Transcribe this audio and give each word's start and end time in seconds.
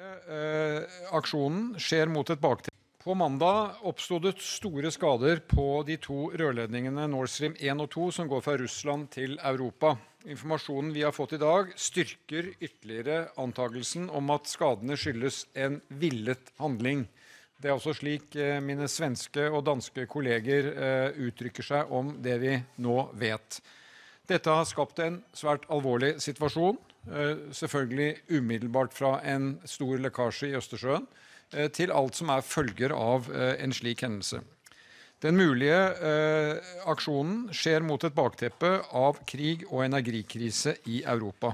Eh, 0.00 0.82
aksjonen 1.12 1.74
skjer 1.76 2.08
mot 2.08 2.30
et 2.30 2.40
bakteppe. 2.40 2.72
På 3.00 3.14
mandag 3.16 3.80
oppsto 3.88 4.18
det 4.20 4.34
store 4.44 4.90
skader 4.92 5.40
på 5.48 5.82
de 5.88 5.96
to 6.00 6.30
rørledningene 6.36 7.06
Nord 7.08 7.28
Stream 7.32 7.56
1 7.56 7.80
og 7.84 7.90
2 7.92 8.06
som 8.16 8.28
går 8.28 8.44
fra 8.44 8.56
Russland 8.60 9.10
til 9.12 9.38
Europa. 9.38 9.94
Informasjonen 10.24 10.92
vi 10.92 11.04
har 11.04 11.12
fått 11.16 11.34
i 11.36 11.40
dag, 11.40 11.72
styrker 11.76 12.52
ytterligere 12.60 13.30
antakelsen 13.40 14.08
om 14.12 14.32
at 14.32 14.48
skadene 14.48 14.96
skyldes 15.00 15.46
en 15.56 15.80
villet 15.88 16.52
handling. 16.60 17.06
Det 17.60 17.68
er 17.68 17.76
også 17.76 17.96
slik 17.96 18.36
eh, 18.40 18.60
mine 18.64 18.88
svenske 18.88 19.48
og 19.50 19.66
danske 19.68 20.06
kolleger 20.08 20.70
eh, 20.72 21.24
uttrykker 21.28 21.66
seg 21.66 21.92
om 21.92 22.14
det 22.24 22.38
vi 22.40 22.56
nå 22.80 23.02
vet. 23.20 23.60
Dette 24.28 24.54
har 24.54 24.68
skapt 24.68 25.00
en 25.04 25.20
svært 25.36 25.68
alvorlig 25.68 26.14
situasjon. 26.24 26.78
Eh, 27.08 27.36
selvfølgelig 27.56 28.16
umiddelbart 28.28 28.92
fra 28.92 29.14
en 29.24 29.54
stor 29.64 29.96
lekkasje 30.04 30.50
i 30.50 30.56
Østersjøen 30.58 31.06
eh, 31.54 31.70
til 31.72 31.92
alt 31.96 32.18
som 32.18 32.28
er 32.28 32.44
følger 32.44 32.92
av 32.92 33.30
eh, 33.32 33.54
en 33.64 33.72
slik 33.72 34.04
hendelse. 34.04 34.42
Den 35.20 35.36
mulige 35.36 35.76
aksjonen 36.88 37.50
skjer 37.52 37.82
mot 37.84 38.00
et 38.08 38.14
bakteppe 38.16 38.70
av 38.96 39.18
krig 39.28 39.66
og 39.66 39.82
energikrise 39.84 40.78
i 40.88 41.02
Europa. 41.04 41.50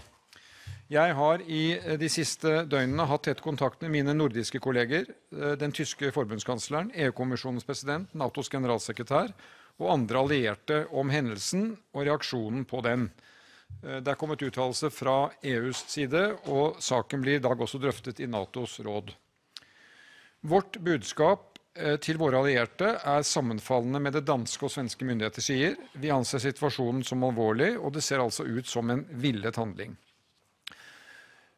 Jeg 0.87 1.17
har 1.19 1.43
i 1.43 1.75
de 1.99 2.07
siste 2.07 2.61
døgnene 2.71 3.09
hatt 3.11 3.25
tett 3.27 3.43
kontakt 3.43 3.83
med 3.83 3.91
mine 3.91 4.15
nordiske 4.15 4.61
kolleger, 4.63 5.11
den 5.59 5.75
tyske 5.75 6.13
forbundskansleren, 6.15 6.93
EU-kommisjonens 6.95 7.67
president, 7.67 8.15
Natos 8.15 8.53
generalsekretær 8.55 9.35
og 9.83 9.91
andre 9.97 10.23
allierte 10.23 10.85
om 10.95 11.11
hendelsen 11.11 11.73
og 11.91 12.07
reaksjonen 12.07 12.63
på 12.71 12.87
den. 12.87 13.09
Eh, 13.87 14.01
det 14.03 14.13
er 14.13 14.19
kommet 14.19 14.43
uttalelse 14.43 14.91
fra 14.95 15.17
EUs 15.43 15.85
side, 15.91 16.23
og 16.51 16.81
saken 16.83 17.23
blir 17.25 17.39
i 17.39 17.45
dag 17.45 17.61
også 17.61 17.81
drøftet 17.83 18.23
i 18.23 18.31
Natos 18.31 18.79
råd. 18.85 19.13
Vårt 20.47 20.79
budskap 20.85 21.59
eh, 21.75 21.97
til 22.03 22.21
våre 22.21 22.41
allierte 22.43 22.95
er 22.99 23.27
sammenfallende 23.27 24.03
med 24.03 24.17
det 24.19 24.27
danske 24.29 24.67
og 24.69 24.75
svenske 24.75 25.07
myndigheter 25.09 25.45
sier. 25.45 25.77
Vi 25.95 26.13
anser 26.15 26.43
situasjonen 26.43 27.05
som 27.07 27.25
alvorlig, 27.27 27.75
og 27.79 27.95
det 27.97 28.05
ser 28.07 28.23
altså 28.23 28.47
ut 28.47 28.69
som 28.71 28.91
en 28.93 29.07
villet 29.23 29.59
handling. 29.59 29.97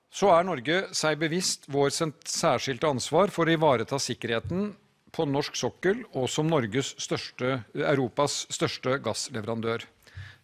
Så 0.09 0.31
er 0.33 0.47
Norge 0.49 0.77
seg 0.97 1.19
bevisst 1.21 1.67
vår 1.69 1.91
særskilte 1.93 2.89
ansvar 2.89 3.29
for 3.29 3.45
å 3.45 3.53
ivareta 3.53 3.99
sikkerheten 4.01 4.71
på 5.13 5.27
norsk 5.29 5.57
sokkel 5.57 6.01
og 6.17 6.31
som 6.33 6.49
største, 6.49 7.63
Europas 7.77 8.47
største 8.53 8.97
gassleverandør. 9.05 9.85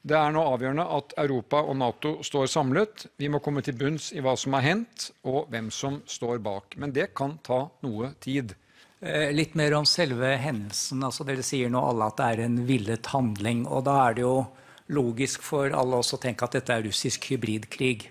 Det 0.05 0.17
er 0.19 0.35
nå 0.37 0.43
avgjørende 0.45 0.85
at 0.99 1.15
Europa 1.23 1.63
og 1.65 1.79
Nato 1.81 2.11
står 2.27 2.51
samlet. 2.53 3.07
Vi 3.17 3.31
må 3.33 3.39
komme 3.41 3.63
til 3.65 3.77
bunns 3.81 4.11
i 4.13 4.21
hva 4.21 4.35
som 4.37 4.53
har 4.53 4.67
hendt, 4.67 5.07
og 5.25 5.47
hvem 5.49 5.71
som 5.73 6.03
står 6.05 6.43
bak. 6.45 6.77
Men 6.77 6.93
det 6.93 7.15
kan 7.17 7.39
ta 7.47 7.63
noe 7.87 8.11
tid. 8.21 8.53
Eh, 9.01 9.33
litt 9.33 9.57
mer 9.57 9.79
om 9.79 9.89
selve 9.89 10.35
hendelsen. 10.43 11.01
Altså, 11.09 11.25
dere 11.25 11.47
sier 11.47 11.73
nå 11.73 11.81
alle 11.81 12.11
at 12.11 12.21
det 12.21 12.29
er 12.35 12.45
en 12.45 12.61
villet 12.69 13.11
handling. 13.15 13.65
og 13.65 13.87
Da 13.89 13.97
er 14.03 14.19
det 14.19 14.27
jo 14.27 14.37
logisk 14.93 15.43
for 15.43 15.73
alle 15.73 15.97
oss 16.05 16.13
å 16.13 16.21
tenke 16.21 16.45
at 16.45 16.61
dette 16.61 16.77
er 16.77 16.85
russisk 16.85 17.33
hybridkrig. 17.33 18.11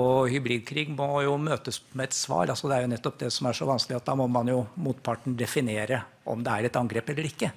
Og 0.00 0.32
hybridkrig 0.32 0.88
må 0.96 1.22
jo 1.26 1.36
møtes 1.36 1.82
med 1.92 2.08
et 2.08 2.16
svar. 2.16 2.48
altså 2.48 2.72
Det 2.72 2.78
er 2.78 2.88
jo 2.88 2.92
nettopp 2.96 3.20
det 3.20 3.32
som 3.36 3.52
er 3.52 3.60
så 3.60 3.68
vanskelig, 3.68 4.00
at 4.00 4.08
da 4.08 4.16
må 4.16 4.26
man 4.32 4.48
jo 4.48 4.62
motparten 4.80 5.36
definere 5.36 6.06
om 6.24 6.40
det 6.40 6.52
er 6.56 6.72
et 6.72 6.76
angrep 6.80 7.12
eller 7.12 7.28
ikke. 7.28 7.52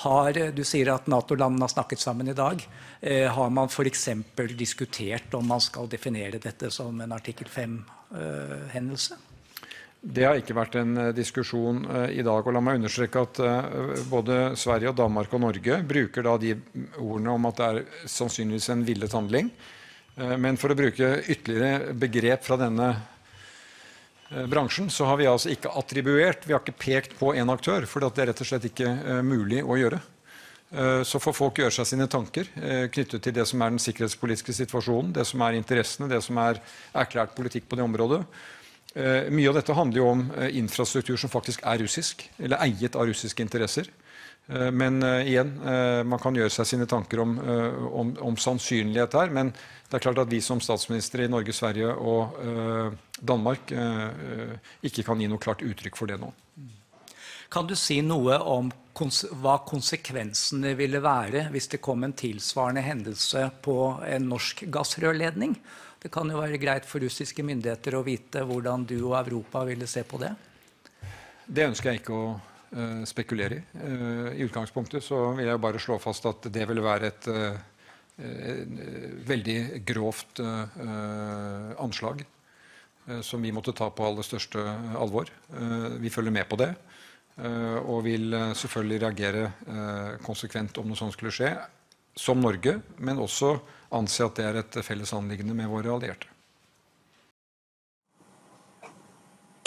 Har, 0.00 0.36
du 0.56 0.62
sier 0.64 0.88
at 0.94 1.08
Nato-landene 1.12 1.66
har 1.66 1.72
snakket 1.72 2.00
sammen 2.00 2.30
i 2.32 2.36
dag. 2.36 2.62
Eh, 3.00 3.26
har 3.28 3.50
man 3.52 3.68
f.eks. 3.68 4.08
diskutert 4.56 5.34
om 5.36 5.50
man 5.50 5.60
skal 5.60 5.90
definere 5.92 6.40
dette 6.40 6.70
som 6.72 7.00
en 7.00 7.12
artikkel 7.12 7.50
5-hendelse? 7.52 9.18
Eh, 9.18 9.26
det 10.00 10.24
har 10.24 10.38
ikke 10.40 10.56
vært 10.56 10.78
en 10.80 10.96
eh, 10.96 11.10
diskusjon 11.12 11.82
eh, 11.84 12.14
i 12.16 12.24
dag. 12.24 12.40
og 12.40 12.54
La 12.56 12.62
meg 12.64 12.78
understreke 12.80 13.20
at 13.26 13.42
eh, 13.44 14.06
både 14.08 14.38
Sverige, 14.56 14.94
og 14.94 14.96
Danmark 15.02 15.36
og 15.36 15.44
Norge 15.44 15.82
bruker 15.84 16.24
da 16.24 16.38
de 16.40 16.54
ordene 16.96 17.36
om 17.36 17.50
at 17.50 17.60
det 17.60 17.68
er 17.68 18.08
sannsynligvis 18.08 18.70
en 18.72 18.86
villet 18.88 19.16
handling. 19.16 19.52
Eh, 20.16 20.36
men 20.40 20.56
for 20.60 20.72
å 20.72 20.78
bruke 20.78 21.18
ytterligere 21.28 21.92
begrep 22.00 22.48
fra 22.48 22.56
denne 22.60 22.88
eh, 22.94 23.04
bransjen, 24.30 24.90
så 24.90 25.08
har 25.08 25.18
vi 25.20 25.26
altså 25.26 25.50
ikke 25.50 25.72
attribuert, 25.80 26.46
vi 26.46 26.54
har 26.54 26.62
ikke 26.62 26.78
pekt 26.78 27.16
på 27.18 27.32
en 27.34 27.50
aktør, 27.50 27.86
for 27.90 28.04
det 28.04 28.22
er 28.22 28.30
rett 28.30 28.42
og 28.44 28.48
slett 28.48 28.68
ikke 28.70 28.86
eh, 28.86 29.20
mulig 29.26 29.64
å 29.64 29.78
gjøre. 29.80 30.00
Så 31.02 31.18
får 31.18 31.34
folk 31.34 31.56
gjøre 31.58 31.74
seg 31.74 31.86
sine 31.88 32.04
tanker 32.06 32.46
knyttet 32.94 33.24
til 33.24 33.32
det 33.34 33.42
som 33.50 33.58
er 33.58 33.72
den 33.72 33.80
sikkerhetspolitiske 33.82 34.54
situasjonen, 34.54 35.08
det 35.16 35.24
som 35.26 35.42
er 35.42 35.56
interessene, 35.58 36.06
det 36.06 36.20
som 36.22 36.38
er 36.38 36.60
erklært 36.94 37.32
politikk 37.34 37.66
på 37.66 37.74
det 37.74 37.82
området. 37.82 38.20
Mye 39.34 39.50
av 39.50 39.58
dette 39.58 39.74
handler 39.74 39.98
jo 39.98 40.06
om 40.12 40.22
infrastruktur 40.46 41.18
som 41.18 41.32
faktisk 41.32 41.66
er 41.66 41.82
russisk, 41.82 42.22
eller 42.38 42.62
eiet 42.62 42.94
av 42.94 43.10
russiske 43.10 43.42
interesser. 43.42 43.90
Eh, 44.50 44.70
men 44.70 45.02
uh, 45.02 45.28
igjen, 45.28 45.52
uh, 45.62 46.02
man 46.06 46.18
kan 46.18 46.34
gjøre 46.34 46.50
seg 46.50 46.66
sine 46.66 46.86
tanker 46.90 47.22
om, 47.22 47.36
om, 47.38 48.12
om, 48.30 48.38
sannsynlighet 48.40 49.14
her. 49.14 49.30
Men 49.34 49.52
det 49.54 49.98
er 49.98 50.02
klart 50.02 50.22
at 50.24 50.32
vi 50.32 50.40
som 50.42 50.62
statsministre 50.62 51.26
i 51.26 51.30
Norge, 51.30 51.54
Sverige 51.54 51.90
og 51.90 52.36
Danmark 53.26 53.72
ikke 54.86 55.02
kan 55.02 55.18
gi 55.18 55.26
noe 55.26 55.42
klart 55.42 55.64
uttrykk 55.66 55.96
for 55.98 56.06
det 56.06 56.20
nå. 56.22 56.28
Kan 57.50 57.66
du 57.66 57.74
si 57.74 57.96
noe 58.06 58.36
om 58.46 58.68
kons 58.94 59.24
hva 59.42 59.56
konsekvensene 59.66 60.76
ville 60.78 61.00
være 61.02 61.48
hvis 61.50 61.66
det 61.72 61.80
kom 61.82 62.06
en 62.06 62.14
tilsvarende 62.14 62.84
hendelse 62.86 63.48
på 63.66 63.74
en 64.06 64.28
norsk 64.30 64.62
gassrørledning? 64.70 65.56
Det 65.98 66.12
kan 66.14 66.30
jo 66.30 66.38
være 66.38 66.60
greit 66.62 66.86
for 66.86 67.02
russiske 67.02 67.42
myndigheter 67.42 67.98
å 67.98 68.04
vite 68.06 68.44
hvordan 68.46 68.86
du 68.86 69.00
og 69.00 69.18
Europa 69.24 69.64
ville 69.66 69.90
se 69.90 70.06
på 70.06 70.22
det? 70.22 70.30
Det 71.50 71.66
ønsker 71.66 71.90
jeg 71.90 72.04
ikke 72.04 72.14
å 72.14 72.30
Eh, 72.30 72.49
spekulere 73.06 73.54
i. 73.54 73.62
Eh, 73.74 74.28
I 74.38 74.44
utgangspunktet 74.46 75.04
så 75.04 75.32
vil 75.38 75.48
jeg 75.50 75.62
bare 75.62 75.80
slå 75.82 75.98
fast 75.98 76.26
at 76.30 76.46
det 76.52 76.68
vil 76.70 76.82
være 76.84 77.10
et 77.10 77.28
eh, 77.32 77.58
veldig 79.26 79.80
grovt 79.88 80.42
anslag 81.80 82.20
som 83.24 83.40
vi 83.40 83.52
måtte 83.56 83.72
ta 83.72 83.86
på 83.88 84.04
aller 84.04 84.26
største 84.26 84.60
alvor. 85.00 85.30
Vi 85.96 86.12
følger 86.12 86.34
med 86.34 86.44
på 86.50 86.58
det 86.60 86.68
og 87.88 88.02
vil 88.04 88.36
selvfølgelig 88.60 89.00
reagere 89.06 90.18
konsekvent 90.26 90.82
om 90.82 90.90
noe 90.90 91.00
sånt 91.00 91.16
skulle 91.16 91.32
skje, 91.32 91.54
som 92.12 92.44
Norge, 92.44 92.76
men 93.00 93.24
også 93.24 93.54
anse 93.96 94.26
at 94.28 94.36
det 94.36 94.44
er 94.50 94.60
et 94.60 94.80
felles 94.84 95.16
anliggende 95.16 95.56
med 95.56 95.72
våre 95.72 95.96
allierte. 95.96 96.28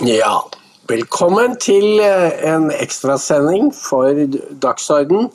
Ja, 0.06 0.44
Velkommen 0.84 1.54
til 1.64 2.02
eh, 2.04 2.34
en 2.44 2.66
ekstrasending 2.76 3.70
for 3.72 4.18
Dagsorden 4.60 5.30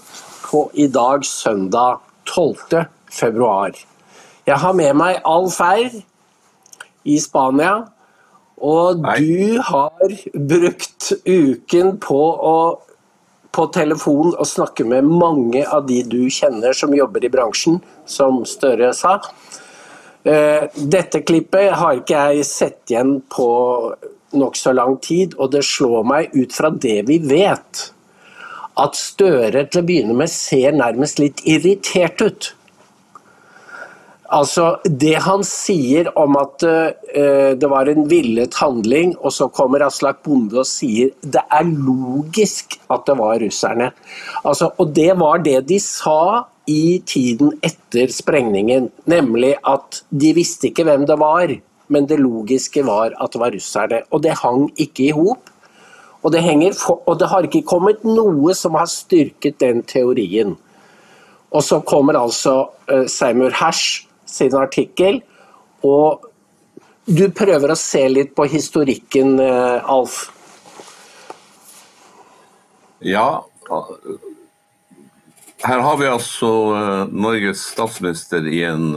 på 0.45 0.59
i 0.77 0.85
dag 0.93 1.23
søndag 1.25 2.03
12. 2.29 2.83
februar. 3.09 3.73
Jeg 4.45 4.59
har 4.61 4.75
med 4.77 4.93
meg 5.01 5.23
Alf 5.25 5.57
Eir 5.65 5.95
i 7.09 7.17
Spania. 7.17 7.79
Og 8.61 9.01
Hei. 9.07 9.23
du 9.25 9.63
har 9.71 10.13
brukt 10.53 11.09
uken 11.25 11.97
på 11.97 12.21
å 12.51 12.59
på 13.57 13.67
telefon 13.73 14.35
og 14.35 14.45
snakke 14.47 14.85
med 14.85 15.09
mange 15.09 15.65
av 15.65 15.89
de 15.89 16.03
du 16.05 16.29
kjenner 16.29 16.77
som 16.77 16.93
jobber 16.93 17.25
i 17.25 17.33
bransjen, 17.33 17.81
som 18.05 18.45
Støre 18.45 18.93
sa. 18.93 19.17
Eh, 20.29 20.69
dette 20.77 21.25
klippet 21.25 21.73
har 21.73 22.03
ikke 22.03 22.29
jeg 22.35 22.45
sett 22.53 22.93
igjen 22.93 23.23
på 23.33 23.49
nokså 24.37 24.75
lang 24.77 24.99
tid, 25.05 25.37
og 25.39 25.53
det 25.55 25.65
slår 25.67 26.05
meg 26.09 26.35
ut 26.37 26.55
fra 26.55 26.71
det 26.71 27.01
vi 27.09 27.19
vet, 27.23 27.89
at 28.79 28.99
Støre 28.99 29.65
til 29.67 29.83
å 29.83 29.87
begynne 29.89 30.15
med 30.19 30.31
ser 30.31 30.77
nærmest 30.77 31.19
litt 31.23 31.43
irritert 31.49 32.23
ut. 32.23 32.53
Altså, 34.29 34.77
Det 34.85 35.17
han 35.25 35.43
sier 35.47 36.11
om 36.21 36.37
at 36.37 36.65
uh, 36.69 37.57
det 37.57 37.71
var 37.73 37.89
en 37.89 38.05
villet 38.11 38.55
handling, 38.61 39.15
og 39.19 39.33
så 39.33 39.49
kommer 39.49 39.87
Aslak 39.87 40.21
Bonde 40.27 40.61
og 40.61 40.69
sier 40.69 41.15
det 41.25 41.43
er 41.49 41.65
logisk 41.65 42.77
at 42.93 43.07
det 43.09 43.17
var 43.19 43.41
russerne. 43.41 43.91
Altså, 44.45 44.71
og 44.77 44.93
det 44.95 45.15
var 45.19 45.41
det 45.45 45.63
de 45.71 45.81
sa 45.81 46.45
i 46.69 47.01
tiden 47.09 47.55
etter 47.65 48.13
sprengningen, 48.13 48.91
nemlig 49.09 49.55
at 49.65 50.03
de 50.13 50.35
visste 50.37 50.69
ikke 50.69 50.85
hvem 50.85 51.09
det 51.09 51.17
var 51.17 51.57
men 51.89 52.07
det 52.09 52.21
logiske 52.21 52.85
var 52.87 53.15
at 53.17 53.33
det 53.33 53.41
var 53.41 53.55
russerne. 53.55 54.03
Og 54.13 54.23
det 54.25 54.37
hang 54.43 54.69
ikke 54.77 55.09
i 55.09 55.15
hop. 55.17 55.51
Og, 56.23 56.35
og, 56.35 57.15
det 57.19 57.29
har 57.31 57.47
ikke 57.47 57.67
kommet 57.67 58.03
noe 58.05 58.55
som 58.57 58.75
har 58.75 58.89
styrket 58.91 59.61
den 59.63 59.85
teorien. 59.87 60.57
Og 61.55 61.63
så 61.65 61.79
kommer 61.81 62.19
altså 62.19 62.69
uh, 62.91 63.07
Seymour 63.09 63.55
Hersh 63.57 64.05
sin 64.29 64.55
artikkel, 64.59 65.23
og 65.87 66.27
du 67.09 67.31
prøver 67.33 67.73
å 67.73 67.79
se 67.79 68.03
litt 68.11 68.35
på 68.37 68.45
historikken, 68.51 69.39
uh, 69.41 69.81
Alf? 69.89 70.27
Ja. 73.01 73.47
Her 75.65 75.81
har 75.87 75.97
vi 76.03 76.11
altså 76.11 76.51
uh, 76.75 77.07
Norges 77.09 77.63
statsminister 77.71 78.45
i 78.51 78.61
en, 78.69 78.91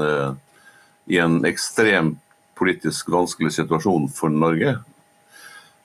i 1.08 1.22
en 1.22 1.40
ekstrem 1.48 2.16
politisk 2.62 3.10
vanskelig 3.12 3.56
situasjon 3.58 4.08
for 4.14 4.34
Norge. 4.34 4.78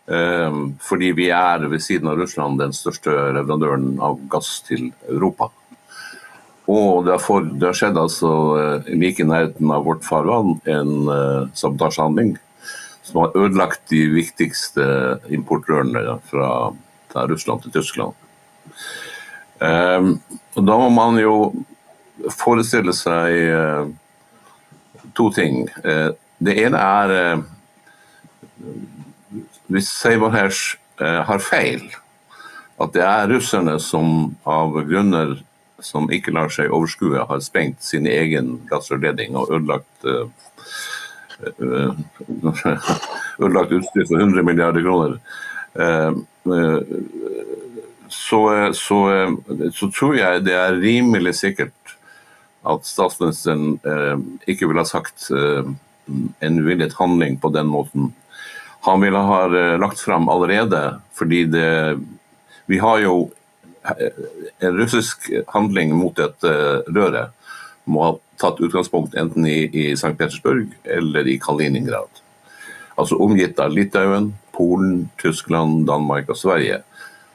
Eh, 0.07 0.59
fordi 0.87 1.13
vi 1.19 1.31
er 1.35 1.67
ved 1.67 1.83
siden 1.83 2.13
av 2.13 2.21
Russland 2.21 2.61
den 2.63 2.75
største 2.77 3.11
leverandøren 3.11 3.97
av 3.99 4.21
gass 4.31 4.61
til 4.69 4.93
Europa. 5.09 5.51
Og 6.67 7.05
det 7.07 7.15
har, 7.15 7.23
for, 7.23 7.47
det 7.47 7.69
har 7.69 7.79
skjedd 7.79 7.99
altså 7.99 8.31
eh, 8.59 8.89
like 8.99 9.23
i 9.23 9.27
nærheten 9.27 9.71
av 9.71 9.87
vårt 9.87 10.07
farvann 10.07 10.57
en 10.67 10.95
uh, 11.07 11.47
sabotasjehandling 11.55 12.35
som 13.07 13.21
har 13.23 13.37
ødelagt 13.39 13.85
de 13.93 14.01
viktigste 14.11 14.87
importrørene 15.31 16.19
fra, 16.27 16.75
Russland 17.17 17.63
til 17.63 17.73
Tyskland. 17.73 18.13
Um, 19.57 20.19
og 20.53 20.67
da 20.69 20.75
må 20.77 20.91
man 20.93 21.17
jo 21.17 21.37
forestille 22.35 22.93
seg 22.93 23.39
uh, 23.57 23.87
to 25.17 25.31
ting. 25.33 25.63
Uh, 25.81 26.13
det 26.39 26.57
ene 26.65 26.79
er 26.81 27.15
uh, 27.17 27.45
hvis 29.73 29.89
Seiberhers 29.91 30.77
har 30.97 31.41
feil, 31.45 31.83
at 32.81 32.93
det 32.95 33.03
er 33.05 33.29
russerne 33.29 33.75
som 33.83 34.37
av 34.49 34.79
grunner 34.89 35.35
som 35.85 36.09
ikke 36.13 36.33
lar 36.33 36.49
seg 36.53 36.73
overskue, 36.73 37.21
har 37.29 37.41
sprengt 37.45 37.85
sin 37.85 38.07
egen 38.09 38.55
gassrørledning 38.71 39.37
og 39.37 39.51
ødelagt 39.53 40.07
ødelagt 43.43 43.73
utstyr 43.77 44.07
for 44.09 44.17
100 44.17 44.43
milliarder 44.47 44.81
kroner. 44.87 45.19
Så, 48.09 48.41
så, 48.73 48.99
så, 49.75 49.91
tror 49.91 50.15
jeg 50.17 50.45
det 50.47 50.55
er 50.57 50.81
rimelig 50.81 51.35
sikkert 51.43 51.97
at 52.67 52.87
statsministeren 52.89 53.77
ikke 54.49 54.67
ville 54.71 54.81
ha 54.81 54.89
sagt 54.89 55.31
en 56.41 56.63
villet 56.67 56.95
handling 56.99 57.39
på 57.43 57.51
den 57.55 57.67
måten 57.67 58.13
han 58.87 59.01
ville 59.01 59.19
ha 59.19 59.45
eh, 59.45 59.79
lagt 59.79 60.01
fram 60.01 60.29
allerede. 60.29 61.01
Fordi 61.15 61.45
det 61.45 61.99
Vi 62.67 62.79
har 62.79 62.99
jo 62.99 63.31
eh, 63.83 64.13
en 64.59 64.77
russisk 64.79 65.31
handling 65.47 65.95
mot 65.97 66.17
dette 66.17 66.51
røre 66.51 66.85
røret 66.95 67.33
må 67.87 68.03
ha 68.03 68.13
tatt 68.43 68.59
utgangspunkt 68.61 69.15
enten 69.15 69.47
i, 69.47 69.71
i 69.71 69.93
St. 69.95 70.17
Petersburg 70.19 70.73
eller 70.83 71.29
i 71.31 71.39
Kaliningrad. 71.39 72.11
Altså 72.99 73.19
omgitt 73.23 73.61
av 73.63 73.71
Litauen, 73.71 74.33
Polen, 74.51 75.09
Tyskland, 75.23 75.85
Danmark 75.87 76.33
og 76.35 76.39
Sverige, 76.41 76.81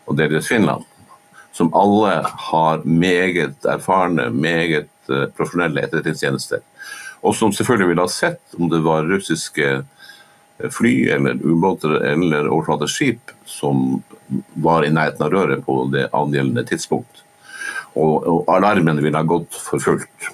og 0.06 0.18
delvis 0.20 0.50
Finland. 0.52 0.84
Som 1.56 1.72
alle 1.72 2.18
har 2.52 2.84
meget 2.84 3.64
erfarne, 3.64 4.28
meget 4.30 4.92
profesjonelle 5.08 5.86
etterretningstjenester. 5.86 6.60
Og 7.22 7.36
som 7.38 7.54
selvfølgelig 7.54 7.92
ville 7.92 8.06
ha 8.06 8.12
sett 8.12 8.56
om 8.58 8.70
det 8.72 8.82
var 8.86 9.10
russiske 9.10 9.82
fly 10.70 11.10
eller 11.10 11.40
ubåter 11.42 11.90
eller 11.90 12.50
overflateskip 12.50 13.32
som 13.46 14.02
var 14.54 14.86
i 14.86 14.92
nærheten 14.94 15.26
av 15.26 15.34
røret 15.34 15.66
på 15.66 15.84
det 15.94 16.08
angjeldende 16.14 16.64
tidspunkt. 16.66 17.24
Og, 17.94 18.28
og 18.28 18.52
alarmen 18.56 19.02
ville 19.04 19.18
ha 19.18 19.28
gått 19.28 19.58
for 19.58 19.82
fullt. 19.82 20.30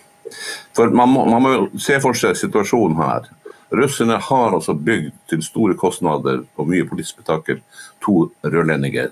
For 0.75 0.91
man 0.93 1.09
må, 1.09 1.25
man 1.25 1.43
må 1.43 1.53
se 1.81 1.97
for 2.03 2.17
seg 2.17 2.37
situasjonen 2.37 2.99
her. 2.99 3.29
Russerne 3.73 4.19
har 4.23 4.53
altså 4.55 4.75
bygd 4.77 5.15
til 5.31 5.43
store 5.43 5.75
kostnader 5.79 6.43
og 6.55 6.69
mye 6.69 6.85
politisk 6.87 7.23
betaker 7.23 7.59
to 8.03 8.27
rørlendinger 8.45 9.09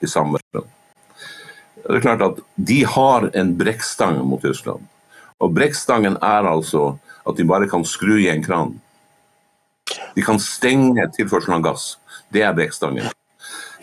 i 0.00 0.08
samme. 0.08 0.40
Det 0.52 1.96
er 1.96 2.04
klart 2.04 2.24
at 2.24 2.40
De 2.54 2.78
har 2.86 3.28
en 3.34 3.52
brekkstang 3.58 4.22
mot 4.24 4.40
Tyskland. 4.44 4.86
Og 5.38 5.52
Brekkstangen 5.54 6.16
er 6.22 6.48
altså 6.48 6.96
at 7.28 7.36
de 7.36 7.46
bare 7.48 7.68
kan 7.70 7.84
skru 7.86 8.16
i 8.18 8.30
en 8.32 8.44
kran 8.44 8.76
de 10.14 10.24
kan 10.24 10.40
stenge 10.42 11.04
tilførselen 11.16 11.58
av 11.58 11.66
gass. 11.70 11.92
Det 12.34 12.42
er 12.44 12.56
brekkstangen. 12.56 13.08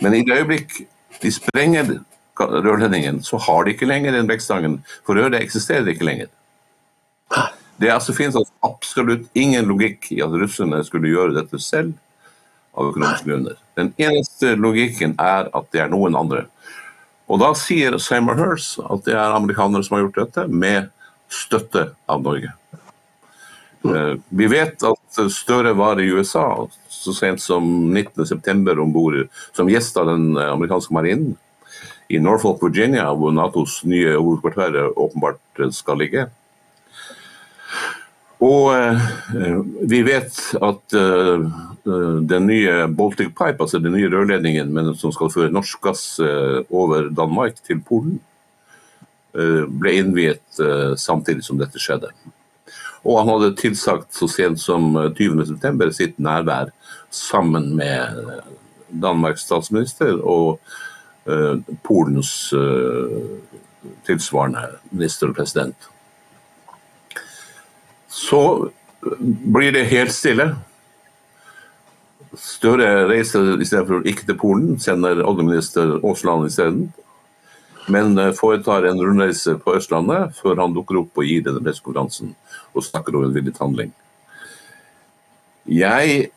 Men 0.04 0.16
i 0.18 0.24
det 0.28 0.40
øyeblikk 0.42 0.82
de 1.22 1.32
sprenger 1.32 2.00
rørledningen, 2.36 3.22
så 3.24 3.40
har 3.40 3.64
de 3.64 3.72
ikke 3.74 3.88
lenger 3.88 4.12
den 4.12 4.28
brekkstangen. 4.28 4.82
For 5.08 5.18
røret 5.18 5.40
eksisterer 5.40 5.88
ikke 5.94 6.08
lenger. 6.08 6.32
Det 7.80 7.92
altså, 7.92 8.14
finnes 8.16 8.36
altså 8.36 8.54
absolutt 8.64 9.30
ingen 9.36 9.68
logikk 9.68 10.10
i 10.12 10.22
at 10.24 10.36
russerne 10.36 10.82
skulle 10.88 11.12
gjøre 11.12 11.36
dette 11.36 11.60
selv 11.64 11.96
av 12.76 12.92
økonomiske 12.92 13.30
grunner. 13.30 13.56
Den 13.80 13.94
eneste 14.00 14.54
logikken 14.60 15.16
er 15.20 15.50
at 15.56 15.72
det 15.72 15.86
er 15.86 15.92
noen 15.92 16.16
andre. 16.20 16.46
Og 17.32 17.40
da 17.42 17.54
sier 17.58 17.98
Seymour 18.00 18.38
Hirst 18.40 18.78
at 18.84 19.08
det 19.08 19.16
er 19.16 19.40
amerikanere 19.40 19.84
som 19.88 19.98
har 19.98 20.06
gjort 20.06 20.22
dette, 20.22 20.48
med 20.52 20.92
støtte 21.32 21.90
av 22.12 22.22
Norge. 22.24 22.52
Eh, 23.86 24.14
vi 24.30 24.50
vet 24.52 24.84
at 24.88 25.20
Støre 25.32 25.76
var 25.78 26.02
i 26.02 26.10
USA 26.10 26.48
så 26.90 27.14
sent 27.14 27.44
som 27.44 27.66
19.9. 27.94 28.80
om 28.82 28.94
bord 28.94 29.18
som 29.54 29.70
gjest 29.70 29.98
av 30.02 30.10
den 30.10 30.34
amerikanske 30.38 30.96
marinen 30.96 31.36
i 32.08 32.20
Norfolk, 32.22 32.62
Virginia, 32.64 33.10
hvor 33.14 33.34
Natos 33.34 33.80
nye 33.86 34.16
hovedkvarter 34.18 34.92
åpenbart 34.94 35.64
skal 35.74 36.02
ligge. 36.02 36.28
Og 38.44 38.76
eh, 38.76 39.06
vi 39.90 40.02
vet 40.06 40.38
at 40.62 40.96
eh, 40.98 41.46
den 41.86 42.48
nye 42.50 42.88
Baltic 42.88 43.32
Pipe, 43.38 43.62
altså 43.64 43.80
den 43.80 43.96
nye 43.96 44.10
rørledningen 44.12 44.76
som 45.00 45.14
skal 45.16 45.32
føre 45.34 45.54
norsk 45.54 45.82
gass 45.86 46.04
eh, 46.20 46.62
over 46.70 47.10
Danmark 47.16 47.62
til 47.66 47.80
Polen, 47.86 48.20
eh, 49.38 49.64
ble 49.70 49.96
innviet 50.02 50.60
eh, 50.62 50.94
samtidig 51.00 51.46
som 51.48 51.62
dette 51.62 51.82
skjedde. 51.82 52.12
Og 53.06 53.20
han 53.20 53.30
hadde 53.30 53.56
tilsagt 53.60 54.16
så 54.18 54.28
sent 54.32 54.62
som 54.62 54.96
20.9. 54.98 55.56
Eh, 55.62 55.92
sitt 55.94 56.18
nærvær 56.22 56.72
sammen 57.14 57.76
med 57.78 58.22
eh, 58.22 58.54
Danmarks 58.90 59.46
statsminister 59.46 60.18
og 60.22 60.60
uh, 61.28 61.58
Polens 61.84 62.54
uh, 62.54 63.42
tilsvarende 64.08 64.62
minister 64.92 65.32
og 65.32 65.36
president. 65.36 65.88
Så 68.08 68.70
blir 69.20 69.74
det 69.76 69.90
helt 69.90 70.14
stille. 70.16 70.46
Støre 72.40 73.10
reiser 73.10 73.58
istedenfor 73.60 74.08
ikke 74.08 74.30
til 74.30 74.40
Polen, 74.40 74.80
sender 74.80 75.26
oljeminister 75.26 75.98
Aasland 75.98 76.48
isteden 76.48 76.86
men 77.88 78.18
foretar 78.34 78.84
en 78.84 79.02
rundreise 79.02 79.58
på 79.62 79.76
Østlandet 79.78 80.34
før 80.40 80.58
han 80.62 80.74
dukker 80.74 81.04
opp 81.04 81.20
og 81.22 81.28
gir 81.28 81.44
denne 81.46 81.62
pressekonferansen 81.64 82.34
og 82.76 82.86
snakker 82.86 83.16
om 83.16 83.28
en 83.28 83.36
villet 83.36 83.58
handling. 83.62 83.94
Jeg, 85.66 86.28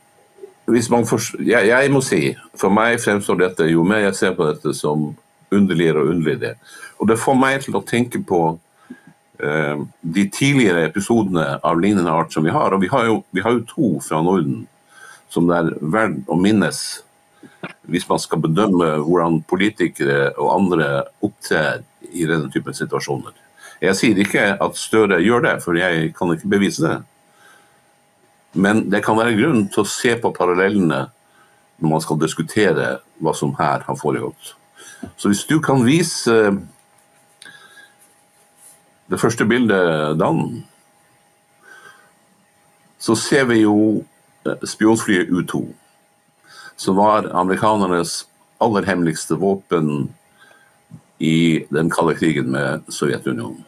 forst, 1.09 1.37
jeg, 1.45 1.68
jeg, 1.68 1.90
må 1.92 2.00
si, 2.04 2.23
for 2.57 2.73
meg 2.73 3.00
fremstår 3.02 3.42
dette, 3.42 3.68
jo 3.68 3.85
mer 3.85 4.07
jeg 4.07 4.16
ser 4.16 4.38
på 4.38 4.47
dette, 4.49 4.73
som 4.76 5.11
underligere 5.52 6.04
og 6.04 6.14
underligere. 6.14 6.57
Og 6.99 7.11
det 7.11 7.21
får 7.21 7.37
meg 7.38 7.61
til 7.64 7.76
å 7.76 7.85
tenke 7.87 8.21
på 8.25 8.40
eh, 9.40 9.85
de 10.00 10.25
tidligere 10.33 10.87
episodene 10.88 11.59
av 11.64 11.80
lignende 11.80 12.12
art 12.12 12.33
som 12.33 12.47
vi 12.47 12.54
har. 12.54 12.75
Og 12.75 12.83
vi 12.83 12.90
har 12.92 13.07
jo, 13.09 13.21
vi 13.30 13.45
har 13.45 13.57
jo 13.57 13.66
to 13.68 13.92
fra 14.04 14.23
Norden 14.25 14.66
som 15.28 15.49
det 15.49 15.59
er 15.59 15.75
verdt 15.80 16.25
å 16.28 16.38
minnes 16.40 16.80
hvis 17.88 18.07
man 18.09 18.21
skal 18.21 18.42
bedømme 18.45 18.90
hvordan 19.04 19.40
politikere 19.49 20.33
og 20.37 20.52
andre 20.54 20.88
opptrer 21.25 21.83
i 22.12 22.26
denne 22.28 22.50
typen 22.52 22.76
situasjoner. 22.76 23.35
Jeg 23.80 23.97
sier 23.99 24.18
ikke 24.18 24.44
at 24.58 24.78
Støre 24.78 25.20
gjør 25.23 25.44
det, 25.44 25.54
for 25.62 25.78
jeg 25.78 26.12
kan 26.16 26.32
ikke 26.35 26.50
bevise 26.50 26.82
det. 26.82 26.97
Men 28.58 28.88
det 28.90 29.04
kan 29.04 29.18
være 29.18 29.37
grunn 29.38 29.66
til 29.70 29.85
å 29.85 29.90
se 29.90 30.16
på 30.18 30.32
parallellene 30.35 31.04
når 31.78 31.92
man 31.92 32.02
skal 32.02 32.18
diskutere 32.18 32.97
hva 33.23 33.35
som 33.37 33.52
her 33.58 33.85
har 33.87 33.99
foregått. 34.00 34.54
Så 35.14 35.30
hvis 35.30 35.44
du 35.47 35.61
kan 35.62 35.85
vise 35.87 36.35
det 39.08 39.20
første 39.20 39.47
bildet, 39.47 40.18
Dan, 40.18 40.64
så 42.99 43.14
ser 43.14 43.47
vi 43.52 43.62
jo 43.62 44.02
spionflyet 44.66 45.30
U2 45.30 45.62
som 46.78 46.99
var 46.99 47.30
amerikanernes 47.35 48.25
aller 48.62 48.87
hemmeligste 48.87 49.38
våpen 49.38 50.08
i 51.18 51.64
den 51.75 51.90
kalde 51.90 52.14
krigen 52.18 52.52
med 52.54 52.87
Sovjetunionen. 52.92 53.64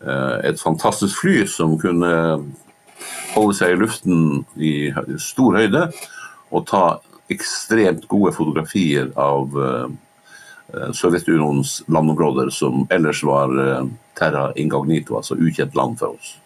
Eh, 0.00 0.36
et 0.50 0.60
fantastisk 0.60 1.20
fly 1.20 1.44
som 1.48 1.76
kunne 1.80 2.12
holde 3.34 3.56
seg 3.56 3.74
i 3.74 3.80
luften 3.80 4.22
i 4.56 4.72
stor 5.20 5.58
høyde 5.60 5.88
og 6.50 6.66
ta 6.70 6.84
ekstremt 7.30 8.06
gode 8.10 8.32
fotografier 8.34 9.10
av 9.20 9.58
eh, 9.60 10.92
Sovjetunionens 10.96 11.80
landområder, 11.90 12.50
som 12.54 12.86
ellers 12.90 13.22
var 13.26 13.54
eh, 13.60 13.90
terra 14.18 14.50
incognito, 14.58 15.16
altså 15.18 15.38
ukjent 15.38 15.76
land 15.78 15.98
for 16.00 16.16
oss. 16.16 16.36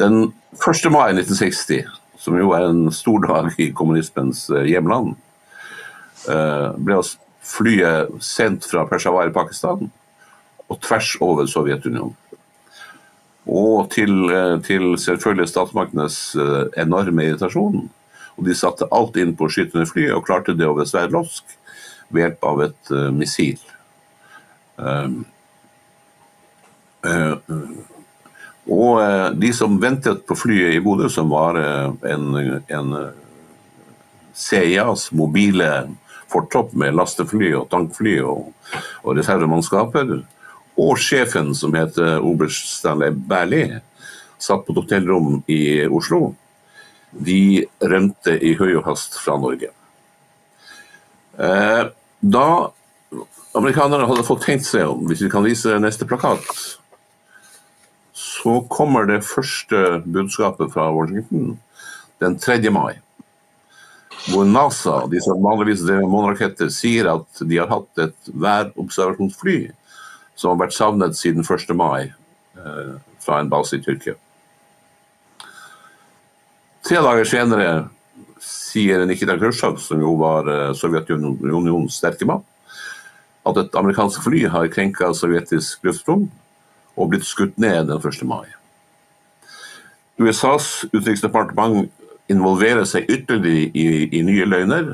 Den 0.00 0.30
1. 0.56 0.86
mai 0.92 1.10
1960 1.12 1.84
som 2.20 2.36
jo 2.36 2.52
er 2.52 2.66
en 2.68 2.90
stor 2.92 3.22
dag 3.24 3.60
i 3.60 3.70
kommunismens 3.76 4.46
eh, 4.52 4.68
hjemland, 4.70 5.16
ble 6.20 6.74
ble 6.84 6.98
flyet 7.42 8.10
sendt 8.24 8.66
fra 8.68 8.84
Peshawar 8.88 9.30
i 9.30 9.34
Pakistan 9.34 9.88
og 10.70 10.80
tvers 10.84 11.14
over 11.24 11.48
Sovjetunionen. 11.50 12.16
Og 13.50 13.88
til, 13.90 14.12
eh, 14.30 14.58
til 14.62 14.92
selvfølgelig 15.00 15.48
statsmaktenes 15.48 16.36
enorme 16.78 17.24
irritasjon, 17.24 17.88
Og 18.40 18.46
de 18.46 18.54
satte 18.56 18.88
alt 18.94 19.18
inn 19.20 19.34
på 19.36 19.44
å 19.44 19.52
skyte 19.52 19.84
flyet, 19.84 20.14
og 20.16 20.24
klarte 20.24 20.54
det 20.56 20.64
over 20.64 20.86
Sverdlovsk 20.88 21.56
ved 22.08 22.24
hjelp 22.24 22.46
av 22.48 22.62
et 22.64 22.92
uh, 22.94 23.08
missil. 23.12 23.60
Um, 24.80 25.18
uh, 27.04 27.36
og 28.70 29.00
uh, 29.02 29.28
de 29.36 29.50
som 29.56 29.76
ventet 29.82 30.24
på 30.28 30.36
flyet 30.38 30.78
i 30.78 30.80
Bodø, 30.80 31.10
som 31.12 31.28
var 31.32 31.58
en, 31.60 32.26
en 32.70 32.94
CIAs 34.32 35.10
mobile 35.12 35.68
fortropp 36.30 36.74
med 36.78 36.96
lastefly 36.96 37.52
og 37.58 37.68
tankfly 37.72 38.18
og, 38.22 38.50
og 39.04 39.18
reservemannskaper, 39.18 40.20
og 40.80 40.98
sjefen, 41.02 41.52
som 41.56 41.74
heter 41.76 42.22
oberst 42.24 42.70
Stanley 42.78 43.12
Berlie, 43.12 43.80
satt 44.40 44.64
på 44.64 44.72
et 44.72 44.80
hotellrom 44.80 45.40
i 45.50 45.84
Oslo, 45.86 46.34
de 47.10 47.66
rømte 47.82 48.36
i 48.38 48.54
høy 48.56 48.76
og 48.78 48.86
hast 48.86 49.18
fra 49.20 49.36
Norge. 49.40 49.72
Eh, 51.40 51.82
da 52.20 52.46
amerikanerne 53.56 54.06
hadde 54.06 54.26
fått 54.26 54.44
tenkt 54.46 54.68
seg 54.68 54.86
om, 54.88 55.06
hvis 55.10 55.24
vi 55.24 55.32
kan 55.32 55.44
vise 55.44 55.78
neste 55.82 56.06
plakat, 56.08 56.46
så 58.16 58.60
kommer 58.72 59.08
det 59.08 59.24
første 59.26 60.00
budskapet 60.06 60.72
fra 60.72 60.90
Washington 60.94 61.56
den 62.20 62.36
3. 62.38 62.60
mai. 62.72 63.00
Hvor 64.30 64.44
NASA, 64.46 65.06
de 65.10 65.18
som 65.22 65.42
vanligvis 65.42 65.82
drev 65.82 66.04
måneraketter, 66.06 66.68
sier 66.70 67.08
at 67.10 67.40
de 67.42 67.56
har 67.58 67.70
hatt 67.70 68.02
et 68.04 68.28
værobservasjonsfly 68.30 69.58
som 70.38 70.52
har 70.52 70.60
vært 70.64 70.76
savnet 70.76 71.18
siden 71.18 71.42
1. 71.42 71.72
mai 71.74 72.06
eh, 72.06 72.92
fra 73.20 73.40
en 73.40 73.50
base 73.50 73.76
i 73.76 73.82
Tyrkia. 73.82 74.14
Tre 76.86 77.02
dager 77.02 77.26
senere 77.28 77.72
sier 78.40 79.02
Nikita 79.08 79.34
Khrusjtsjov, 79.36 79.80
som 79.82 80.00
jo 80.00 80.14
var 80.20 80.48
eh, 80.48 80.70
Sovjetunionens 80.78 81.98
sterke 81.98 82.28
mann, 82.30 82.46
at 83.50 83.58
et 83.58 83.76
amerikansk 83.82 84.22
fly 84.24 84.46
har 84.52 84.70
krenka 84.70 85.10
sovjetisk 85.16 85.82
luftrom 85.88 86.28
og 86.94 87.10
blitt 87.10 87.26
skutt 87.26 87.58
ned 87.58 87.90
den 87.90 87.98
1. 87.98 88.22
mai. 88.28 88.46
USAs 90.20 90.84
utenriksdepartement 90.92 91.88
involverer 92.30 92.86
seg 92.88 93.08
ytterligere 93.10 93.70
i, 93.74 93.86
i, 94.08 94.22
nye 94.26 94.46
løgner, 94.48 94.90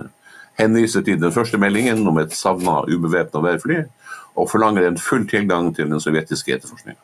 henviser 0.56 1.04
til 1.04 1.20
den 1.20 1.34
første 1.34 1.60
meldingen 1.60 2.06
om 2.08 2.18
et 2.22 2.34
savna 2.36 2.80
ubevæpna 2.88 3.42
værfly, 3.44 3.82
og 4.36 4.50
forlanger 4.50 4.86
en 4.86 4.98
full 5.00 5.26
tilgang 5.28 5.70
til 5.76 5.90
den 5.90 6.00
sovjetiske 6.00 6.56
etterforskninga. 6.56 7.00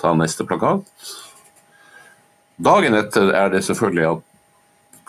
Ta 0.00 0.12
neste 0.16 0.44
plakat. 0.48 0.86
Dagen 2.62 2.94
etter 2.94 3.32
er 3.34 3.50
det 3.52 3.64
selvfølgelig 3.66 4.04
at 4.10 4.28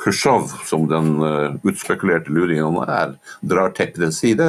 Khrusjtsjov, 0.04 0.48
som 0.68 0.88
den 0.90 1.12
uh, 1.22 1.56
utspekulerte 1.64 2.34
luringen 2.34 2.80
er, 2.82 3.14
drar 3.46 3.72
teppet 3.76 4.02
til 4.02 4.16
side 4.16 4.48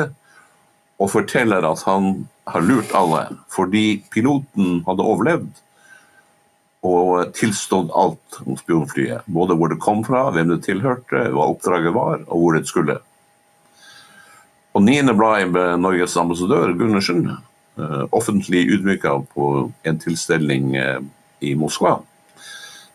og 0.99 1.11
forteller 1.13 1.67
at 1.69 1.83
han 1.87 2.25
har 2.49 2.65
lurt 2.65 2.95
alle 2.97 3.27
fordi 3.53 4.03
piloten 4.15 4.81
hadde 4.89 5.07
overlevd 5.07 5.61
og 6.85 7.33
tilstått 7.37 7.93
alt 7.97 8.39
om 8.45 8.59
spionflyet. 8.61 9.25
Både 9.27 9.57
hvor 9.57 9.73
det 9.73 9.81
kom 9.83 10.05
fra, 10.05 10.27
hvem 10.35 10.53
det 10.53 10.63
tilhørte, 10.67 11.29
hva 11.33 11.49
oppdraget 11.55 11.95
var 11.97 12.25
og 12.29 12.43
hvor 12.43 12.59
det 12.59 12.69
skulle. 12.69 12.99
Og 14.75 14.83
9. 14.83 15.15
blad 15.17 15.53
med 15.55 15.81
Norges 15.81 16.17
ambassadør 16.21 16.75
Gundersen 16.77 17.29
uh, 17.31 18.05
offentlig 18.13 18.67
ydmyka 18.75 19.21
på 19.33 19.53
en 19.87 20.01
tilstelning 20.03 20.75
uh, 20.77 20.99
i 21.41 21.55
Moskva 21.59 22.01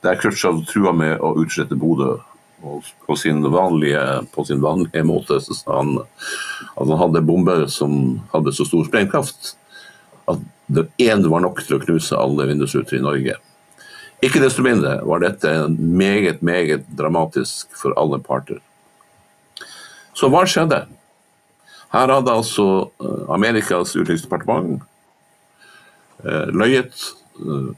der 0.03 0.19
Khrusjtsjov 0.19 0.63
trua 0.69 0.93
med 0.95 1.19
å 1.19 1.33
utslette 1.41 1.77
Bodø. 1.79 2.17
Og 2.59 2.87
på 3.07 3.15
sin, 3.15 3.39
vanlige, 3.51 4.01
på 4.35 4.43
sin 4.47 4.59
vanlige 4.63 5.03
måte 5.07 5.37
så 5.43 5.55
sa 5.55 5.77
han 5.77 5.93
at 6.01 6.81
han 6.83 6.97
hadde 6.99 7.23
bomber 7.23 7.65
som 7.71 8.19
hadde 8.33 8.51
så 8.55 8.67
stor 8.67 8.83
sprengkraft 8.87 9.53
at 10.29 10.41
det 10.67 10.89
én 11.01 11.23
var 11.31 11.45
nok 11.45 11.61
til 11.63 11.77
å 11.77 11.83
knuse 11.85 12.19
alle 12.19 12.49
vindusruter 12.49 12.99
i 12.99 13.05
Norge. 13.05 13.37
Ikke 14.25 14.41
desto 14.43 14.63
mindre 14.65 14.97
var 15.07 15.21
dette 15.23 15.51
meget, 15.79 16.41
meget 16.43 16.87
dramatisk 16.97 17.71
for 17.75 17.95
alle 17.99 18.19
parter. 18.19 18.59
Så 20.13 20.27
hva 20.27 20.43
skjedde? 20.43 20.83
Her 21.93 22.11
hadde 22.13 22.33
altså 22.33 22.65
eh, 23.01 23.21
Amerikas 23.33 23.95
utenriksdepartement 23.95 24.83
eh, 26.25 26.51
løyet 26.53 27.05
eh, 27.39 27.71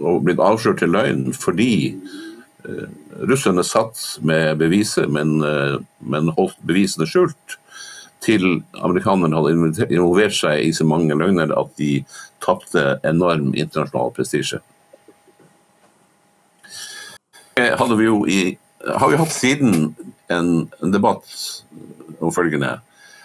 og 0.00 0.22
blitt 0.24 0.40
avslørt 0.40 0.80
til 0.80 0.94
løgn 0.94 1.26
fordi 1.36 1.72
russerne 3.28 3.62
satt 3.64 3.96
med 4.24 4.58
beviset, 4.60 5.08
men, 5.08 5.38
men, 5.40 6.26
holdt 6.36 6.58
bevisene 6.68 7.06
skjult, 7.08 7.56
til 8.20 8.60
amerikanerne 8.84 9.32
hadde 9.32 9.86
involvert 9.88 10.36
seg 10.36 10.66
i 10.66 10.72
så 10.76 10.84
mange 10.84 11.16
løgner 11.16 11.54
at 11.56 11.72
de 11.80 12.02
tapte 12.44 12.98
enorm 13.08 13.54
internasjonal 13.54 14.12
prestisje. 14.16 14.60
Hadde 17.78 17.96
vi 17.98 18.04
jo 18.04 18.24
i, 18.26 18.58
har 18.86 19.10
vi 19.10 19.18
hatt 19.20 19.32
siden 19.34 19.94
en, 20.30 20.70
en 20.82 20.92
debatt 20.94 21.26
om 22.20 22.32
følgende. 22.32 22.78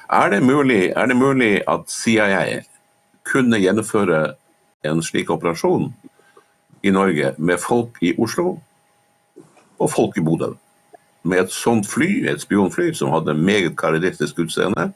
Er 0.10 0.30
det, 0.30 0.44
mulig, 0.44 0.94
er 0.96 1.06
det 1.06 1.18
mulig 1.18 1.62
at 1.68 1.90
CIA 1.90 2.62
kunne 3.26 3.60
gjennomføre 3.60 4.36
en 4.86 5.02
slik 5.04 5.32
operasjon 5.34 5.90
i 6.86 6.92
Norge 6.94 7.34
med 7.38 7.58
folk 7.58 7.98
i 8.06 8.14
Oslo 8.22 8.60
og 9.80 9.90
folk 9.92 10.18
i 10.18 10.24
Bodø. 10.24 10.54
Med 11.26 11.46
et 11.46 11.54
sånt 11.54 11.88
fly, 11.90 12.28
et 12.30 12.42
spionfly 12.42 12.92
som 12.94 13.10
hadde 13.10 13.34
meget 13.34 13.74
karakteristisk 13.78 14.44
utseende, 14.46 14.92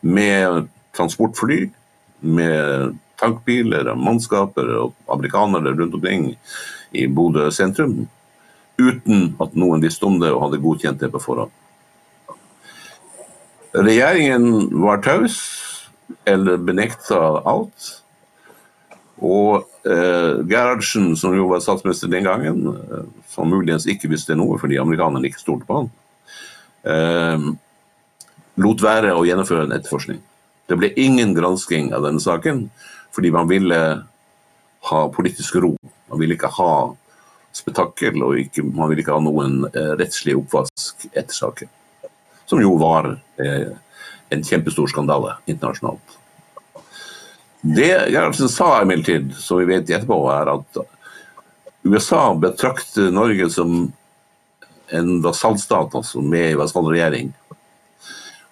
med 0.00 0.70
transportfly, 0.96 1.66
med 2.20 2.96
tankbiler, 3.20 3.90
og 3.92 4.00
mannskaper 4.00 4.72
og 4.80 4.94
amerikanere 5.12 5.74
rundt 5.76 5.94
omkring 5.94 6.30
i 6.96 7.06
Bodø 7.06 7.50
sentrum, 7.50 8.08
uten 8.80 9.34
at 9.42 9.56
noen 9.58 9.82
visste 9.84 10.06
om 10.08 10.18
det 10.22 10.32
og 10.32 10.46
hadde 10.46 10.62
godkjent 10.62 11.02
det 11.02 11.10
på 11.12 11.22
forhånd. 11.22 11.52
Regjeringen 13.70 14.70
var 14.82 15.02
taus 15.04 15.38
eller 16.26 16.58
benekta 16.58 17.20
alt. 17.46 17.96
Og 19.20 19.66
eh, 19.84 20.40
Gerhardsen, 20.48 21.12
som 21.16 21.34
jo 21.36 21.50
var 21.50 21.60
statsminister 21.62 22.08
den 22.10 22.26
gangen, 22.26 22.64
eh, 22.72 23.04
som 23.28 23.50
muligens 23.52 23.86
ikke 23.90 24.10
visste 24.10 24.36
noe 24.38 24.58
fordi 24.60 24.80
amerikanerne 24.80 25.28
ikke 25.28 25.42
stolte 25.42 25.68
på 25.68 25.82
han, 25.82 25.90
eh, 26.88 27.50
lot 28.64 28.84
være 28.84 29.12
å 29.14 29.26
gjennomføre 29.28 29.68
en 29.68 29.76
etterforskning. 29.76 30.22
Det 30.70 30.78
ble 30.78 30.92
ingen 31.00 31.34
gransking 31.36 31.92
av 31.94 32.06
denne 32.06 32.22
saken 32.22 32.68
fordi 33.14 33.32
man 33.34 33.48
ville 33.50 33.80
ha 34.88 35.00
politisk 35.12 35.58
ro. 35.60 35.74
Man 36.08 36.20
ville 36.20 36.36
ikke 36.36 36.52
ha 36.56 36.72
spetakkel, 37.56 38.22
og 38.22 38.38
ikke, 38.38 38.64
man 38.64 38.90
vil 38.90 39.02
ikke 39.02 39.16
ha 39.16 39.22
noen 39.24 39.64
eh, 39.72 39.92
rettslig 39.98 40.36
oppvask 40.38 41.08
etter 41.10 41.34
saken. 41.34 41.70
Som 42.50 42.62
jo 42.62 42.76
var 42.80 43.12
eh, 43.42 43.70
en 44.30 44.46
kjempestor 44.46 44.90
skandale 44.90 45.36
internasjonalt. 45.50 46.16
Det 47.60 47.90
Gerhardsen 48.08 48.48
sa 48.48 48.80
imidlertid, 48.82 49.34
som 49.36 49.60
vi 49.60 49.68
vet 49.68 49.90
etterpå, 49.90 50.22
er 50.32 50.54
at 50.54 50.80
USA 51.84 52.22
betrakter 52.34 53.10
Norge 53.12 53.50
som 53.52 53.90
en 54.90 55.10
vasallstat, 55.22 55.94
altså 55.94 56.22
med 56.24 56.56
vasallregjering. 56.60 57.34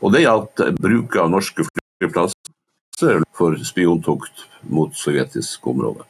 Og 0.04 0.12
det 0.14 0.22
gjaldt 0.22 0.62
bruk 0.78 1.16
av 1.18 1.32
norske 1.32 1.64
flyplasser 1.66 3.24
for 3.36 3.56
spiontokt 3.66 4.44
mot 4.68 4.94
sovjetisk 4.96 5.66
område. 5.72 6.06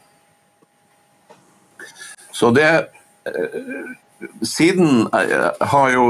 Så 2.38 2.52
det 2.54 2.68
eh, 2.70 3.64
Siden 4.42 5.04
eh, 5.14 5.66
har 5.70 5.90
jo 5.94 6.06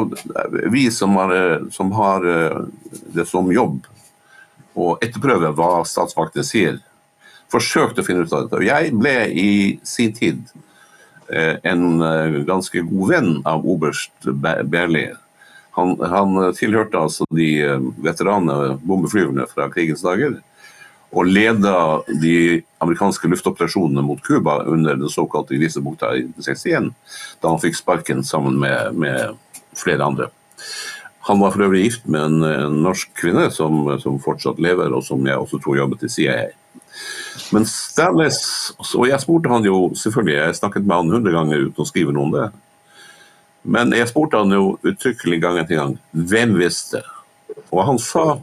vi 0.73 0.87
som 0.92 1.16
har, 1.20 1.32
som 1.73 1.90
har 1.92 2.25
det 3.12 3.26
som 3.28 3.50
jobb 3.52 3.82
å 4.78 4.94
etterprøve 5.02 5.52
hva 5.56 5.82
statsmaktene 5.88 6.47
sier. 6.47 6.78
Forsøkt 7.52 8.00
å 8.00 8.04
finne 8.04 8.26
ut 8.26 8.35
av 8.35 8.47
dette. 8.47 8.64
Jeg 8.66 8.92
ble 8.97 9.14
i 9.32 9.52
sin 9.87 10.12
tid 10.16 10.42
eh, 11.32 11.56
en 11.68 12.02
eh, 12.04 12.42
ganske 12.49 12.82
god 12.90 13.14
venn 13.14 13.32
av 13.49 13.64
oberst 13.68 14.28
Berli. 14.28 15.08
Han, 15.78 15.94
han 16.12 16.37
tilhørte 16.58 17.00
altså 17.00 17.28
de 17.35 17.49
eh, 17.64 17.88
veteranene 18.04 18.76
bombeflyverne 18.85 19.49
fra 19.50 19.70
krigens 19.73 20.04
dager. 20.04 20.38
Og 21.17 21.25
leda 21.25 22.03
de 22.21 22.61
amerikanske 22.85 23.31
luftoperasjonene 23.33 24.05
mot 24.05 24.21
Cuba 24.25 24.59
under 24.69 24.99
den 24.99 25.09
såkalte 25.09 25.57
Grisebukta 25.57 26.12
i 26.19 26.27
1961, 26.27 26.91
da 27.41 27.53
han 27.55 27.62
fikk 27.62 27.79
sparken 27.79 28.21
sammen 28.27 28.59
med, 28.61 28.99
med 29.00 29.38
flere 29.79 30.05
andre. 30.05 30.29
Han 31.29 31.41
var 31.41 31.53
for 31.53 31.65
øvrig 31.65 31.83
gift 31.85 32.07
med 32.09 32.23
en, 32.25 32.45
en 32.45 32.79
norsk 32.85 33.11
kvinne 33.21 33.50
som, 33.53 33.83
som, 34.00 34.21
fortsatt 34.21 34.61
lever, 34.65 34.93
og 34.97 35.05
som 35.05 35.25
jeg 35.27 35.37
også 35.37 35.61
tror 35.61 35.77
jobbet 35.77 36.07
i 36.07 36.12
CIA. 36.12 36.38
Men 37.53 37.67
Stanless, 37.69 38.73
og 38.97 39.05
jeg 39.11 39.21
spurte 39.21 39.53
han 39.53 39.67
jo 39.67 39.91
selvfølgelig, 39.97 40.38
jeg 40.38 40.57
snakket 40.61 40.87
med 40.87 40.97
han 40.97 41.12
hundre 41.19 41.35
ganger 41.35 41.69
uten 41.69 41.85
å 41.85 41.88
skrive 41.88 42.15
noe 42.17 42.29
om 42.29 42.33
det. 42.33 42.47
Men 43.69 43.93
jeg 43.93 44.09
spurte 44.09 44.41
han 44.41 44.55
jo 44.57 44.79
uttrykkelig 44.87 45.41
gang 45.43 45.61
etter 45.61 45.81
gang 45.83 45.97
hvem 46.12 46.57
visste. 46.57 47.03
Og 47.69 47.85
han 47.91 48.00
sa, 48.00 48.38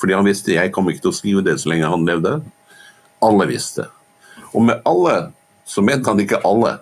fordi 0.00 0.14
han 0.14 0.26
visste 0.26 0.54
jeg 0.54 0.72
kom 0.74 0.88
ikke 0.90 1.06
til 1.06 1.12
å 1.12 1.18
skrive 1.18 1.44
det 1.46 1.58
så 1.60 1.72
lenge 1.72 1.90
han 1.90 2.06
levde, 2.06 2.38
alle 3.24 3.48
visste. 3.50 3.88
Og 4.52 4.62
med 4.68 4.84
alle 4.88 5.16
så 5.68 5.82
mente 5.84 6.08
han 6.10 6.22
ikke 6.22 6.42
alle, 6.46 6.78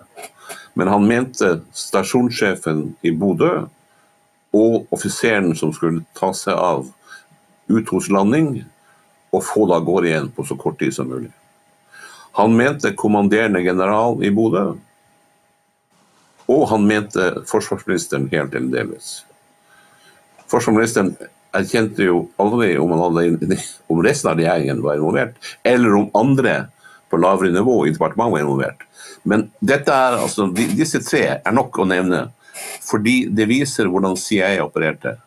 men 0.77 0.91
han 0.91 1.07
mente 1.09 1.57
stasjonssjefen 1.75 2.83
i 3.01 3.11
Bodø 3.11 3.65
og 4.55 4.93
offiseren 4.93 5.55
som 5.57 5.73
skulle 5.75 6.05
ta 6.17 6.31
seg 6.37 6.55
av 6.55 6.85
uthoslanding 7.67 8.61
og 9.33 9.43
få 9.43 9.65
det 9.67 9.75
av 9.75 9.87
gårde 9.87 10.11
igjen 10.11 10.29
på 10.33 10.45
så 10.47 10.55
kort 10.59 10.79
tid 10.79 10.95
som 10.95 11.09
mulig. 11.11 11.31
Han 12.37 12.53
mente 12.55 12.93
kommanderende 12.95 13.63
general 13.65 14.21
i 14.23 14.29
Bodø, 14.31 14.75
og 16.47 16.67
han 16.71 16.85
mente 16.87 17.25
forsvarsministeren 17.49 18.29
helt 18.31 18.53
eller 18.55 18.71
delvis. 18.71 19.09
Forsvarsministeren 20.47 21.15
erkjente 21.55 22.07
jo 22.07 22.23
aldri 22.41 22.73
om, 22.81 22.93
hadde, 22.99 23.57
om 23.91 24.01
resten 24.03 24.31
av 24.31 24.39
regjeringen 24.39 24.81
var 24.83 24.99
involvert, 24.99 25.37
eller 25.63 25.95
om 25.99 26.09
andre 26.17 26.57
på 27.09 27.19
lavere 27.21 27.53
nivå 27.55 27.85
i 27.87 27.93
departementet 27.95 28.33
var 28.33 28.43
involvert. 28.43 28.83
Men 29.27 29.47
er, 29.67 30.17
altså, 30.17 30.47
disse 30.51 31.01
tre 31.03 31.23
er 31.37 31.55
nok 31.55 31.79
å 31.79 31.87
nevne, 31.87 32.27
fordi 32.87 33.27
det 33.31 33.47
viser 33.49 33.89
hvordan 33.91 34.17
CIA 34.19 34.57
opererte. 34.63 35.17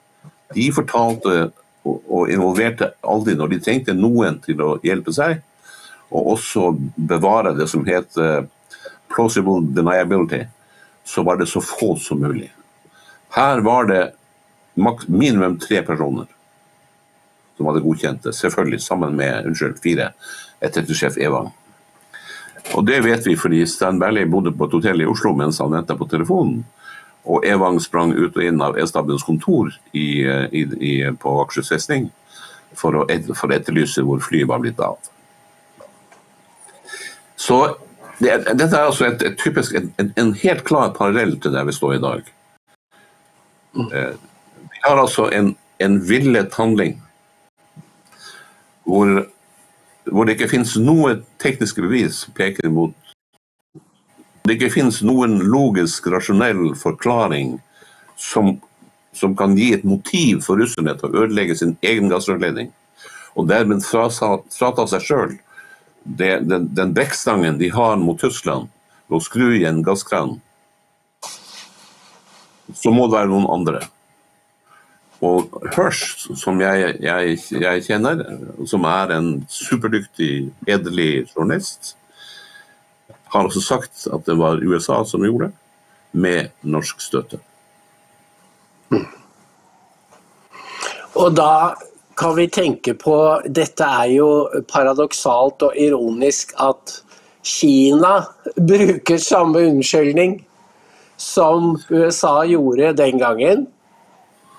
De 0.55 0.67
fortalte 0.75 1.51
og 1.85 2.29
involverte 2.29 2.91
aldri 3.09 3.37
når 3.39 3.55
de 3.55 3.61
trengte 3.65 3.95
noen 3.97 4.37
til 4.45 4.61
å 4.65 4.71
hjelpe 4.85 5.15
seg, 5.17 5.41
og 6.11 6.35
også 6.35 6.73
bevare 6.97 7.55
det 7.57 7.69
som 7.71 7.85
het 7.87 8.19
plausible 9.11 9.63
deniability 9.75 10.43
så 11.05 11.23
var 11.23 11.39
det 11.41 11.49
så 11.51 11.63
få 11.65 11.97
som 11.97 12.21
mulig. 12.21 12.51
Her 13.35 13.63
var 13.67 13.87
det 13.87 14.03
minimum 15.09 15.59
tre 15.63 15.83
personer 15.87 16.29
som 17.61 17.69
hadde 17.69 17.85
godkjent 17.85 18.23
det, 18.25 18.33
selvfølgelig 18.33 18.81
sammen 18.81 19.17
med 19.17 19.47
unnskyld, 19.51 19.77
fire, 19.85 20.13
etterretningssjef 20.65 21.19
Evang. 21.21 21.51
Og 22.77 22.87
det 22.89 23.03
vet 23.05 23.27
vi 23.27 23.37
fordi 23.37 23.67
Stan 23.69 23.99
Berley 24.01 24.25
bodde 24.29 24.53
på 24.57 24.65
et 24.65 24.77
hotell 24.79 25.03
i 25.05 25.09
Oslo 25.09 25.35
mens 25.37 25.61
han 25.61 25.75
venta 25.75 25.97
på 25.97 26.09
telefonen. 26.09 26.63
Og 27.29 27.45
Evang 27.45 27.77
sprang 27.85 28.15
ut 28.17 28.37
og 28.37 28.45
inn 28.45 28.63
av 28.65 28.79
E-stabens 28.81 29.25
kontor 29.27 29.69
i, 29.93 30.25
i, 30.25 30.65
i, 30.65 30.95
på 31.13 31.35
Akershus 31.43 31.69
festning 31.75 32.09
for, 32.73 32.97
for, 33.37 33.51
å 33.51 33.57
etterlyse 33.59 34.05
hvor 34.07 34.23
flyet 34.25 34.49
var 34.49 34.65
blitt 34.65 34.81
av. 34.81 34.97
Så 37.37 37.61
det, 38.21 38.39
dette 38.55 38.73
er 38.73 38.87
altså 38.87 39.11
et, 39.11 39.23
et 39.25 39.37
typisk, 39.41 39.77
en, 39.77 40.13
en, 40.17 40.33
helt 40.41 40.65
klar 40.69 40.95
parallell 40.97 41.37
til 41.41 41.53
der 41.53 41.69
vi 41.69 41.77
står 41.77 41.99
i 41.99 42.03
dag. 42.05 42.35
Eh, 43.77 44.13
vi 44.81 44.89
har 44.89 44.97
altså 44.97 45.29
en, 45.31 45.55
en 45.79 46.01
villet 46.09 46.55
handling 46.55 46.97
hvor, 48.85 49.27
hvor, 50.09 50.25
det 50.25 50.35
ikke 50.35 50.49
finnes 50.55 50.73
noe 50.81 51.19
tekniske 51.43 51.83
bevis 51.85 52.25
som 52.25 52.35
peker 52.35 52.67
imot. 52.67 52.95
Det 54.43 54.57
ikke 54.57 54.73
finnes 54.73 55.03
noen 55.07 55.37
logisk, 55.53 56.09
rasjonell 56.11 56.73
forklaring 56.81 57.59
som, 58.19 58.57
som 59.13 59.37
kan 59.37 59.55
gi 59.59 59.69
et 59.77 59.85
motiv 59.87 60.41
for 60.47 60.59
russerne 60.59 60.97
til 60.99 61.13
å 61.13 61.23
ødelegge 61.27 61.59
sin 61.61 61.77
egen 61.87 62.11
gassrørledning, 62.11 62.73
og 63.37 63.47
dermed 63.53 63.85
frata 63.85 64.89
seg 64.91 65.07
sjøl 65.07 65.37
den, 66.03 66.67
den 66.75 66.97
brekkstangen 66.97 67.61
de 67.61 67.69
har 67.71 68.01
mot 68.01 68.19
Tyskland 68.19 68.73
ved 69.07 69.21
å 69.21 69.23
skru 69.23 69.53
i 69.59 69.67
en 69.69 69.85
gasskran, 69.85 70.39
så 72.75 72.91
må 72.95 73.07
det 73.07 73.21
være 73.21 73.31
noen 73.31 73.51
andre. 73.61 73.85
Og 75.21 75.53
Hirsch, 75.75 76.31
som 76.41 76.61
jeg, 76.63 76.95
jeg, 77.05 77.39
jeg 77.61 77.85
kjenner, 77.85 78.23
som 78.67 78.87
er 78.89 79.13
en 79.19 79.33
superdyktig, 79.53 80.49
edelig 80.69 81.27
journalist, 81.35 81.95
har 83.31 83.47
også 83.47 83.61
sagt 83.63 84.07
at 84.11 84.25
det 84.27 84.39
var 84.41 84.63
USA 84.65 85.03
som 85.05 85.25
gjorde 85.25 85.51
det, 85.51 85.57
med 86.13 86.49
norsk 86.67 87.03
støtte. 87.05 87.39
Og 91.15 91.37
da 91.37 91.77
kan 92.19 92.35
vi 92.37 92.49
tenke 92.53 92.97
på 92.99 93.15
Dette 93.47 93.87
er 93.87 94.11
jo 94.17 94.31
paradoksalt 94.73 95.63
og 95.69 95.77
ironisk 95.79 96.57
at 96.59 96.97
Kina 97.47 98.25
bruker 98.59 99.21
samme 99.23 99.63
unnskyldning 99.71 100.41
som 101.21 101.77
USA 101.91 102.43
gjorde 102.49 102.93
den 102.99 103.21
gangen. 103.21 103.69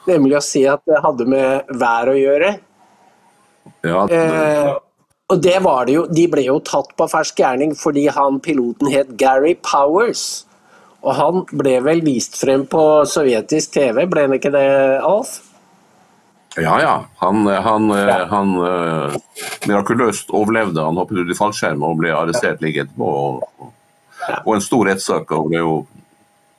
Nemlig 0.09 0.37
å 0.39 0.43
si 0.45 0.63
at 0.69 0.81
det 0.89 1.01
hadde 1.03 1.27
med 1.29 1.73
vær 1.77 2.09
å 2.09 2.17
gjøre. 2.17 2.55
Ja, 3.85 4.05
eh, 4.09 4.71
og 5.31 5.41
det 5.41 5.59
var 5.63 5.85
det 5.85 5.93
jo, 5.95 6.05
De 6.09 6.23
ble 6.29 6.43
jo 6.47 6.57
tatt 6.65 6.91
på 6.97 7.07
fersk 7.09 7.39
gjerning 7.41 7.75
fordi 7.77 8.07
han 8.13 8.39
piloten 8.43 8.89
het 8.91 9.13
Gary 9.19 9.53
Powers. 9.61 10.43
Og 11.01 11.15
han 11.17 11.45
ble 11.57 11.79
vel 11.85 12.03
vist 12.05 12.35
frem 12.37 12.67
på 12.69 12.81
sovjetisk 13.09 13.73
TV, 13.73 14.03
ble 14.09 14.27
han 14.27 14.35
ikke 14.37 14.51
det, 14.53 14.67
Alf? 15.01 15.39
Ja, 16.59 16.75
ja. 16.81 16.95
Han, 17.23 17.47
han, 17.47 17.87
ja. 17.95 18.17
han 18.29 18.51
uh, 18.59 19.15
mirakuløst 19.69 20.33
overlevde. 20.35 20.83
Han 20.83 20.99
hoppet 20.99 21.23
ut 21.23 21.31
i 21.31 21.37
fallskjerm 21.37 21.81
og 21.87 22.01
ble 22.03 22.11
arrestert 22.13 22.61
like 22.61 22.83
etterpå. 22.83 23.07
Og, 23.07 23.71
og, 24.43 24.53
en 24.53 24.63
stor 24.63 24.89
rettssak 24.91 25.31
og 25.37 25.49
ble 25.49 25.63
jo 25.63 25.75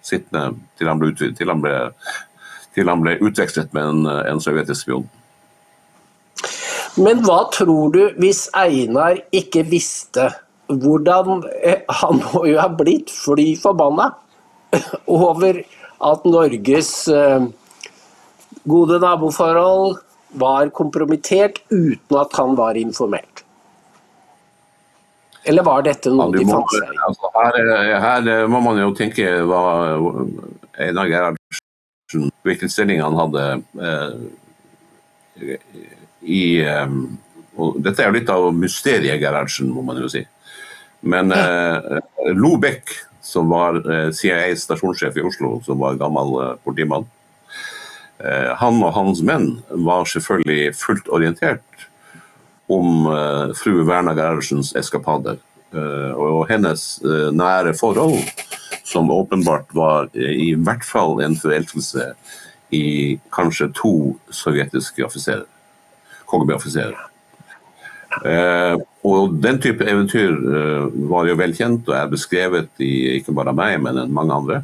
sittende 0.02 0.56
til 0.80 0.90
han 0.90 0.98
ble, 1.02 1.12
til 1.14 1.52
han 1.52 1.62
ble, 1.62 1.76
til 2.74 2.88
han 2.88 3.02
ble 3.04 3.18
utvekslet 3.20 3.72
med 3.76 3.90
en, 3.90 4.06
en 4.32 4.40
sovjetisk 4.40 4.86
spion. 4.86 5.08
Men 7.00 7.22
hva 7.24 7.46
tror 7.52 7.92
du 7.94 8.02
hvis 8.20 8.46
Einar 8.56 9.20
ikke 9.32 9.64
visste 9.64 10.28
hvordan 10.72 11.42
eh, 11.64 11.82
Han 12.02 12.20
må 12.20 12.44
jo 12.48 12.58
ha 12.60 12.68
blitt 12.72 13.10
fly 13.12 13.52
forbanna 13.60 14.10
over 15.06 15.58
at 16.02 16.24
Norges 16.24 16.92
uh, 17.12 17.44
gode 18.68 18.98
naboforhold 19.02 19.98
var 20.40 20.72
kompromittert 20.72 21.60
uten 21.68 22.18
at 22.18 22.32
han 22.38 22.56
var 22.56 22.78
informert? 22.80 23.44
Eller 25.44 25.66
var 25.66 25.84
dette 25.84 26.10
noe 26.12 26.30
de 26.32 26.46
fant 26.48 26.72
seg 26.72 26.88
i? 26.88 26.98
Altså, 27.04 27.30
her, 27.36 27.60
her, 28.06 28.32
må 28.48 28.62
man 28.64 28.80
jo 28.80 28.92
tenke 28.96 29.28
hva 29.50 29.62
Einar 30.80 31.10
Gerhardsen 31.10 31.41
Hvilken 32.46 32.70
stilling 32.72 33.02
han 33.02 33.18
hadde 33.18 33.46
eh, 33.88 35.56
i 36.22 36.44
eh, 36.60 36.98
Dette 37.84 38.00
er 38.00 38.08
jo 38.08 38.16
litt 38.16 38.30
av 38.32 38.46
mysteriet 38.56 39.20
Gerhardsen, 39.20 39.68
må 39.72 39.82
man 39.84 39.98
jo 40.00 40.08
si. 40.12 40.22
Men 41.02 41.32
eh, 41.34 41.98
Lo 42.32 42.56
Beck, 42.62 42.94
som 43.22 43.50
var 43.52 43.80
eh, 43.82 44.08
CIAs 44.14 44.64
stasjonssjef 44.66 45.18
i 45.18 45.26
Oslo, 45.26 45.58
som 45.66 45.82
var 45.82 46.00
gammel 46.00 46.38
eh, 46.40 46.54
politimann, 46.64 47.08
Eh, 48.22 48.50
han 48.54 48.78
og 48.86 48.92
hans 48.94 49.22
menn 49.26 49.48
var 49.82 50.06
selvfølgelig 50.06 50.74
fullt 50.78 51.08
orientert 51.10 51.88
om 52.70 53.08
fru 53.58 53.82
Verna 53.84 54.14
Gerhardsens 54.16 54.70
eskapader 54.78 55.40
og 55.74 56.46
hennes 56.48 56.84
nære 57.34 57.74
forhold, 57.76 58.22
som 58.84 59.10
åpenbart 59.10 59.70
var 59.74 60.10
i 60.16 60.52
hvert 60.58 60.84
fall 60.84 61.20
en 61.22 61.36
forelskelse 61.38 62.12
i 62.72 63.18
kanskje 63.34 63.68
to 63.76 63.94
sovjetiske 64.32 65.04
offiserer, 65.04 65.46
KGB-offiserer. 66.30 66.96
og 69.04 69.36
Den 69.44 69.60
type 69.60 69.84
eventyr 69.88 70.34
var 71.12 71.28
jo 71.28 71.38
velkjent 71.38 71.88
og 71.88 71.96
er 71.96 72.12
beskrevet 72.12 72.82
i 72.82 73.18
ikke 73.18 73.34
bare 73.36 73.54
meg, 73.56 73.78
men 73.84 74.02
mange 74.12 74.34
andre. 74.34 74.62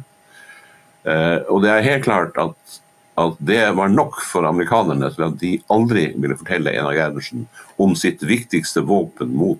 og 1.49 1.61
det 1.63 1.71
er 1.71 1.85
helt 1.85 2.03
klart 2.03 2.37
at 2.41 2.79
at 3.19 3.39
det 3.43 3.63
var 3.75 3.91
nok 3.91 4.21
for 4.23 4.47
amerikanerne 4.47 5.09
til 5.13 5.25
at 5.27 5.39
de 5.41 5.51
aldri 5.73 6.05
ville 6.15 6.37
fortelle 6.39 6.71
Einar 6.71 6.95
Gerhardsen 6.95 7.47
om 7.81 7.95
sitt 7.99 8.23
viktigste 8.23 8.83
våpen 8.87 9.33
mot 9.35 9.59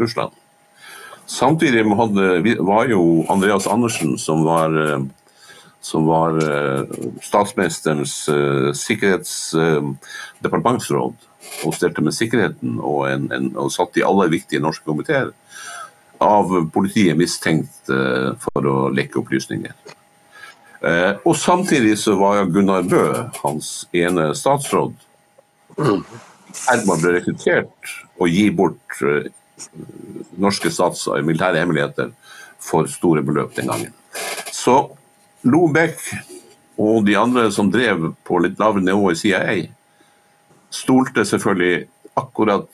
Russland. 0.00 0.34
Samtidig 1.30 1.84
hadde, 1.96 2.56
var 2.66 2.88
jo 2.90 3.24
Andreas 3.30 3.66
Andersen, 3.70 4.18
som 4.18 4.44
var, 4.44 4.82
eh, 4.82 5.00
som 5.80 6.06
var 6.10 6.32
uh, 6.42 6.84
statsministerens 7.24 8.28
uh, 8.28 8.72
sikkerhetsdepartementsråd, 8.76 11.14
og 11.64 11.74
stelte 11.74 12.02
med 12.04 12.12
sikkerheten 12.12 12.80
og, 12.82 13.08
en, 13.08 13.32
en, 13.32 13.56
og, 13.56 13.72
satt 13.72 13.96
i 13.96 14.02
alle 14.04 14.28
viktige 14.32 14.60
norske 14.60 14.84
komiteer, 14.84 15.32
av 16.20 16.68
politiet 16.74 17.16
mistenkt 17.16 17.88
for 17.88 18.66
å 18.68 18.90
lekke 18.92 19.18
opplysninger. 19.22 19.72
Eh, 20.80 21.12
og 21.28 21.36
samtidig 21.36 21.98
så 22.00 22.14
var 22.16 22.46
Gunnar 22.48 22.86
Bø, 22.88 23.04
hans 23.42 23.84
ene 23.92 24.30
statsråd, 24.36 24.94
Herman 25.76 27.02
ble 27.02 27.12
rekruttert 27.18 27.92
og 28.20 28.32
gi 28.32 28.46
bort 28.56 29.02
eh, 29.04 29.28
norske 30.40 30.70
stats 30.72 31.06
militære 31.24 31.62
hemmeligheter 31.62 32.12
for 32.60 32.88
store 32.90 33.22
beløp 33.26 33.54
den 33.56 33.70
gangen. 33.70 33.94
Så 34.52 34.76
Lobekk 35.46 36.02
og 36.80 37.04
de 37.06 37.16
andre 37.16 37.46
som 37.52 37.70
drev 37.72 38.10
på 38.26 38.40
litt 38.44 38.60
lavere 38.60 38.84
nivå 38.84 39.12
i 39.12 39.18
CIA, 39.20 39.56
stolte 40.70 41.24
selvfølgelig 41.28 41.86
akkurat 42.20 42.68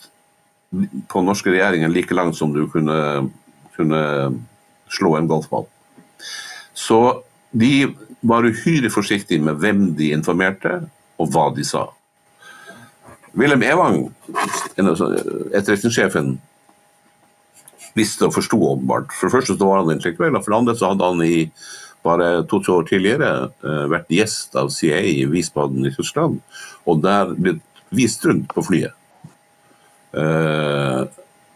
på 1.11 1.23
norske 1.23 1.51
regjeringer 1.51 1.93
like 1.93 2.15
langt 2.15 2.37
som 2.39 2.53
du 2.55 2.67
kunne, 2.71 3.31
kunne 3.77 4.03
slå 4.93 5.17
en 5.17 5.31
golfball. 5.31 5.67
Så 6.75 7.23
de 7.51 7.87
var 8.27 8.47
uhyre 8.47 8.91
forsiktige 8.93 9.43
med 9.43 9.63
hvem 9.63 9.89
de 9.97 10.13
informerte, 10.15 10.81
og 11.17 11.31
hva 11.33 11.47
de 11.57 11.65
sa. 11.65 11.87
Wilhelm 13.37 13.63
Evang, 13.65 13.99
etterretningssjefen, 14.77 16.37
visste 17.97 18.29
og 18.29 18.35
forsto 18.37 18.59
åpenbart. 18.73 19.13
For 19.15 19.29
det 19.29 19.37
første 19.37 19.57
så 19.57 19.69
var 19.69 19.83
han 19.83 19.95
intellektuell, 19.97 20.37
og 20.37 20.45
for 20.45 20.53
det 20.53 20.61
andre 20.61 20.77
så 20.79 20.93
hadde 20.93 21.11
han 21.11 21.25
i 21.27 21.37
bare 22.07 22.31
to-tre 22.47 22.75
år 22.77 22.87
tidligere 22.87 23.31
uh, 23.65 23.87
vært 23.91 24.13
gjest 24.15 24.55
av 24.59 24.71
CIA 24.71 25.01
i 25.11 25.25
Wiesbaden 25.31 25.89
i 25.89 25.95
Tyskland, 25.95 26.39
og 26.87 27.01
der 27.03 27.33
blitt 27.35 27.65
vist 27.95 28.25
rundt 28.27 28.53
på 28.55 28.65
flyet. 28.67 28.95
Uh, 30.17 31.07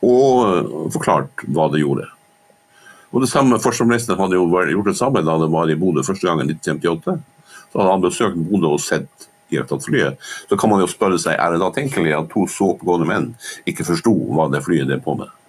og 0.05 0.91
forklart 0.95 1.45
hva 1.49 1.69
det 1.73 1.83
gjorde. 1.85 2.09
Og 3.11 3.25
det 3.25 3.31
samme 3.31 3.59
Forsvarsministeren 3.61 4.21
hadde 4.21 4.39
jo 4.39 4.47
gjort 4.49 4.93
det 4.93 4.99
samme 4.99 5.23
da 5.27 5.37
det 5.41 5.51
var 5.51 5.71
i 5.71 5.79
Bodø 5.79 6.05
første 6.07 6.29
gang 6.29 6.43
i 6.45 6.51
1958. 6.53 7.17
Så 7.71 7.81
hadde 7.81 7.91
han 7.91 8.05
besøkt 8.05 8.39
Bodø 8.51 8.75
og 8.77 8.83
sett 8.83 9.29
flyet. 9.51 10.19
Så 10.49 10.57
kan 10.57 10.71
man 10.71 10.81
jo 10.81 10.87
spørre 10.87 11.19
seg 11.19 11.35
er 11.35 11.51
det 11.51 11.61
da 11.61 11.73
tenkelig 11.75 12.15
at 12.15 12.31
to 12.31 12.47
så 12.47 12.71
oppegående 12.71 13.09
menn 13.09 13.29
ikke 13.67 13.85
forsto 13.89 14.13
hva 14.31 14.47
det 14.53 14.63
flyet 14.63 14.87
drev 14.87 15.03
på 15.03 15.17
med. 15.19 15.40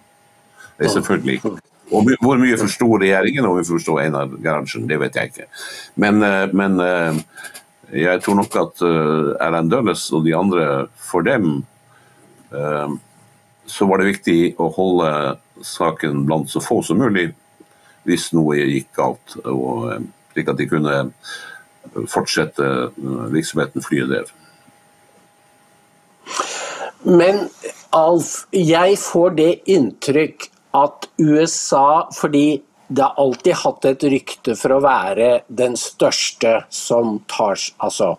Det 0.82 0.88
er 0.90 0.96
selvfølgelig 0.98 1.38
ikke. 1.38 1.52
Og 1.92 2.08
hvor 2.24 2.40
mye 2.40 2.58
forsto 2.58 2.88
regjeringen 2.96 3.44
og 3.44 3.52
hvor 3.52 3.60
mye 3.60 3.68
forsto 3.68 3.98
Einar 4.00 4.30
Gerhardsen, 4.42 4.88
det 4.88 4.98
vet 5.00 5.16
jeg 5.18 5.30
ikke. 5.30 5.46
Men, 6.00 6.22
eh, 6.22 6.54
men, 6.54 6.80
eh, 6.80 7.20
jeg 8.02 8.22
tror 8.24 8.34
nok 8.34 8.56
at 8.56 8.82
eh, 8.82 9.46
Erlend 9.46 9.70
Døles 9.70 10.10
og 10.12 10.24
de 10.24 10.36
andre, 10.36 10.88
for 10.96 11.20
dem 11.20 11.64
så 13.72 13.86
var 13.88 14.02
det 14.02 14.10
viktig 14.10 14.58
å 14.60 14.66
holde 14.76 15.38
saken 15.64 16.26
blant 16.28 16.50
så 16.52 16.60
få 16.60 16.82
som 16.84 16.98
mulig 17.00 17.30
hvis 18.04 18.26
noe 18.36 18.58
gikk 18.60 18.90
galt, 18.98 19.38
og 19.48 20.04
slik 20.34 20.50
at 20.52 20.60
de 20.60 20.66
kunne 20.68 20.98
fortsette 22.12 22.68
virksomheten 23.32 23.86
flyet 23.86 24.12
drev. 24.12 24.28
Men 27.08 27.46
Alf, 27.96 28.44
jeg 28.52 29.00
får 29.00 29.32
det 29.40 29.50
inntrykk 29.72 30.51
at 30.76 31.08
USA, 31.20 32.08
fordi 32.16 32.62
det 32.92 33.02
har 33.02 33.16
alltid 33.20 33.56
hatt 33.62 33.86
et 33.88 34.04
rykte 34.12 34.54
for 34.58 34.76
å 34.76 34.82
være 34.84 35.28
den 35.48 35.76
største 35.80 36.62
som 36.72 37.20
tar 37.30 37.60
Altså 37.80 38.16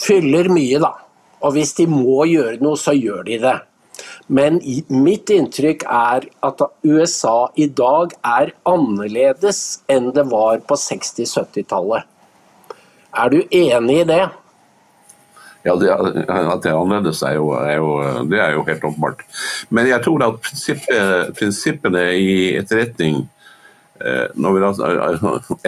fyller 0.00 0.48
mye, 0.52 0.78
da. 0.80 0.94
Og 1.44 1.56
hvis 1.56 1.74
de 1.76 1.86
må 1.88 2.24
gjøre 2.28 2.60
noe, 2.64 2.78
så 2.80 2.94
gjør 2.96 3.24
de 3.28 3.40
det. 3.42 3.56
Men 4.32 4.60
mitt 4.88 5.30
inntrykk 5.34 5.84
er 5.84 6.28
at 6.46 6.62
USA 6.86 7.50
i 7.60 7.66
dag 7.66 8.14
er 8.24 8.54
annerledes 8.68 9.82
enn 9.90 10.12
det 10.16 10.24
var 10.30 10.62
på 10.64 10.78
60-70-tallet. 10.78 12.06
Er 13.10 13.32
du 13.32 13.40
enig 13.42 14.02
i 14.04 14.08
det? 14.08 14.22
Ja, 15.64 15.74
det, 15.76 15.90
At 15.92 16.62
det 16.64 16.70
er 16.70 16.78
annerledes, 16.78 17.20
er 17.26 17.34
jo, 17.36 17.50
er 17.58 17.76
jo, 17.76 17.90
det 18.30 18.40
er 18.40 18.54
jo 18.56 18.64
helt 18.64 18.84
åpenbart. 18.84 19.24
Men 19.68 19.90
jeg 19.90 20.00
tror 20.04 20.24
at 20.24 20.40
prinsippet, 20.40 21.34
prinsippene 21.36 22.06
i 22.16 22.32
etterretning 22.56 23.26
når 24.34 24.54
vi, 24.56 24.60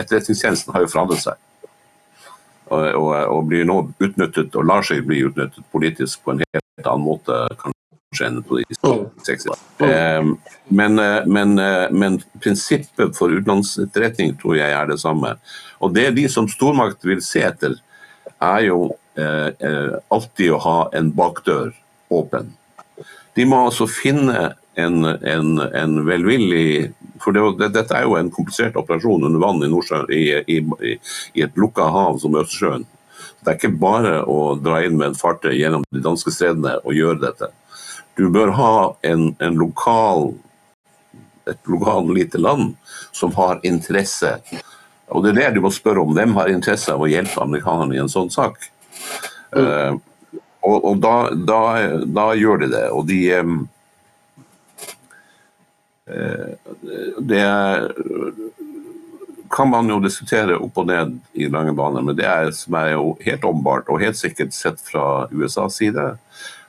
Etterretningstjenesten 0.01 0.73
har 0.73 0.85
jo 0.85 0.89
forandret 0.89 1.21
seg. 1.21 1.41
Og, 2.73 2.87
og, 2.97 3.11
og, 3.13 3.41
blir 3.51 3.67
nå 3.69 3.79
utnyttet, 4.01 4.55
og 4.57 4.65
lar 4.65 4.85
seg 4.87 5.05
bli 5.05 5.21
utnyttet 5.27 5.67
politisk 5.75 6.23
på 6.25 6.33
en 6.33 6.41
helt 6.41 6.87
annen 6.87 7.05
måte 7.05 7.43
kanskje 7.61 8.29
enn 8.29 8.39
på 8.47 8.61
de 8.61 8.79
60 9.27 9.53
mm. 9.81 10.31
men, 10.79 11.03
men, 11.29 11.53
men 11.93 12.19
prinsippet 12.41 13.17
for 13.19 13.33
utenlandsetterretning 13.33 14.39
tror 14.41 14.57
jeg 14.57 14.73
er 14.79 14.89
det 14.89 14.99
samme. 15.05 15.35
Og 15.85 15.93
det 15.97 16.11
de 16.17 16.25
som 16.33 16.49
stormakt 16.49 17.05
vil 17.05 17.21
se 17.25 17.45
etter, 17.45 17.77
er 18.43 18.61
jo 18.71 18.79
eh, 18.89 19.02
alltid 19.17 20.53
å 20.55 20.59
ha 20.65 20.79
en 20.97 21.11
bakdør 21.13 21.73
åpen. 22.13 22.53
De 23.37 23.45
må 23.49 23.63
altså 23.67 23.89
finne 23.89 24.55
en, 24.75 25.05
en, 25.05 25.59
en 25.61 25.99
velvillig 26.07 26.93
For 27.21 27.37
det, 27.37 27.69
dette 27.75 27.95
er 27.97 28.07
jo 28.07 28.17
en 28.17 28.31
komplisert 28.33 28.77
operasjon 28.81 29.27
under 29.29 29.41
vann 29.41 29.63
i, 29.63 30.23
i, 30.49 30.59
i, 30.59 30.95
i 31.35 31.45
et 31.45 31.61
lukka 31.61 31.87
hav 31.93 32.19
som 32.23 32.35
Østersjøen. 32.41 32.87
Det 33.43 33.53
er 33.53 33.59
ikke 33.59 33.77
bare 33.79 34.15
å 34.27 34.55
dra 34.59 34.81
inn 34.83 34.97
med 34.99 35.13
en 35.13 35.19
fartøy 35.19 35.53
gjennom 35.55 35.85
de 35.93 36.03
danske 36.03 36.33
stedene 36.35 36.79
og 36.83 36.97
gjøre 36.97 37.21
dette. 37.23 37.53
Du 38.19 38.27
bør 38.33 38.53
ha 38.59 38.75
en, 39.07 39.31
en 39.39 39.61
lokal, 39.61 40.33
et 41.49 41.71
lokal 41.71 42.11
lite 42.17 42.41
land 42.43 42.75
som 43.15 43.33
har 43.39 43.63
interesse 43.67 44.39
og 45.13 45.25
det 45.25 45.33
er 45.33 45.39
det 45.39 45.59
du 45.59 45.65
må 45.65 45.71
spørre 45.73 46.03
om. 46.03 46.15
Hvem 46.17 46.35
har 46.39 46.51
interesse 46.53 46.93
av 46.93 47.03
å 47.05 47.11
hjelpe 47.11 47.43
amerikanerne 47.43 47.97
i 47.97 48.01
en 48.01 48.11
sånn 48.13 48.31
sak? 48.33 48.71
Uh, 49.57 49.99
og, 50.63 50.77
og 50.79 51.01
da, 51.03 51.15
da, 51.35 51.61
da, 52.07 52.27
gjør 52.39 52.63
de 52.63 52.71
det. 52.73 52.85
Og 52.95 53.07
de 53.09 53.21
um, 53.41 53.59
uh, 56.09 56.53
Det 57.33 57.45
kan 59.53 59.69
man 59.69 59.91
jo 59.91 59.99
diskutere 60.01 60.57
opp 60.57 60.79
og 60.81 60.89
ned 60.89 61.19
i 61.37 61.51
lange 61.53 61.75
baner, 61.77 62.05
men 62.05 62.17
det 62.17 62.25
er, 62.25 62.49
som 62.57 62.79
er 62.81 62.95
jo 62.95 63.11
helt 63.21 63.45
åpenbart, 63.45 63.91
og 63.93 64.01
helt 64.01 64.17
sikkert 64.17 64.55
sett 64.57 64.81
fra 64.81 65.27
USAs 65.29 65.77
side, 65.83 66.07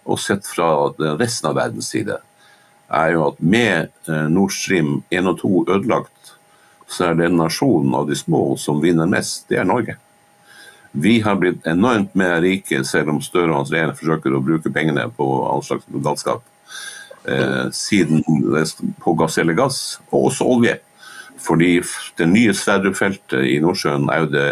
og 0.04 0.20
sett 0.20 0.50
fra 0.50 0.68
resten 1.16 1.48
av 1.48 1.56
verdens 1.62 1.94
side, 1.94 2.18
er 2.92 3.14
jo 3.16 3.30
at 3.30 3.40
med 3.40 4.12
Nord 4.36 4.52
Stream 4.52 4.98
1 5.16 5.32
og 5.32 5.40
2 5.40 5.54
ødelagt 5.78 6.14
så 6.94 7.10
er 7.10 7.18
det 7.18 7.32
nasjonen 7.34 7.96
av 7.98 8.10
de 8.10 8.18
små 8.18 8.54
som 8.60 8.82
vinner 8.84 9.10
mest, 9.10 9.48
det 9.50 9.60
er 9.62 9.68
Norge. 9.68 9.98
Vi 10.94 11.20
har 11.26 11.40
blitt 11.42 11.66
enormt 11.68 12.14
mer 12.16 12.40
rike, 12.44 12.84
selv 12.86 13.10
om 13.10 13.22
Støre 13.22 13.50
og 13.50 13.64
hans 13.64 13.72
regjering 13.74 13.98
forsøker 13.98 14.36
å 14.38 14.44
bruke 14.46 14.72
pengene 14.74 15.08
på 15.18 15.28
all 15.50 15.64
slags 15.66 15.88
galskap. 15.90 16.44
Eh, 17.26 17.70
siden 17.72 18.22
på 19.02 19.14
gass 19.18 19.38
eller 19.42 19.58
gass, 19.58 19.80
og 20.12 20.30
også 20.30 20.48
olje. 20.58 20.76
Fordi 21.44 21.78
det 22.20 22.28
nye 22.30 22.54
Sverdrup-feltet 22.56 23.48
i 23.48 23.58
Nordsjøen 23.64 24.06
er 24.12 24.24
jo 24.24 24.32
det, 24.36 24.48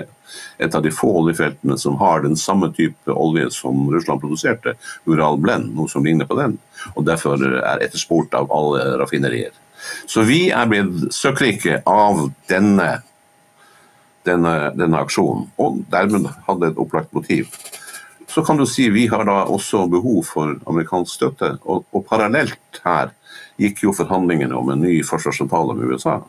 et 0.63 0.75
av 0.75 0.83
de 0.83 0.91
få 0.93 1.09
oljefeltene 1.19 1.75
som 1.79 1.97
har 1.99 2.23
den 2.23 2.37
samme 2.39 2.69
type 2.73 3.11
olje 3.11 3.49
som 3.51 3.83
Russland 3.91 4.21
produserte, 4.23 4.75
Ural 5.09 5.37
Blend, 5.41 5.73
noe 5.75 5.91
som 5.91 6.05
ligner 6.05 6.29
på 6.29 6.37
den. 6.39 6.57
Og 6.95 7.05
derfor 7.05 7.41
er 7.43 7.83
etterspurt 7.83 8.33
av 8.37 8.51
alle 8.55 8.95
raffinerier. 9.01 9.51
Så 10.07 10.23
vi 10.27 10.45
er 10.53 10.69
blitt 10.69 11.09
søkkrike 11.15 11.81
av 11.89 12.27
denne, 12.49 13.01
denne, 14.27 14.71
denne, 14.77 14.99
aksjonen, 15.01 15.47
og 15.61 15.81
dermed 15.91 16.29
hadde 16.47 16.71
et 16.71 16.81
opplagt 16.81 17.13
motiv. 17.13 17.49
Så 18.31 18.43
kan 18.47 18.59
du 18.59 18.65
si 18.69 18.87
vi 18.93 19.07
har 19.11 19.25
da 19.27 19.41
også 19.51 19.85
behov 19.91 20.23
for 20.29 20.55
amerikansk 20.69 21.17
støtte, 21.17 21.55
og, 21.63 21.83
og 21.91 22.05
parallelt 22.07 22.81
her 22.85 23.11
gikk 23.61 23.83
jo 23.85 23.95
forhandlingene 23.95 24.55
om 24.57 24.71
en 24.71 24.81
ny 24.85 25.01
forsvarsavtale 25.05 25.75
med 25.77 25.91
USA. 25.91 26.21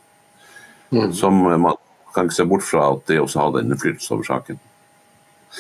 Mm. 0.93 1.13
Som 1.17 1.39
man 1.47 1.79
kan 2.13 2.29
ikke 2.29 2.41
se 2.41 2.49
bort 2.49 2.67
fra 2.67 2.91
at 2.93 3.07
det 3.09 3.21
også 3.23 3.47
hadde 3.47 3.63
en 3.63 3.73
innflytelse 3.73 4.13
over 4.15 4.27
saken. 4.29 4.59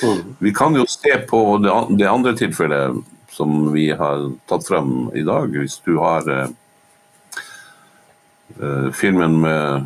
Mm. 0.02 0.34
Vi 0.40 0.52
kan 0.56 0.76
jo 0.76 0.84
se 0.88 1.14
på 1.28 1.40
det, 1.62 1.72
det 2.00 2.10
andre 2.10 2.34
tilfellet 2.36 2.98
som 3.32 3.70
vi 3.72 3.86
har 3.96 4.26
tatt 4.50 4.66
frem 4.66 5.06
i 5.16 5.22
dag. 5.24 5.54
Hvis 5.56 5.78
du 5.86 5.94
har 6.02 6.28
eh, 6.28 6.50
Eh, 8.60 8.90
filmen 8.92 9.40
med, 9.40 9.84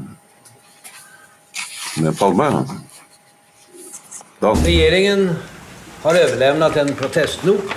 med 1.96 2.18
Palme. 2.18 2.64
Da. 4.40 4.54
Regjeringen 4.64 5.30
har 6.02 6.14
overlevnet 6.14 6.76
en 6.76 6.94
protestnot 6.94 7.72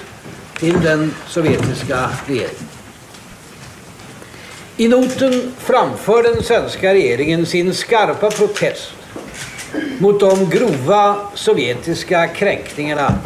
til 0.59 0.75
den 0.83 1.09
sovjetiske 1.27 2.01
regjeringen. 2.27 2.75
I 4.77 4.87
noten 4.87 5.51
framför 5.57 6.23
den 6.23 6.43
svenska 6.43 6.93
regjeringen 6.93 7.45
sin 7.45 7.73
skarpa 7.73 8.31
protest 8.31 8.91
mot 9.99 10.19
de 10.19 10.49
grova 10.49 11.15
sovjetiska 11.33 12.27
kränkningarna 12.27 13.19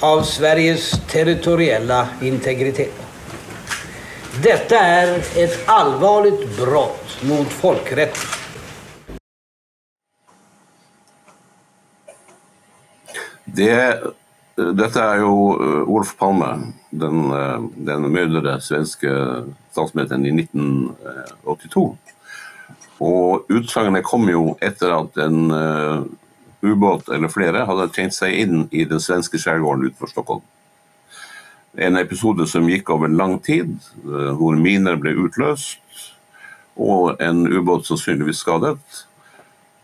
av 0.00 0.22
Sveriges 0.22 0.90
territoriella 1.10 2.08
integritet. 2.22 2.94
Detta 4.42 4.78
är 4.78 5.22
ett 5.36 5.58
allvarligt 5.66 6.56
brott 6.56 7.22
mot 7.22 7.48
folkrätten. 7.48 8.39
Det, 13.56 13.76
dette 14.56 15.02
er 15.02 15.22
jo 15.22 15.32
Olof 15.54 15.88
Olf 15.88 16.14
Palme, 16.18 16.50
den, 16.90 17.30
eh, 17.34 17.66
den 17.86 18.06
myrdede 18.12 18.60
svenske 18.62 19.10
statsministeren 19.72 20.26
i 20.26 20.32
1982. 20.42 21.84
Og 23.00 23.46
utsagnet 23.48 24.04
kom 24.04 24.28
jo 24.28 24.56
etter 24.60 24.92
at 24.92 25.16
en 25.24 25.52
uh, 25.54 26.02
ubåt 26.60 27.08
eller 27.08 27.32
flere 27.32 27.64
hadde 27.64 27.88
tjent 27.94 28.12
seg 28.12 28.34
inn 28.42 28.66
i 28.76 28.84
den 28.84 29.00
svenske 29.00 29.40
skjærgården 29.40 29.86
utenfor 29.88 30.10
Stockholm. 30.12 30.42
En 31.80 31.96
episode 31.96 32.44
som 32.50 32.68
gikk 32.68 32.90
over 32.92 33.08
lang 33.08 33.38
tid, 33.40 33.72
uh, 34.04 34.34
hvor 34.36 34.58
miner 34.60 35.00
ble 35.00 35.14
utløst, 35.16 35.80
og 36.76 37.16
en 37.24 37.46
ubåt 37.48 37.88
sannsynligvis 37.88 38.44
skadet. 38.44 39.00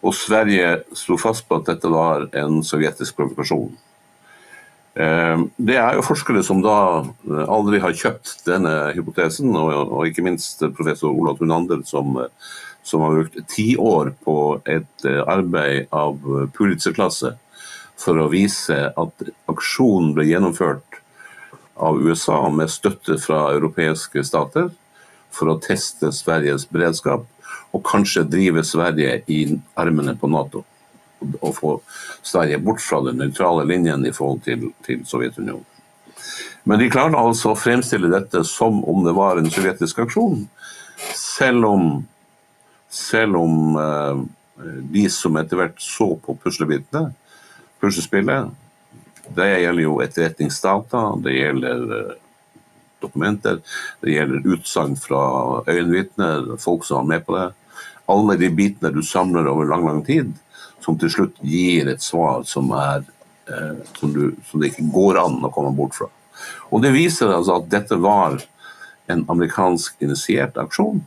Og 0.06 0.14
Sverige 0.14 0.84
slo 0.94 1.18
fast 1.18 1.48
på 1.48 1.58
at 1.58 1.66
dette 1.72 1.90
var 1.90 2.28
en 2.38 2.60
sovjetisk 2.64 3.16
provokasjon. 3.18 3.72
Eh, 4.96 5.38
Det 5.58 5.76
er 5.76 5.96
jo 5.98 6.04
forskere 6.06 6.44
som 6.46 6.62
da 6.64 7.02
eh, 7.02 7.42
aldri 7.52 7.80
har 7.82 7.96
kjøpt 7.96 8.46
denne 8.46 8.92
hypotesen, 8.96 9.50
og, 9.56 10.06
ikke 10.06 10.24
minst 10.24 10.62
professor 10.76 11.10
Ola 11.10 11.34
Tunander, 11.36 11.82
som, 11.84 12.16
eh, 12.22 12.54
som 12.86 13.02
har 13.02 13.18
brukt 13.18 13.40
ti 13.50 13.74
år 13.76 14.14
på 14.24 14.60
et 14.64 15.08
arbeid 15.26 15.90
av 15.90 16.16
Pulitzer-klasse 16.54 17.34
for 17.98 18.20
å 18.20 18.30
vise 18.30 18.76
at 18.92 19.28
aksjonen 19.50 20.12
ble 20.14 20.28
gjennomført 20.28 21.00
av 21.76 21.98
USA 21.98 22.38
med 22.48 22.70
støtte 22.70 23.18
fra 23.20 23.50
europeiske 23.56 24.22
stater 24.24 24.70
for 25.34 25.50
å 25.50 25.58
teste 25.60 26.12
Sveriges 26.14 26.68
beredskap 26.70 27.26
og 27.74 27.84
kanskje 27.86 28.26
drive 28.30 28.64
Sverige 28.64 29.20
i 29.32 29.40
armene 29.78 30.16
på 30.18 30.30
Nato. 30.30 30.64
Og 31.40 31.54
få 31.56 31.72
Sverige 32.22 32.60
bort 32.62 32.82
fra 32.84 33.00
den 33.06 33.18
nøytrale 33.22 33.64
linjen 33.68 34.04
i 34.06 34.12
forhold 34.14 34.42
til, 34.46 34.70
til 34.86 35.02
Sovjetunionen. 35.08 35.64
Men 36.66 36.80
de 36.82 36.90
klarte 36.90 37.18
altså 37.20 37.52
å 37.52 37.58
fremstille 37.58 38.10
dette 38.10 38.42
som 38.48 38.80
om 38.90 39.04
det 39.06 39.14
var 39.14 39.38
en 39.38 39.50
sovjetisk 39.52 40.00
aksjon, 40.02 40.40
selv 41.14 41.68
om, 41.68 41.84
selv 42.90 43.38
om 43.38 43.76
eh, 43.78 44.22
de 44.90 45.04
som 45.12 45.36
etter 45.38 45.60
hvert 45.60 45.78
så 45.82 46.08
på 46.22 46.34
puslebitene, 46.42 47.12
puslespillet, 47.82 48.50
det 49.36 49.46
gjelder 49.60 49.84
jo 49.84 49.98
etterretningsdata, 50.02 51.02
det 51.22 51.36
gjelder 51.36 51.84
eh, 52.00 52.14
dokumenter, 53.06 53.62
det 54.02 54.16
gjelder 54.16 54.50
utsagn 54.56 54.96
fra 55.00 55.22
øyenvitner, 55.70 56.56
folk 56.62 56.84
som 56.84 57.02
var 57.02 57.08
med 57.14 57.26
på 57.26 57.36
det. 57.36 57.46
Alle 58.12 58.36
de 58.38 58.50
bitene 58.54 58.92
du 58.94 59.02
samler 59.02 59.48
over 59.50 59.66
lang, 59.70 59.86
lang 59.86 60.02
tid, 60.06 60.34
som 60.84 60.98
til 60.98 61.10
slutt 61.10 61.40
gir 61.42 61.88
et 61.90 62.04
svar 62.04 62.44
som, 62.46 62.70
er, 62.76 63.06
eh, 63.50 63.80
som, 63.98 64.12
du, 64.14 64.36
som 64.46 64.62
det 64.62 64.72
ikke 64.72 64.90
går 64.94 65.22
an 65.24 65.40
å 65.46 65.52
komme 65.54 65.74
bort 65.74 65.96
fra. 65.98 66.10
Og 66.70 66.82
det 66.84 66.94
viser 66.94 67.32
altså 67.32 67.60
at 67.60 67.70
dette 67.72 67.98
var 68.02 68.38
en 69.10 69.24
amerikansk 69.32 70.02
initiert 70.04 70.58
aksjon, 70.60 71.02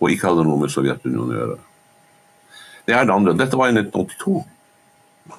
og 0.00 0.10
ikke 0.10 0.30
hadde 0.30 0.46
noe 0.46 0.60
med 0.62 0.72
Sovjetunionen 0.72 1.34
å 1.34 1.38
gjøre. 1.38 1.60
Det 2.84 2.94
er 2.94 3.06
det 3.06 3.14
andre. 3.14 3.36
Dette 3.38 3.56
var 3.56 3.70
i 3.70 3.76
1982. 3.76 4.42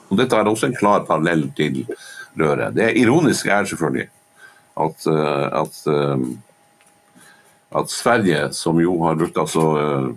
Og 0.10 0.18
Dette 0.18 0.38
er 0.38 0.48
også 0.50 0.70
en 0.70 0.78
klar 0.78 1.04
parallell 1.06 1.46
til 1.58 1.84
røret. 2.40 2.74
Det 2.74 2.90
ironiske 2.98 3.52
er 3.52 3.68
selvfølgelig 3.70 4.08
at, 4.76 5.08
eh, 5.08 5.48
at, 5.62 5.82
eh, 5.88 6.18
at 7.80 7.92
Sverige, 7.92 8.54
som 8.54 8.80
jo 8.82 8.98
har 9.04 9.16
brukt 9.20 9.38
altså 9.38 9.66
eh, 9.80 10.10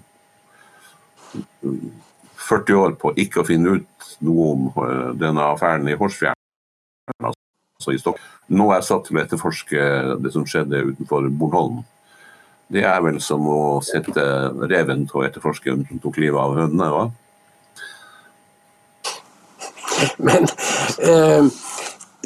40 2.48 2.80
år 2.80 2.96
på 3.00 3.12
ikke 3.20 3.42
å 3.42 3.46
finne 3.46 3.78
ut 3.78 4.08
noe 4.24 4.48
om 4.54 4.66
eh, 4.84 5.12
denne 5.20 5.44
affæren 5.52 5.88
i 5.90 5.96
Horsfjern, 5.98 6.34
altså 7.22 7.94
i 7.94 8.00
Stockholm, 8.00 8.34
nå 8.48 8.70
er 8.72 8.82
satt 8.84 9.06
til 9.06 9.18
å 9.18 9.22
etterforske 9.22 9.86
det 10.24 10.32
som 10.34 10.46
skjedde 10.48 10.86
utenfor 10.90 11.28
Bornholm. 11.28 11.82
Det 12.68 12.82
er 12.84 13.00
vel 13.04 13.20
som 13.24 13.46
å 13.48 13.80
sette 13.84 14.22
reven 14.68 15.06
til 15.08 15.20
å 15.20 15.24
etterforske 15.24 15.70
hvem 15.70 15.86
som 15.88 16.00
tok 16.02 16.18
livet 16.20 16.40
av 16.40 16.56
hønene. 16.56 16.88
hva? 16.92 17.06
Men 20.18 20.46
eh, 21.02 21.48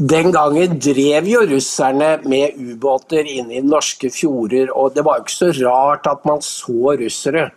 den 0.03 0.33
gangen 0.35 0.79
drev 0.83 1.29
jo 1.31 1.43
russerne 1.47 2.17
med 2.27 2.57
ubåter 2.59 3.27
inne 3.29 3.59
i 3.61 3.63
norske 3.63 4.11
fjorder, 4.11 4.73
og 4.75 4.97
det 4.97 5.05
var 5.07 5.21
jo 5.21 5.27
ikke 5.27 5.37
så 5.37 5.51
rart 5.63 6.09
at 6.11 6.25
man 6.27 6.43
så 6.43 6.95
russere. 6.99 7.51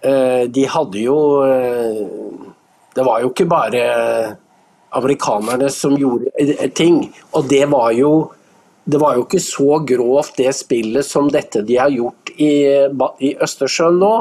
Eh, 0.00 0.44
de 0.46 0.66
hadde 0.70 1.00
jo 1.02 1.16
eh, 1.42 2.04
Det 2.94 3.02
var 3.02 3.18
jo 3.18 3.32
ikke 3.32 3.48
bare 3.50 3.80
amerikanerne 4.94 5.66
som 5.74 5.96
gjorde 5.98 6.30
eh, 6.38 6.70
ting, 6.70 7.08
og 7.32 7.48
det 7.50 7.64
var 7.70 7.90
jo 7.96 8.12
det 8.88 9.00
var 9.02 9.18
jo 9.18 9.26
ikke 9.26 9.42
så 9.42 9.80
grovt 9.84 10.38
det 10.38 10.54
spillet 10.56 11.04
som 11.04 11.26
dette 11.28 11.60
de 11.66 11.76
har 11.76 11.90
gjort 11.92 12.30
i, 12.40 12.52
i 13.20 13.34
Østersjøen 13.36 13.98
nå. 14.00 14.14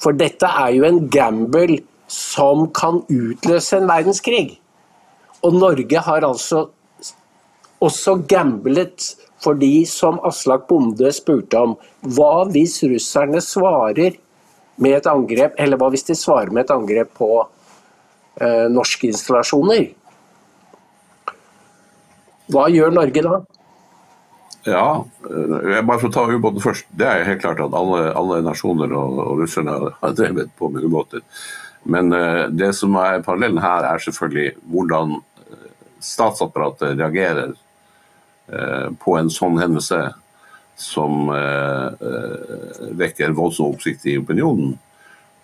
For 0.00 0.16
dette 0.16 0.48
er 0.48 0.70
jo 0.72 0.86
en 0.88 1.02
gamble 1.12 1.82
som 2.08 2.70
kan 2.72 3.02
utløse 3.12 3.76
en 3.76 3.90
verdenskrig. 3.90 4.61
Og 5.42 5.54
Norge 5.54 6.02
har 6.06 6.26
altså 6.26 6.68
også 7.82 8.16
gamblet 8.30 9.08
for 9.42 9.58
de 9.58 9.82
som 9.90 10.20
Aslak 10.26 10.68
Bonde 10.68 11.10
spurte 11.14 11.58
om, 11.58 11.74
hva 12.14 12.44
hvis 12.52 12.78
russerne 12.86 13.40
svarer 13.42 14.18
med 14.82 14.98
et 15.00 15.08
angrep, 15.10 15.56
eller 15.58 15.80
hva 15.80 15.90
hvis 15.92 16.06
de 16.06 16.16
svarer 16.18 16.52
med 16.54 16.66
et 16.66 16.74
angrep 16.74 17.10
på 17.18 17.30
eh, 17.42 18.68
norske 18.70 19.10
installasjoner? 19.10 19.90
Hva 22.52 22.68
gjør 22.70 22.94
Norge 22.94 23.24
da? 23.26 23.40
Ja, 24.62 24.86
jeg 25.26 25.82
bare 25.88 25.98
for 25.98 26.14
ta 26.14 26.22
ubåten 26.30 26.62
først. 26.62 26.86
Det 26.94 27.06
er 27.08 27.26
helt 27.26 27.42
klart 27.42 27.60
at 27.64 27.74
alle, 27.74 28.12
alle 28.14 28.38
nasjoner 28.46 28.94
og, 28.94 29.18
og 29.24 29.42
russerne 29.42 29.74
har 29.98 30.14
drevet 30.14 30.52
på 30.58 30.70
med 30.70 30.86
ubåter. 30.86 31.24
Men 31.82 32.14
eh, 32.14 32.46
det 32.54 32.70
som 32.78 32.94
er 33.00 33.24
parallellen 33.26 33.58
her, 33.62 33.88
er 33.90 34.02
selvfølgelig 34.02 34.52
hvordan 34.70 35.16
statsapparatet 36.02 36.96
reagerer 36.98 37.52
uh, 37.54 38.88
på 39.02 39.16
en 39.18 39.30
sånn 39.32 39.60
hendelse 39.62 40.04
som 40.82 41.28
vekker 42.98 43.34
voldsom 43.36 43.74
oppsikt 43.76 44.06
i 44.10 44.16
opinionen. 44.18 44.72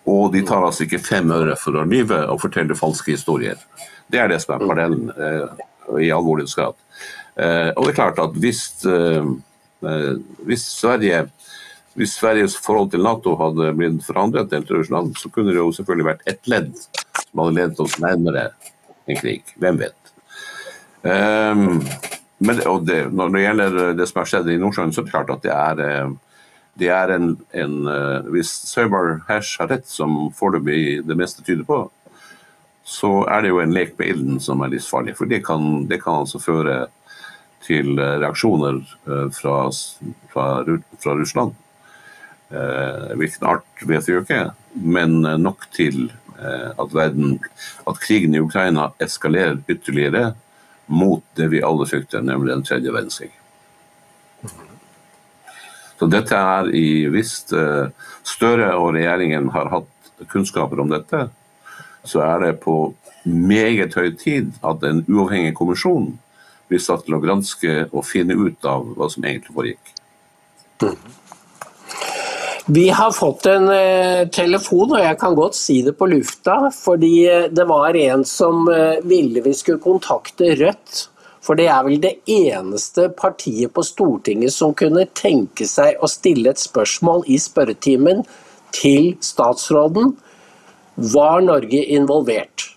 Og 0.09 0.33
de 0.33 0.41
tar 0.43 0.65
altså 0.65 0.83
ikke 0.83 0.99
fem 1.05 1.29
øre 1.31 1.53
for 1.61 1.77
å 1.79 1.85
lyve 1.87 2.17
og 2.33 2.41
fortelle 2.41 2.75
falske 2.75 3.13
historier. 3.13 3.61
Det 4.09 4.19
er 4.19 4.27
det 4.27 4.41
som 4.43 4.55
er 4.55 4.65
parallellen 4.65 5.13
i 6.01 6.09
alvorlighetsgrad. 6.11 6.75
Eh, 7.39 7.69
og 7.75 7.85
det 7.85 7.91
er 7.93 7.99
klart 7.99 8.19
at 8.21 8.35
hvis, 8.41 8.63
eh, 8.85 9.27
hvis, 10.47 10.65
Sverige, 10.73 11.27
hvis 11.95 12.17
Sveriges 12.19 12.57
forhold 12.59 12.91
til 12.91 13.05
Nato 13.05 13.35
hadde 13.39 13.71
blitt 13.77 14.03
forandret 14.05 14.51
til 14.51 14.65
Russland, 14.81 15.15
så 15.17 15.31
kunne 15.31 15.53
det 15.53 15.61
jo 15.61 15.71
selvfølgelig 15.75 16.09
vært 16.11 16.27
ett 16.27 16.51
ledd 16.51 16.73
som 16.75 17.43
hadde 17.43 17.55
ledet 17.61 17.85
oss 17.85 17.99
nærmere 18.03 18.49
en 19.07 19.21
krig. 19.21 19.55
Hvem 19.57 19.79
vet. 19.85 19.98
Um, 21.03 21.79
men 22.39 22.59
det, 22.87 22.99
når 23.15 23.31
det 23.35 23.43
gjelder 23.43 23.77
det 23.99 24.07
som 24.09 24.21
har 24.21 24.31
skjedd 24.31 24.49
i 24.51 24.57
Nordsjøen, 24.59 24.91
så 24.95 25.01
er 25.01 25.07
det 25.07 25.13
klart 25.13 25.31
at 25.33 25.43
det 25.43 25.53
er, 25.55 26.11
det 26.79 26.91
er 26.95 27.11
en, 27.11 27.33
en 27.51 27.73
Hvis 28.31 28.51
Søybar 28.69 29.17
Hash 29.27 29.59
har 29.59 29.67
rett, 29.73 29.87
som 29.91 30.29
foreløpig 30.35 31.01
det 31.07 31.17
meste 31.19 31.43
tyder 31.43 31.65
på, 31.67 31.81
så 32.87 33.11
er 33.27 33.43
det 33.43 33.51
jo 33.51 33.59
en 33.59 33.75
lek 33.75 33.97
med 33.99 34.13
ilden 34.13 34.39
som 34.43 34.63
er 34.63 34.71
livsfarlig. 34.71 35.17
For 35.19 35.27
det 35.27 35.41
kan, 35.45 35.83
det 35.91 35.99
kan 36.03 36.23
altså 36.23 36.39
føre 36.39 36.85
til 37.67 37.99
reaksjoner 37.99 38.79
fra, 39.35 39.57
fra, 40.31 40.45
fra 41.03 41.17
Russland. 41.19 41.59
Eh, 42.49 43.11
hvilken 43.19 43.45
art 43.45 43.83
vet 43.85 44.07
vi 44.07 44.15
jo 44.15 44.23
ikke, 44.23 44.41
men 44.73 45.19
nok 45.21 45.67
til 45.75 46.07
eh, 46.39 46.71
at, 46.71 46.93
verden, 46.95 47.37
at 47.85 47.99
krigen 48.01 48.33
i 48.33 48.41
Ukraina 48.41 48.87
eskalerer 49.03 49.59
ytterligere 49.69 50.31
mot 50.89 51.23
det 51.37 51.49
vi 51.53 51.61
alle 51.63 51.85
frykter, 51.87 52.23
nemlig 52.25 52.53
den 52.53 52.65
tredje 52.65 52.93
verdenskrig. 52.93 53.31
Så 55.99 56.07
dette 56.07 56.37
er 56.37 56.69
i 56.75 57.09
Hvis 57.11 57.33
eh, 57.53 57.91
Støre 58.23 58.71
og 58.79 58.93
regjeringen 58.95 59.49
har 59.51 59.69
hatt 59.73 60.25
kunnskaper 60.31 60.79
om 60.79 60.91
dette, 60.91 61.27
så 62.07 62.23
er 62.23 62.45
det 62.45 62.59
på 62.63 62.93
meget 63.25 63.95
høy 63.99 64.13
tid 64.15 64.53
at 64.65 64.83
en 64.87 65.03
uavhengig 65.09 65.53
kommisjon 65.57 66.13
blir 66.69 66.81
satt 66.83 67.03
til 67.05 67.17
å 67.17 67.23
granske 67.23 67.75
og 67.89 68.05
finne 68.07 68.37
ut 68.37 68.65
av 68.69 68.85
hva 68.95 69.09
som 69.11 69.25
egentlig 69.25 69.55
foregikk. 69.55 69.95
Vi 72.71 72.89
har 72.89 73.11
fått 73.11 73.45
en 73.45 73.69
eh, 73.73 74.27
telefon, 74.29 74.91
og 74.93 74.99
jeg 75.01 75.17
kan 75.17 75.33
godt 75.33 75.55
si 75.57 75.79
det 75.81 75.95
på 75.97 76.05
lufta. 76.05 76.67
Fordi 76.69 77.25
det 77.49 77.63
var 77.65 77.97
en 77.97 78.21
som 78.29 78.67
eh, 78.69 78.99
ville 79.09 79.41
vi 79.41 79.53
skulle 79.57 79.81
kontakte 79.81 80.51
Rødt. 80.59 80.99
For 81.41 81.57
det 81.57 81.65
er 81.73 81.87
vel 81.87 81.97
det 82.03 82.11
eneste 82.29 83.07
partiet 83.17 83.73
på 83.73 83.81
Stortinget 83.81 84.53
som 84.53 84.75
kunne 84.77 85.07
tenke 85.17 85.65
seg 85.65 85.97
å 85.97 86.09
stille 86.11 86.51
et 86.53 86.61
spørsmål 86.61 87.25
i 87.25 87.39
spørretimen 87.41 88.21
til 88.75 89.15
statsråden. 89.25 90.13
Var 91.15 91.41
Norge 91.47 91.81
involvert? 91.97 92.67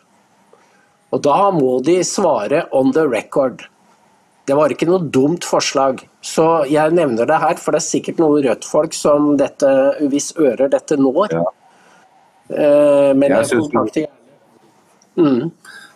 Og 1.13 1.21
da 1.27 1.51
må 1.53 1.83
de 1.85 1.99
svare 2.01 2.65
on 2.73 2.97
the 2.97 3.05
record. 3.05 3.67
Det 4.47 4.57
var 4.59 4.73
ikke 4.75 4.89
noe 4.89 5.07
dumt 5.15 5.45
forslag. 5.47 6.01
Så 6.25 6.45
jeg 6.71 6.95
nevner 6.97 7.29
det 7.31 7.39
her, 7.39 7.59
for 7.63 7.75
det 7.75 7.83
er 7.83 7.87
sikkert 7.87 8.19
noen 8.23 8.43
Rødt-folk 8.43 8.95
som 8.97 9.37
dette, 9.39 9.69
hvis 10.11 10.33
ører 10.41 10.71
dette 10.73 10.99
når. 10.99 11.37
Ja. 11.37 11.45
Eh, 12.51 13.13
Men 13.15 13.31
Jeg 13.31 13.47
jeg 13.47 13.61
kontakter 13.61 14.01
gjerne. 14.03 15.51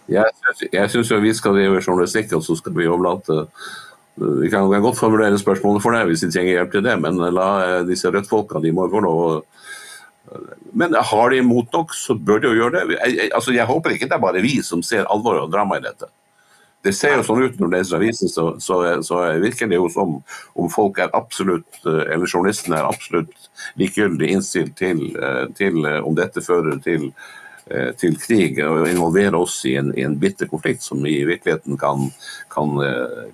Syns- 0.06 0.70
jeg 0.72 0.90
syns 0.92 1.10
vi 1.22 1.32
skal 1.34 1.56
drive 1.56 1.80
journalistikk, 1.82 2.32
og 2.36 2.42
så 2.46 2.56
skal 2.56 2.72
vi 2.76 2.86
overlate 2.86 3.48
Vi 4.16 4.48
kan 4.48 4.70
kan 4.70 4.80
godt 4.80 4.96
formulere 4.96 5.36
spørsmålet 5.36 5.82
for 5.82 5.92
deg 5.92 6.06
hvis 6.06 6.20
de 6.24 6.30
trenger 6.30 6.54
hjelp 6.56 6.70
til 6.72 6.82
det, 6.86 6.94
men 7.00 7.16
la 7.34 7.48
eh, 7.64 7.82
disse 7.84 8.08
Rødt-folka 8.08 8.62
de 8.62 8.72
må 8.72 8.86
få 8.88 9.00
lov 9.04 9.18
å 9.26 9.42
Men 10.72 10.94
har 10.94 11.30
de 11.30 11.42
mot 11.42 11.66
nok, 11.72 11.92
så 11.94 12.14
bør 12.14 12.40
de 12.40 12.48
jo 12.48 12.54
gjøre 12.62 12.72
det. 12.72 12.96
Jeg, 12.96 13.16
jeg, 13.16 13.30
altså, 13.34 13.52
jeg 13.52 13.66
håper 13.66 13.90
ikke 13.90 14.08
det 14.08 14.16
er 14.16 14.22
bare 14.24 14.40
vi 14.42 14.62
som 14.62 14.82
ser 14.82 15.04
alvoret 15.04 15.42
og 15.44 15.52
dramaet 15.52 15.84
i 15.84 15.88
dette. 15.90 16.08
Det 16.86 16.92
ser 16.94 17.16
jo 17.16 17.24
sånn 17.26 17.42
ut 17.42 17.56
når 17.58 17.70
du 17.70 17.74
leser 17.76 17.98
avisen, 17.98 18.30
så, 18.30 18.44
så, 18.62 18.78
så 19.06 19.22
virker 19.42 19.70
det 19.70 19.80
jo 19.80 19.88
som 19.92 20.20
om 20.54 20.68
folk 20.72 21.00
er 21.02 21.14
absolutt, 21.18 21.80
eh, 21.82 22.04
eller 22.14 22.30
journalistene 22.30 22.78
er 22.78 22.86
absolutt 22.86 23.48
likegyldig 23.80 24.30
innstilt 24.36 24.76
til, 24.78 25.02
eh, 25.18 25.46
til 25.58 25.82
eh, 25.82 25.98
om 26.06 26.14
dette 26.18 26.44
fører 26.44 26.78
til, 26.84 27.10
til 27.98 28.12
krig 28.22 28.60
og 28.62 28.84
involverer 28.86 29.34
oss 29.34 29.56
i 29.66 29.72
en, 29.74 29.88
i 29.98 30.04
en 30.06 30.12
bitter 30.22 30.46
konflikt 30.46 30.84
som 30.86 31.00
i 31.02 31.16
virkeligheten 31.26 31.74
kan, 31.80 32.04
kan, 32.54 32.76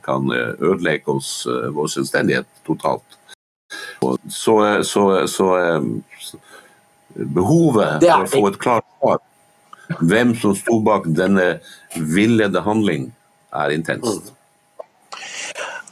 kan 0.00 0.32
ødelegge 0.32 1.12
oss, 1.12 1.42
vår 1.76 1.90
selvstendighet 1.92 2.48
totalt. 2.64 3.18
Så, 4.28 4.82
så, 5.28 5.58
eh, 5.58 5.82
behovet 7.14 8.00
for 8.02 8.24
å 8.24 8.30
få 8.30 8.46
et 8.48 8.58
klart 8.62 8.88
svar 8.96 9.20
hvem 10.00 10.32
som 10.38 10.54
sto 10.56 10.78
bak 10.84 11.06
denne 11.12 11.58
villede 11.96 12.62
handling, 12.64 13.10
er 13.52 13.74
intenst. 13.74 14.32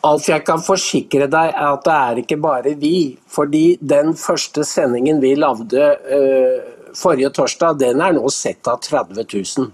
Altså, 0.00 0.32
jeg 0.32 0.44
kan 0.48 0.62
forsikre 0.64 1.26
deg 1.28 1.56
at 1.60 1.82
det 1.84 1.96
er 1.96 2.20
ikke 2.22 2.38
bare 2.40 2.74
vi. 2.80 3.18
Fordi 3.28 3.78
den 3.80 4.14
første 4.16 4.64
sendingen 4.64 5.20
vi 5.20 5.34
lagde 5.36 5.90
eh, 6.16 6.70
forrige 6.96 7.32
torsdag, 7.36 7.78
den 7.82 8.00
er 8.00 8.16
nå 8.16 8.30
sett 8.32 8.68
av 8.70 8.80
30 8.86 9.26
000. 9.26 9.68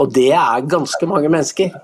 Og 0.00 0.14
det 0.14 0.32
er 0.34 0.66
ganske 0.70 1.06
mange 1.10 1.30
mennesker. 1.30 1.76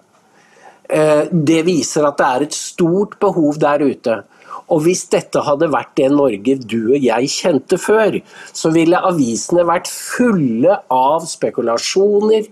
Eh, 0.91 1.27
det 1.31 1.63
viser 1.67 2.07
at 2.07 2.19
det 2.19 2.27
er 2.27 2.47
et 2.47 2.57
stort 2.57 3.19
behov 3.23 3.61
der 3.63 3.87
ute. 3.87 4.21
Og 4.67 4.83
hvis 4.83 5.05
dette 5.13 5.43
hadde 5.47 5.71
vært 5.71 5.93
det 5.99 6.09
Norge 6.11 6.57
du 6.59 6.81
og 6.97 7.03
jeg 7.03 7.31
kjente 7.31 7.79
før, 7.79 8.19
så 8.51 8.73
ville 8.75 8.99
avisene 8.99 9.67
vært 9.67 9.91
fulle 9.91 10.81
av 10.91 11.27
spekulasjoner, 11.31 12.49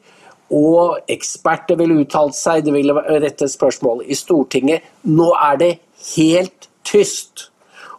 og 0.53 0.99
eksperter 1.09 1.79
ville 1.81 2.03
uttalt 2.03 2.37
seg, 2.37 2.65
det 2.67 2.75
ville 2.75 2.95
rette 2.95 3.49
spørsmål 3.49 4.05
i 4.07 4.17
Stortinget. 4.19 4.85
Nå 5.09 5.31
er 5.41 5.61
det 5.61 5.73
helt 6.15 6.69
tyst. 6.85 7.49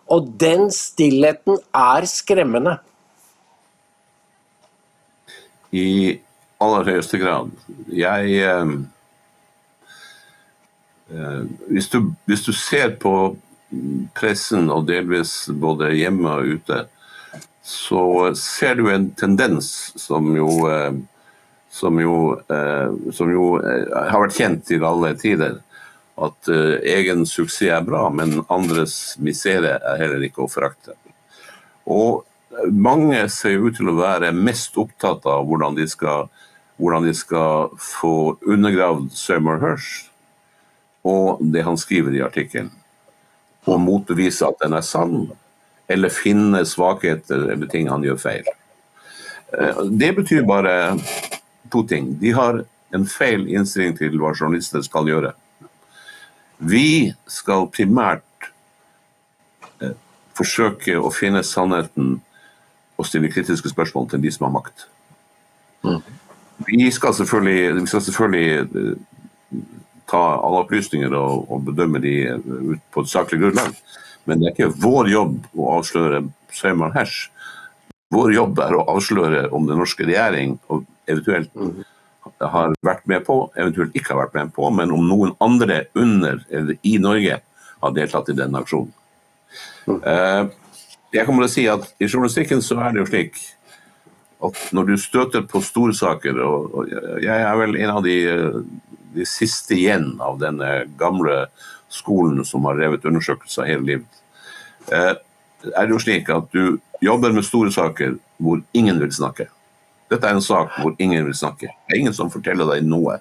Og 0.08 0.28
den 0.40 0.70
stillheten 0.72 1.58
er 1.74 2.06
skremmende. 2.06 2.78
I 5.74 6.20
aller 6.62 6.92
høyeste 6.92 7.18
grad. 7.20 7.50
Jeg 7.92 8.38
eh, 8.46 8.76
eh, 11.12 11.42
hvis, 11.68 11.90
du, 11.90 12.14
hvis 12.26 12.46
du 12.46 12.54
ser 12.54 12.94
på 13.02 13.36
pressen, 14.16 14.70
og 14.70 14.86
delvis 14.88 15.50
både 15.50 15.92
hjemme 15.98 16.38
og 16.38 16.54
ute, 16.56 16.86
så 17.66 18.32
ser 18.38 18.78
du 18.78 18.88
en 18.94 19.10
tendens 19.18 19.68
som 19.98 20.30
jo 20.38 20.48
eh, 20.70 20.94
som 21.76 22.00
jo, 22.00 22.40
eh, 22.50 23.12
som 23.12 23.32
jo 23.32 23.56
eh, 23.60 23.90
har 23.92 24.22
vært 24.24 24.38
kjent 24.38 24.64
til 24.70 24.86
alle 24.88 25.12
tider. 25.20 25.60
At 26.16 26.48
eh, 26.48 26.78
egen 26.96 27.26
suksess 27.28 27.74
er 27.76 27.84
bra, 27.84 28.08
men 28.14 28.46
andres 28.48 29.18
misere 29.20 29.76
er 29.82 30.00
heller 30.00 30.24
ikke 30.24 30.46
å 30.46 30.52
forakte. 30.52 30.96
Og 31.92 32.24
mange 32.72 33.20
ser 33.34 33.60
ut 33.60 33.76
til 33.76 33.92
å 33.92 34.00
være 34.00 34.32
mest 34.32 34.78
opptatt 34.80 35.28
av 35.28 35.44
hvordan 35.50 35.76
de 35.76 35.88
skal, 35.92 36.30
hvordan 36.80 37.10
de 37.10 37.14
skal 37.18 37.74
få 37.82 38.16
undergravd 38.48 39.12
Seymour 39.16 39.60
Hersh 39.64 40.06
og 41.06 41.44
det 41.54 41.62
han 41.68 41.78
skriver 41.78 42.16
i 42.16 42.24
artikkelen. 42.26 42.72
Og 43.70 43.82
motbevise 43.82 44.48
at 44.48 44.62
den 44.64 44.74
er 44.78 44.86
sann, 44.86 45.28
eller 45.92 46.14
finne 46.14 46.64
svakheter 46.66 47.50
eller 47.52 47.70
ting 47.70 47.92
han 47.92 48.06
gjør 48.06 48.22
feil. 48.22 48.48
Eh, 49.54 49.84
Det 49.92 50.16
betyr 50.16 50.48
bare 50.48 50.96
to 51.72 51.84
ting. 51.88 52.14
De 52.20 52.32
har 52.36 52.64
en 52.96 53.08
feil 53.10 53.48
innstilling 53.52 53.96
til 53.98 54.18
hva 54.20 54.34
journalister 54.36 54.84
skal 54.86 55.10
gjøre. 55.10 55.34
Vi 56.58 57.12
skal 57.28 57.68
primært 57.74 58.50
eh, 59.84 59.96
forsøke 60.38 60.96
å 61.00 61.12
finne 61.12 61.44
sannheten 61.44 62.20
og 62.96 63.08
stille 63.08 63.32
kritiske 63.32 63.72
spørsmål 63.74 64.10
til 64.14 64.24
de 64.24 64.32
som 64.32 64.48
har 64.48 64.56
makt. 64.56 64.88
Vi 66.66 66.92
skal 66.92 67.14
vi 67.14 67.88
skal 67.88 68.02
selvfølgelig 68.02 68.48
eh, 68.64 69.62
ta 70.08 70.24
alle 70.40 70.64
opplysninger 70.64 71.14
og, 71.18 71.52
og 71.52 71.66
bedømme 71.68 72.00
de 72.00 72.16
eh, 72.30 72.50
ut 72.72 72.84
på 72.94 73.04
et 73.04 73.12
saklig 73.12 73.42
grunnlag. 73.44 73.76
Men 74.26 74.40
det 74.40 74.48
er 74.48 74.56
ikke 74.56 74.82
vår 74.82 75.12
jobb 75.12 75.50
å 75.54 75.72
avsløre 75.78 76.24
Seymour 76.56 76.96
Hersh. 76.96 77.30
Vår 78.14 78.34
jobb 78.36 78.60
er 78.62 78.76
å 78.78 78.86
avsløre 78.96 79.48
om 79.56 79.66
den 79.68 79.80
norske 79.82 80.06
regjering 80.06 80.58
og 80.70 80.86
eventuelt 81.10 81.50
har 82.42 82.76
vært 82.86 83.06
med 83.10 83.26
på, 83.26 83.38
eventuelt 83.58 83.96
ikke 83.98 84.14
har 84.14 84.26
vært 84.26 84.38
med 84.38 84.54
på, 84.56 84.70
men 84.74 84.94
om 84.94 85.08
noen 85.08 85.34
andre 85.44 85.86
under 85.98 86.42
eller 86.50 86.78
i 86.86 86.96
Norge 87.02 87.40
har 87.82 87.96
deltatt 87.96 88.32
i 88.32 88.38
denne 88.38 88.62
aksjonen. 88.62 88.94
Eh, 89.86 90.48
jeg 91.16 91.28
kommer 91.28 91.46
til 91.46 91.50
å 91.50 91.54
si 91.54 91.66
at 91.70 91.86
I 92.02 92.10
journalistikken 92.10 92.64
så 92.66 92.80
er 92.82 92.96
det 92.96 93.04
jo 93.04 93.10
slik 93.12 93.38
at 94.46 94.58
når 94.76 94.90
du 94.90 94.96
støter 95.00 95.46
på 95.48 95.62
storsaker 95.64 96.42
og, 96.44 96.90
Jeg 97.24 97.38
er 97.38 97.56
vel 97.58 97.78
en 97.80 97.94
av 97.94 98.04
de, 98.04 98.18
eh, 98.30 98.58
de 99.16 99.26
siste 99.26 99.78
igjen 99.78 100.16
av 100.20 100.40
denne 100.42 100.86
gamle 101.00 101.46
skolen 101.90 102.44
som 102.46 102.66
har 102.68 102.76
revet 102.76 103.06
undersøkelser 103.06 103.70
hele 103.70 103.86
livet. 103.86 104.22
Er 105.74 105.88
det 105.88 105.96
jo 105.96 106.02
slik 106.04 106.30
at 106.30 106.52
du 106.54 106.78
jobber 107.02 107.34
med 107.34 107.46
store 107.46 107.72
saker 107.72 108.18
hvor 108.38 108.62
ingen 108.74 109.00
vil 109.00 109.14
snakke. 109.14 109.48
Dette 110.12 110.28
er 110.28 110.38
en 110.38 110.44
sak 110.44 110.76
hvor 110.80 110.96
ingen 111.00 111.26
vil 111.26 111.38
snakke. 111.38 111.70
Det 111.70 111.96
er 111.96 112.02
ingen 112.02 112.16
som 112.16 112.32
forteller 112.34 112.68
deg 112.74 112.86
noe. 112.88 113.20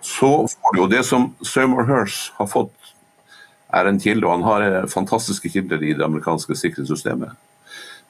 Så 0.00 0.30
får 0.48 0.74
du 0.74 0.80
jo 0.80 0.90
det 0.90 1.02
som 1.06 1.32
Seymour 1.44 1.86
Hirsch 1.88 2.30
har 2.38 2.48
fått, 2.50 2.72
er 3.74 3.88
en 3.90 3.98
kilde, 4.00 4.24
og 4.24 4.38
han 4.38 4.46
har 4.46 4.62
eh, 4.62 4.84
fantastiske 4.88 5.50
kilder 5.50 5.82
i 5.82 5.92
det 5.98 6.04
amerikanske 6.04 6.54
sikkerhetssystemet, 6.56 7.32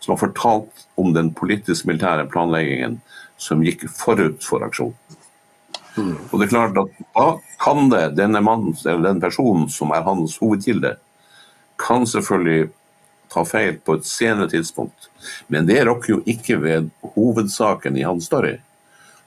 som 0.05 0.13
har 0.13 0.21
fortalt 0.21 0.85
om 1.01 1.15
den 1.17 1.33
politisk-militære 1.35 2.29
planleggingen 2.31 2.99
som 3.41 3.65
gikk 3.65 3.87
forut 3.91 4.45
for 4.45 4.63
aksjonen. 4.67 4.95
Og 5.97 6.35
det 6.37 6.45
er 6.45 6.51
klart 6.53 6.77
at 6.77 6.91
Da 7.17 7.27
kan 7.65 7.89
det 7.89 8.19
denne 8.19 8.43
mannen, 8.45 8.77
eller 8.85 9.09
den 9.09 9.21
personen 9.21 9.71
som 9.73 9.95
er 9.97 10.05
hans 10.05 10.37
hovedkilde, 10.43 10.99
kan 11.81 12.07
selvfølgelig 12.09 12.71
ta 13.33 13.43
feil 13.45 13.79
på 13.85 13.99
et 13.99 14.07
senere 14.09 14.49
tidspunkt. 14.51 15.11
Men 15.53 15.67
det 15.69 15.83
rokker 15.87 16.17
jo 16.17 16.21
ikke 16.29 16.59
ved 16.63 16.91
hovedsaken 17.17 17.99
i 17.99 18.07
hans 18.07 18.29
story, 18.31 18.57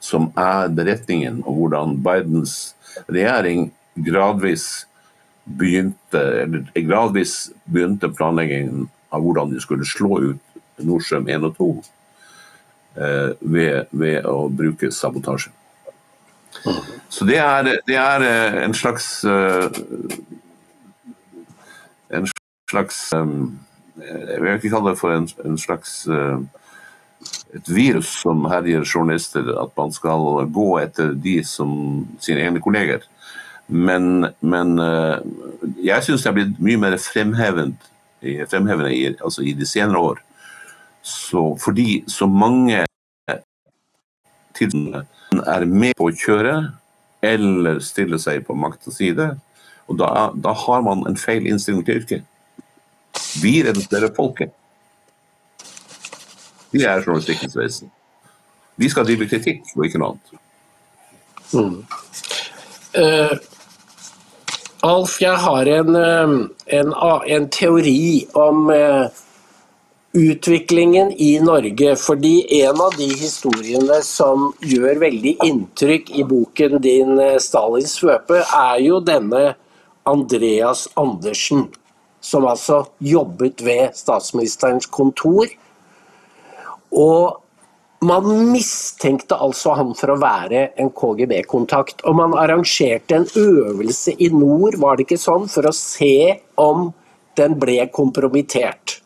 som 0.00 0.30
er 0.38 0.70
beretningen 0.74 1.42
om 1.44 1.58
hvordan 1.60 1.98
Bidens 2.04 2.74
regjering 3.06 3.68
gradvis 3.94 4.86
begynte, 5.44 6.20
eller 6.42 6.86
gradvis 6.86 7.50
begynte 7.64 8.10
planleggingen 8.14 8.88
av 9.10 9.24
hvordan 9.24 9.52
de 9.52 9.60
skulle 9.62 9.88
slå 9.88 10.20
ut 10.30 10.60
Nordsjøen 10.80 11.28
1 11.28 11.46
og 11.50 11.56
2 11.58 11.70
eh, 12.96 13.30
ved, 13.40 13.90
ved 13.90 14.28
å 14.28 14.48
bruke 14.48 14.92
sabotasje. 14.94 15.52
Så 17.08 17.26
det 17.28 17.38
er, 17.38 17.68
det 17.86 17.96
er 18.00 18.24
eh, 18.26 18.60
en 18.64 18.74
slags 18.74 19.20
eh, 19.24 19.68
En 22.10 22.26
slags 22.70 23.02
eh, 23.16 23.36
Jeg 24.00 24.40
vil 24.40 24.56
ikke 24.56 24.72
kalle 24.72 24.94
det 24.94 25.00
for 25.00 25.12
en, 25.12 25.28
en 25.44 25.58
slags 25.60 26.06
et 27.54 27.68
virus 27.68 28.08
som 28.22 28.46
herjer 28.48 28.84
journalister, 28.86 29.44
at 29.60 29.72
man 29.76 29.92
skal 29.92 30.46
gå 30.54 30.68
etter 30.80 31.12
de 31.12 31.40
som 31.44 31.70
sine 32.22 32.46
egne 32.46 32.62
kolleger. 32.64 33.04
Men, 33.70 34.26
men 34.40 34.78
eh, 34.82 35.18
jeg 35.84 36.06
syns 36.06 36.24
det 36.24 36.30
er 36.30 36.38
blitt 36.38 36.62
mye 36.62 36.80
mer 36.80 36.96
fremhevende, 37.02 37.76
fremhevende 38.50 38.94
i, 38.94 39.04
altså 39.12 39.44
i 39.46 39.54
de 39.56 39.68
senere 39.68 40.02
år. 40.12 40.22
Så, 41.02 41.44
fordi 41.62 42.02
så 42.10 42.26
mange 42.28 42.84
er 44.60 45.64
med 45.64 45.94
på 45.96 46.10
å 46.10 46.16
kjøre 46.16 46.56
eller 47.24 47.80
stille 47.84 48.18
seg 48.20 48.42
på 48.46 48.56
maktens 48.58 48.98
side. 48.98 49.30
Og 49.90 49.98
da, 50.00 50.30
da 50.34 50.52
har 50.66 50.82
man 50.86 51.06
en 51.08 51.18
feil 51.18 51.46
innstilling 51.48 51.84
til 51.86 52.02
yrket. 52.02 52.26
Vi 53.42 53.62
reduserer 53.66 54.14
folket. 54.16 54.52
Vi 56.70 56.84
er 56.84 57.02
journalistikkens 57.02 57.56
vesen. 57.56 57.90
Vi 58.80 58.88
skal 58.88 59.06
drive 59.08 59.28
kritikk 59.28 59.72
og 59.76 59.86
ikke 59.86 60.00
noe 60.00 60.14
annet. 60.14 60.36
Eh, 62.94 63.34
Alf, 64.86 65.18
jeg 65.20 65.36
har 65.36 65.68
en, 65.68 65.96
eh, 65.96 66.36
en, 66.78 66.94
en 67.36 67.48
teori 67.52 68.26
om 68.32 68.70
uh, 68.72 69.10
utviklingen 70.16 71.12
i 71.12 71.38
Norge. 71.44 71.96
Fordi 71.96 72.62
en 72.62 72.80
av 72.80 72.96
de 72.96 73.10
historiene 73.20 74.00
som 74.06 74.48
gjør 74.64 75.02
veldig 75.04 75.36
inntrykk 75.44 76.14
i 76.16 76.24
boken 76.24 76.80
din, 76.80 77.18
'Stalins 77.38 77.98
svøpe', 78.00 78.40
er 78.40 78.80
jo 78.86 79.02
denne 79.04 79.54
Andreas 80.06 80.88
Andersen. 80.96 81.68
Som 82.20 82.46
altså 82.48 82.84
jobbet 83.00 83.62
ved 83.64 83.96
statsministerens 83.96 84.88
kontor. 84.92 85.48
Og 86.90 87.40
man 88.00 88.28
mistenkte 88.48 89.36
altså 89.36 89.74
han 89.76 89.92
for 89.96 90.14
å 90.14 90.20
være 90.20 90.70
en 90.80 90.88
KGB-kontakt. 90.96 92.04
Og 92.08 92.16
man 92.16 92.36
arrangerte 92.38 93.18
en 93.18 93.28
øvelse 93.36 94.16
i 94.16 94.30
nord, 94.32 94.78
var 94.80 94.96
det 94.96 95.06
ikke 95.08 95.20
sånn, 95.20 95.48
for 95.52 95.68
å 95.68 95.74
se 95.76 96.40
om 96.60 96.90
den 97.38 97.58
ble 97.60 97.82
kompromittert. 97.92 99.00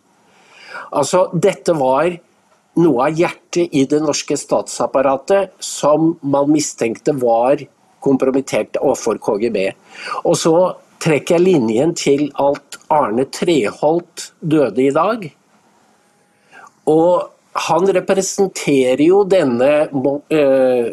Altså, 0.94 1.26
dette 1.34 1.74
var 1.76 2.12
noe 2.78 3.08
av 3.08 3.18
hjertet 3.18 3.74
i 3.74 3.84
det 3.90 4.00
norske 4.02 4.36
statsapparatet 4.38 5.54
som 5.62 6.14
man 6.22 6.50
mistenkte 6.50 7.14
var 7.18 7.62
kompromittert 8.04 8.78
overfor 8.80 9.18
KGB. 9.22 9.68
Og 10.26 10.36
så 10.38 10.54
trekker 11.04 11.36
jeg 11.36 11.44
linjen 11.44 11.92
til 11.98 12.28
at 12.40 12.78
Arne 12.92 13.26
Treholt 13.32 14.30
døde 14.40 14.86
i 14.86 14.92
dag. 14.94 15.26
Og 16.88 17.28
han 17.68 17.90
representerer 17.96 19.02
jo 19.04 19.22
denne 19.28 19.70
eh, 20.32 20.88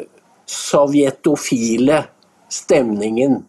sovjetofile 0.51 2.03
stemningen, 2.51 3.39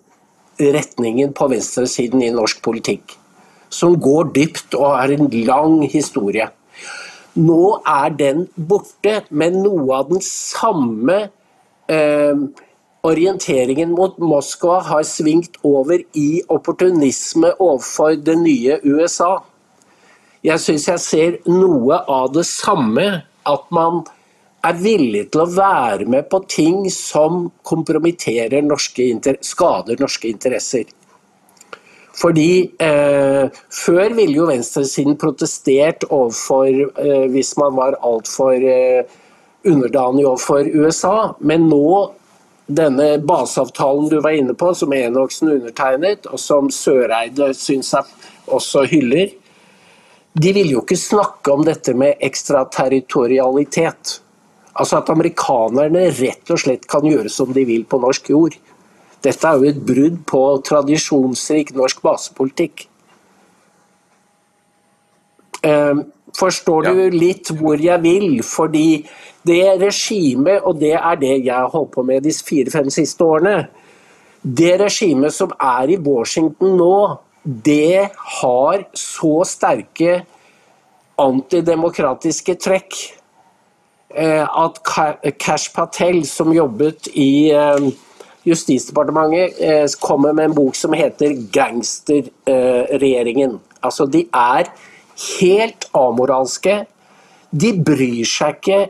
retningen 0.63 1.33
på 1.35 1.49
venstresiden 1.51 2.23
i 2.23 2.33
norsk 2.35 2.63
politikk, 2.65 3.17
som 3.73 3.99
går 4.01 4.31
dypt 4.37 4.77
og 4.79 4.95
har 4.95 5.15
en 5.15 5.31
lang 5.49 5.81
historie. 5.91 6.47
Nå 7.35 7.63
er 7.89 8.13
den 8.15 8.45
borte, 8.55 9.23
men 9.31 9.63
noe 9.65 9.97
av 9.99 10.11
den 10.13 10.23
samme 10.25 11.19
eh, 11.91 12.45
orienteringen 13.03 13.91
mot 13.91 14.19
Moskva 14.23 14.79
har 14.87 15.03
svingt 15.07 15.59
over 15.67 16.03
i 16.19 16.43
opportunisme 16.49 17.51
overfor 17.59 18.15
det 18.23 18.37
nye 18.39 18.79
USA. 18.85 19.41
Jeg 20.43 20.63
syns 20.63 20.89
jeg 20.89 21.03
ser 21.03 21.39
noe 21.51 21.99
av 22.11 22.33
det 22.35 22.47
samme, 22.47 23.07
at 23.43 23.65
man 23.75 24.05
er 24.63 24.79
villig 24.79 25.25
til 25.35 25.43
å 25.43 25.51
være 25.51 26.07
med 26.11 26.29
på 26.31 26.45
ting 26.47 26.85
som 26.95 27.49
kompromitterer 27.67 28.63
norske, 28.63 29.09
skader 29.43 29.99
norske 30.03 30.31
interesser. 30.31 30.87
Fordi 32.13 32.69
eh, 32.79 33.47
Før 33.73 34.15
ville 34.15 34.37
jo 34.37 34.47
venstresiden 34.51 35.17
protestert 35.19 36.05
overfor 36.11 36.69
eh, 36.71 37.27
hvis 37.33 37.55
man 37.59 37.75
var 37.79 37.97
altfor 38.05 38.53
eh, 38.53 39.09
underdanig 39.67 40.27
overfor 40.29 40.69
USA, 40.69 41.33
men 41.41 41.67
nå 41.71 42.13
denne 42.67 43.19
baseavtalen 43.19 44.09
du 44.09 44.21
var 44.21 44.37
inne 44.39 44.55
på, 44.55 44.75
som 44.75 44.93
Enoksen 44.95 45.51
undertegnet, 45.57 46.27
og 46.31 46.41
som 46.41 46.71
Søreide 46.71 47.53
syns 47.59 47.95
også 48.47 48.85
hyller, 48.91 49.33
de 50.33 50.53
vil 50.57 50.71
jo 50.73 50.81
ikke 50.81 50.97
snakke 50.97 51.53
om 51.53 51.65
dette 51.67 51.93
med 51.99 52.21
ekstraterritorialitet. 52.25 54.21
Altså 54.73 55.03
at 55.03 55.11
amerikanerne 55.13 56.07
rett 56.17 56.53
og 56.55 56.63
slett 56.63 56.87
kan 56.89 57.05
gjøre 57.05 57.29
som 57.33 57.53
de 57.53 57.67
vil 57.69 57.85
på 57.85 58.01
norsk 58.01 58.31
jord. 58.33 58.57
Dette 59.23 59.49
er 59.49 59.61
jo 59.61 59.69
et 59.69 59.83
brudd 59.87 60.23
på 60.27 60.41
tradisjonsrik 60.65 61.75
norsk 61.77 62.01
basepolitikk. 62.03 62.87
Ehm, 65.63 66.07
forstår 66.39 66.89
du 66.89 67.17
litt 67.17 67.51
hvor 67.59 67.81
jeg 67.81 68.03
vil? 68.03 68.43
Fordi 68.47 69.05
det 69.47 69.83
regimet, 69.83 70.63
og 70.63 70.81
det 70.81 70.95
er 70.95 71.21
det 71.21 71.45
jeg 71.45 71.55
har 71.55 71.71
holdt 71.73 71.93
på 71.97 72.03
med 72.07 72.23
de 72.23 72.33
fire-fem 72.33 72.91
siste 72.95 73.25
årene 73.25 73.67
Det 74.43 74.81
regimet 74.81 75.35
som 75.35 75.53
er 75.61 75.95
i 75.95 75.99
Washington 76.03 76.77
nå, 76.79 77.17
det 77.43 78.11
har 78.43 78.85
så 78.95 79.43
sterke 79.47 80.23
antidemokratiske 81.23 82.55
trekk 82.59 82.95
eh, 84.15 84.43
at 84.43 84.79
Cash 85.39 85.75
Patel, 85.75 86.27
som 86.27 86.53
jobbet 86.55 87.09
i 87.15 87.51
eh, 87.55 87.93
Justisdepartementet, 88.47 89.55
eh, 89.63 89.87
kommer 90.03 90.33
med 90.35 90.45
en 90.45 90.55
bok 90.55 90.75
som 90.75 90.93
heter 90.93 91.29
'Gangsterregjeringen'. 91.55 93.59
Altså, 93.83 94.07
de 94.07 94.29
er 94.35 94.65
helt 95.41 95.89
amoralske. 95.97 96.83
De 97.51 97.73
bryr 97.77 98.25
seg 98.29 98.59
ikke 98.61 98.81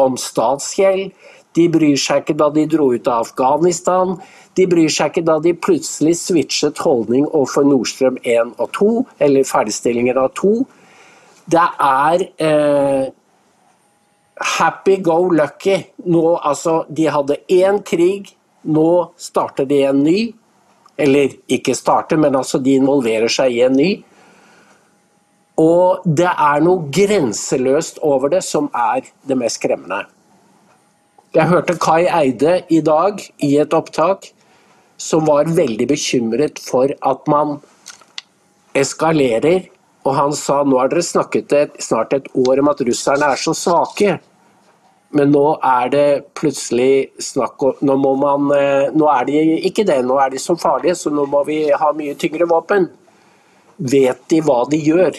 om 0.00 0.16
statsgjeld. 0.18 1.12
De 1.58 1.66
bryr 1.70 1.98
seg 1.98 2.22
ikke 2.22 2.38
da 2.38 2.50
de 2.54 2.66
dro 2.70 2.90
ut 2.94 3.08
av 3.10 3.26
Afghanistan. 3.26 4.16
De 4.58 4.66
bryr 4.70 4.90
seg 4.92 5.12
ikke 5.12 5.26
da 5.26 5.38
de 5.42 5.54
plutselig 5.54 6.16
switchet 6.20 6.78
holdning 6.82 7.26
overfor 7.28 7.66
Nordstrøm 7.66 8.18
1 8.22 8.54
og 8.58 8.68
2, 8.76 8.90
eller 9.26 9.48
ferdigstillinger 9.48 10.20
av 10.20 10.30
2. 10.38 10.52
Det 11.50 11.66
er 11.86 12.26
eh, 12.46 13.06
happy 14.58 14.98
go 15.06 15.22
lucky. 15.30 15.78
Nå, 16.06 16.24
altså, 16.36 16.84
de 16.88 17.08
hadde 17.10 17.40
én 17.50 17.80
krig, 17.86 18.34
nå 18.62 18.90
starter 19.18 19.66
de 19.70 19.82
en 19.88 20.04
ny. 20.04 20.20
Eller 21.00 21.34
ikke 21.48 21.74
starter, 21.74 22.20
men 22.20 22.36
altså 22.36 22.60
de 22.60 22.76
involverer 22.76 23.30
seg 23.32 23.56
i 23.56 23.62
en 23.64 23.78
ny. 23.78 23.90
Og 25.60 26.06
det 26.06 26.30
er 26.30 26.62
noe 26.64 26.88
grenseløst 26.94 28.00
over 28.06 28.32
det 28.32 28.42
som 28.46 28.70
er 28.76 29.04
det 29.28 29.36
mest 29.36 29.60
skremmende. 29.60 30.06
Jeg 31.36 31.46
hørte 31.50 31.76
Kai 31.78 32.06
Eide 32.08 32.60
i 32.72 32.80
dag 32.82 33.20
i 33.44 33.52
et 33.62 33.74
opptak 33.76 34.30
som 35.00 35.28
var 35.28 35.50
veldig 35.56 35.86
bekymret 35.90 36.58
for 36.62 36.90
at 37.06 37.28
man 37.30 37.60
eskalerer. 38.76 39.68
Og 40.08 40.16
han 40.16 40.32
sa 40.32 40.62
nå 40.64 40.78
har 40.80 40.88
dere 40.90 41.04
snakket 41.04 41.52
et, 41.52 41.78
snart 41.84 42.14
et 42.16 42.28
år 42.40 42.62
om 42.62 42.70
at 42.72 42.80
russerne 42.88 43.28
er 43.28 43.40
så 43.40 43.52
svake. 43.56 44.16
Men 45.12 45.32
nå 45.34 45.44
er 45.66 45.90
det 45.92 46.08
plutselig 46.38 47.10
snakk 47.20 47.62
om 47.66 47.80
nå, 47.84 47.96
må 48.00 48.14
man, 48.16 48.46
eh, 48.56 48.90
nå 48.94 49.08
er 49.10 49.26
de 49.28 49.40
ikke 49.68 49.84
det, 49.86 49.98
nå 50.06 50.16
er 50.22 50.30
de 50.32 50.38
så 50.40 50.54
farlige, 50.58 50.94
så 50.96 51.10
nå 51.12 51.26
må 51.28 51.42
vi 51.48 51.64
ha 51.68 51.90
mye 51.98 52.14
tyngre 52.18 52.46
våpen. 52.48 52.86
Vet 53.78 54.22
de 54.30 54.40
hva 54.46 54.62
de 54.70 54.78
gjør? 54.86 55.18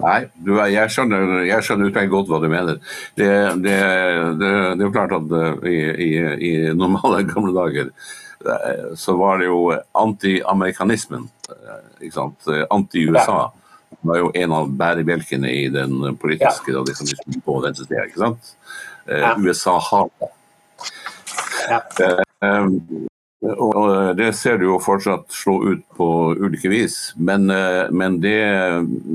Nei, 0.00 0.20
du, 0.34 0.54
jeg 0.70 0.92
skjønner, 0.92 1.42
jeg 1.48 1.66
skjønner 1.66 1.90
utmerket 1.90 2.12
godt 2.12 2.30
hva 2.30 2.40
du 2.42 2.48
mener. 2.52 2.80
Det, 3.18 3.28
det, 3.64 3.76
det, 4.40 4.50
det 4.78 4.80
er 4.80 4.86
jo 4.86 4.94
klart 4.94 5.14
at 5.16 5.34
uh, 5.34 5.68
i, 5.68 5.76
i, 6.06 6.10
i, 6.48 6.52
normale 6.76 7.22
gamle 7.30 7.52
dager 7.56 7.90
uh, 7.90 8.96
så 8.98 9.16
var 9.20 9.42
det 9.42 9.50
jo 9.50 9.60
anti-amerikanismen, 10.04 11.28
uh, 11.52 12.22
anti-USA. 12.70 13.40
var 14.06 14.22
jo 14.22 14.32
en 14.38 14.56
av 14.56 14.72
bærebjelkene 14.80 15.50
i 15.52 15.68
den 15.72 16.16
politiske 16.16 16.72
ja. 16.72 16.78
radikalismen 16.78 17.44
på 17.44 17.60
venstresida. 17.66 18.06
ikke 18.08 18.24
sant? 18.24 18.54
Ja. 19.10 19.34
USA 19.36 19.76
har 19.90 20.10
det. 20.20 20.34
Ja. 21.70 21.80
Um, 22.40 23.09
og 23.40 24.16
Det 24.16 24.34
ser 24.36 24.58
du 24.60 24.66
jo 24.66 24.80
fortsatt 24.82 25.32
slå 25.32 25.54
ut 25.72 25.84
på 25.96 26.08
ulike 26.36 26.68
vis. 26.68 27.14
Men, 27.16 27.50
eh, 27.50 27.88
men 27.90 28.20
det, 28.20 28.36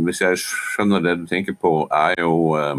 hvis 0.06 0.22
jeg 0.22 0.42
skjønner 0.42 1.04
det 1.04 1.20
du 1.20 1.26
tenker 1.30 1.54
på, 1.54 1.88
er 1.92 2.22
jo 2.22 2.56
eh, 2.58 2.76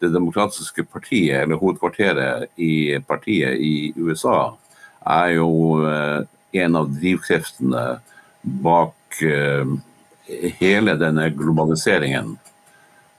Det 0.00 0.08
demokratiske 0.14 0.86
partiet, 0.88 1.42
eller 1.42 1.58
hovedkvarteret 1.60 2.46
i 2.56 2.96
partiet 3.04 3.60
i 3.60 3.92
USA, 3.96 4.54
er 5.04 5.34
jo 5.34 5.50
eh, 5.84 6.22
en 6.56 6.76
av 6.76 6.88
drivkreftene 6.88 7.82
bak 8.64 9.18
hele 10.56 10.94
denne 10.96 11.26
globaliseringen. 11.36 12.32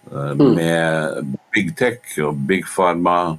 Mm. 0.10 0.42
Med 0.58 1.38
big 1.54 1.76
tech 1.78 2.18
og 2.26 2.42
big 2.50 2.66
pharma 2.66 3.38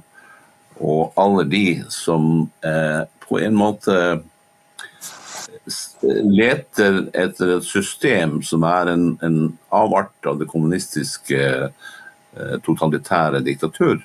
og 0.79 1.11
alle 1.19 1.43
de 1.43 1.83
som 1.91 2.47
på 3.33 3.39
en 3.41 3.55
måte 3.57 3.97
leter 6.03 6.99
etter 7.17 7.55
et 7.55 7.65
system 7.65 8.41
som 8.45 8.65
er 8.67 8.91
en, 8.91 9.05
en 9.25 9.37
avart 9.73 10.27
av 10.29 10.37
det 10.41 10.49
kommunistiske 10.51 11.39
eh, 11.41 12.55
totalitære 12.65 13.41
diktatur, 13.45 14.03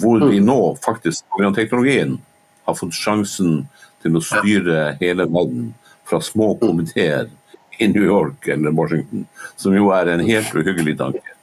hvor 0.00 0.24
vi 0.30 0.40
mm. 0.40 0.46
nå 0.48 0.58
faktisk 0.84 1.26
pga. 1.34 1.52
teknologien 1.52 2.16
har 2.64 2.78
fått 2.78 2.96
sjansen 2.96 3.66
til 4.04 4.16
å 4.16 4.24
styre 4.24 4.94
hele 5.00 5.28
verden 5.28 5.72
fra 6.08 6.22
små 6.24 6.54
komiteer 6.60 7.28
i 7.76 7.88
New 7.90 8.04
York 8.04 8.48
eller 8.54 8.72
Washington, 8.72 9.26
som 9.60 9.76
jo 9.76 9.90
er 9.92 10.14
en 10.14 10.24
helt 10.24 10.56
uhyggelig 10.56 10.96
tanke. 11.00 11.36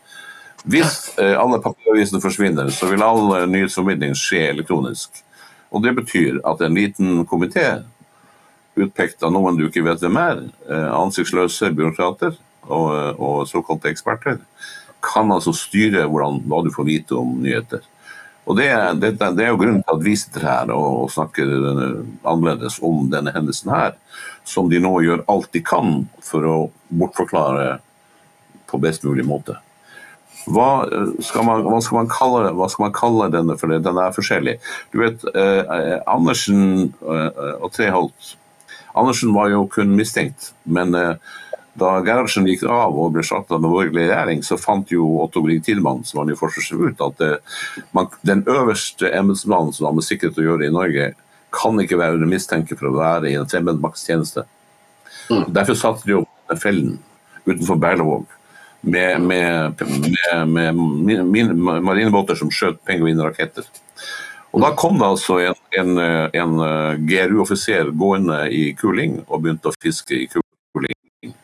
Hvis 0.63 1.11
eh, 1.19 1.35
alle 1.37 1.61
papiravisene 1.61 2.21
forsvinner, 2.23 2.73
så 2.73 2.89
vil 2.89 3.05
all 3.05 3.35
nyhetsformidling 3.51 4.17
skje 4.17 4.47
elektronisk. 4.55 5.21
Og 5.71 5.83
Det 5.83 5.95
betyr 5.95 6.41
at 6.45 6.61
en 6.61 6.75
liten 6.75 7.25
komité 7.25 7.83
utpekt 8.75 9.23
av 9.23 9.31
noen 9.35 9.57
du 9.57 9.67
ikke 9.67 9.83
vet 9.83 10.01
hvem 10.03 10.17
er, 10.19 10.43
eh, 10.69 10.89
ansiktsløse 10.95 11.71
byråkrater, 11.75 12.35
og, 12.67 13.19
og 13.19 13.47
såkalte 13.49 13.89
eksperter 13.89 14.37
kan 15.01 15.31
altså 15.33 15.53
styre 15.55 16.05
hvordan, 16.05 16.43
hva 16.45 16.61
du 16.63 16.69
får 16.73 16.87
vite 16.87 17.17
om 17.17 17.39
nyheter. 17.41 17.81
Og 18.45 18.57
det, 18.57 18.69
det, 19.01 19.15
det 19.37 19.45
er 19.45 19.51
jo 19.51 19.59
grunnen 19.61 19.83
til 19.85 19.95
at 19.95 20.05
vi 20.05 20.15
sitter 20.17 20.45
her 20.45 20.71
og, 20.73 21.05
og 21.05 21.11
snakker 21.13 21.51
eh, 21.51 21.97
annerledes 22.27 22.79
om 22.85 23.07
denne 23.11 23.33
hendelsen 23.35 23.73
her, 23.73 23.97
som 24.47 24.69
de 24.69 24.81
nå 24.81 24.93
gjør 25.05 25.25
alt 25.31 25.51
de 25.53 25.61
kan 25.65 26.01
for 26.25 26.47
å 26.47 26.55
bortforklare 26.89 27.79
på 28.71 28.79
best 28.81 29.05
mulig 29.05 29.25
måte. 29.27 29.57
Hva 30.49 30.69
eh, 30.87 31.13
skal 31.25 31.45
man, 31.45 31.63
hva 31.67 31.81
skal 31.83 32.01
man, 32.01 32.11
kalle, 32.11 32.53
hva 32.57 32.69
skal 32.71 32.87
man 32.87 32.95
kalle 32.95 33.29
denne, 33.33 33.57
for 33.59 33.71
den 33.71 34.01
er 34.01 34.15
forskjellig. 34.15 34.57
Du 34.93 35.01
vet, 35.03 35.25
eh, 35.35 35.61
eh, 35.61 35.97
Andersen 36.09 36.91
eh, 37.01 37.41
og 37.59 37.69
Treholt. 37.75 38.35
Andersen 38.97 39.33
var 39.35 39.51
jo 39.53 39.67
kun 39.71 39.93
mistenkt, 39.95 40.51
men 40.65 40.95
eh, 40.97 41.13
da 41.79 41.91
Gerhardsen 42.03 42.47
gikk 42.49 42.65
av 42.67 42.97
og 42.99 43.13
ble 43.15 43.23
slakta 43.23 43.59
med 43.61 43.71
borgerlig 43.71 44.09
regjering, 44.09 44.41
så 44.43 44.57
fant 44.59 44.89
jo 44.91 45.05
Otto 45.23 45.43
Grieg 45.45 45.63
Tidmann, 45.63 46.03
som 46.07 46.19
var 46.19 46.27
ny 46.27 46.35
forsvarssjef, 46.39 46.81
ut 46.91 47.05
at 47.05 47.23
eh, 47.27 47.61
man, 47.95 48.09
den 48.27 48.43
øverste 48.49 49.11
embetsmannen 49.15 49.71
som 49.75 49.87
har 49.87 49.95
med 49.95 50.07
sikkerhet 50.07 50.41
å 50.41 50.47
gjøre 50.49 50.67
i 50.67 50.73
Norge, 50.75 51.11
kan 51.51 51.79
ikke 51.83 51.99
være 51.99 52.27
mistenkt 52.31 52.71
for 52.77 52.87
å 52.87 52.95
være 52.95 53.31
i 53.31 53.37
en 53.39 53.47
fremmedmaktstjeneste. 53.49 54.45
Derfor 55.51 55.75
satte 55.79 56.07
de 56.07 56.15
opp 56.21 56.59
fellen 56.59 56.97
utenfor 57.45 57.79
Berlevåg 57.79 58.29
med, 58.81 59.21
med, 59.21 59.81
med, 60.47 61.25
med 61.25 61.83
marinebåter 61.85 62.35
som 62.35 62.51
skjøt 62.53 62.81
pingvinraketter. 62.87 63.67
Og 64.51 64.61
Da 64.65 64.73
kom 64.75 64.97
det 64.99 65.07
altså 65.07 65.37
en, 65.39 65.59
en, 65.79 65.99
en 66.35 66.55
eh, 66.65 66.95
GRU-offiser 67.07 67.91
gående 67.95 68.41
i 68.51 68.73
kuling 68.75 69.21
og 69.27 69.45
begynte 69.45 69.71
å 69.71 69.77
fiske 69.79 70.17
i 70.17 70.25
kuling. 70.27 70.97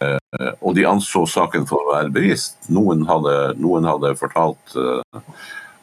Eh, 0.04 0.18
Og 0.60 0.76
de 0.76 0.84
anså 0.90 1.24
saken 1.30 1.68
for 1.70 1.86
å 1.86 1.94
være 1.94 2.12
bevist. 2.12 2.58
Noen 2.74 3.06
hadde, 3.08 3.54
noen 3.62 3.88
hadde 3.88 4.12
fortalt 4.20 4.76
eh, 4.76 5.22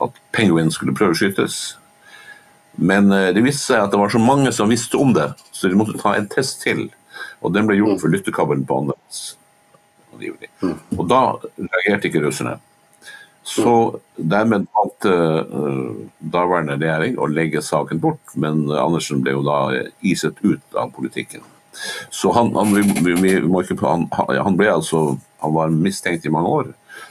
at 0.05 0.21
pingvinen 0.37 0.75
skulle 0.75 0.97
prøveskytes. 0.99 1.79
Men 2.77 3.09
eh, 3.15 3.31
det 3.33 3.45
viste 3.47 3.71
seg 3.71 3.87
at 3.87 3.95
det 3.95 4.03
var 4.03 4.13
så 4.13 4.21
mange 4.21 4.53
som 4.53 4.69
visste 4.69 5.01
om 5.01 5.15
det, 5.17 5.31
så 5.55 5.71
de 5.71 5.79
måtte 5.81 5.97
ta 6.03 6.17
en 6.19 6.29
test 6.29 6.61
til. 6.67 6.91
Og 7.41 7.55
den 7.55 7.65
ble 7.71 7.79
gjort 7.79 8.03
for 8.03 8.13
lyttekabelen 8.13 8.67
på 8.69 8.83
Andøya. 8.83 9.01
Angivelig. 10.15 10.51
Og 10.97 11.05
da 11.11 11.25
reagerte 11.59 12.11
ikke 12.11 12.25
russerne. 12.25 12.59
Så 13.45 13.75
dermed 14.17 14.65
valgte 14.73 15.11
uh, 15.13 15.91
daværende 16.33 16.79
regjering 16.79 17.19
å 17.21 17.29
legge 17.29 17.61
saken 17.61 18.01
bort, 18.01 18.33
men 18.41 18.65
Andersen 18.73 19.21
ble 19.21 19.35
jo 19.37 19.43
da 19.45 19.59
iset 20.01 20.41
ut 20.41 20.79
av 20.81 20.95
politikken. 20.97 21.45
Så 22.15 22.33
han, 22.33 22.55
han, 22.57 22.73
vi, 22.73 23.15
vi, 23.21 23.35
ikke, 23.61 23.77
han, 23.85 24.07
han 24.15 24.57
ble 24.57 24.71
altså 24.73 25.19
han 25.45 25.55
var 25.55 25.69
mistenkt 25.69 26.27
i 26.27 26.33
mange 26.33 26.49
år, 26.49 26.71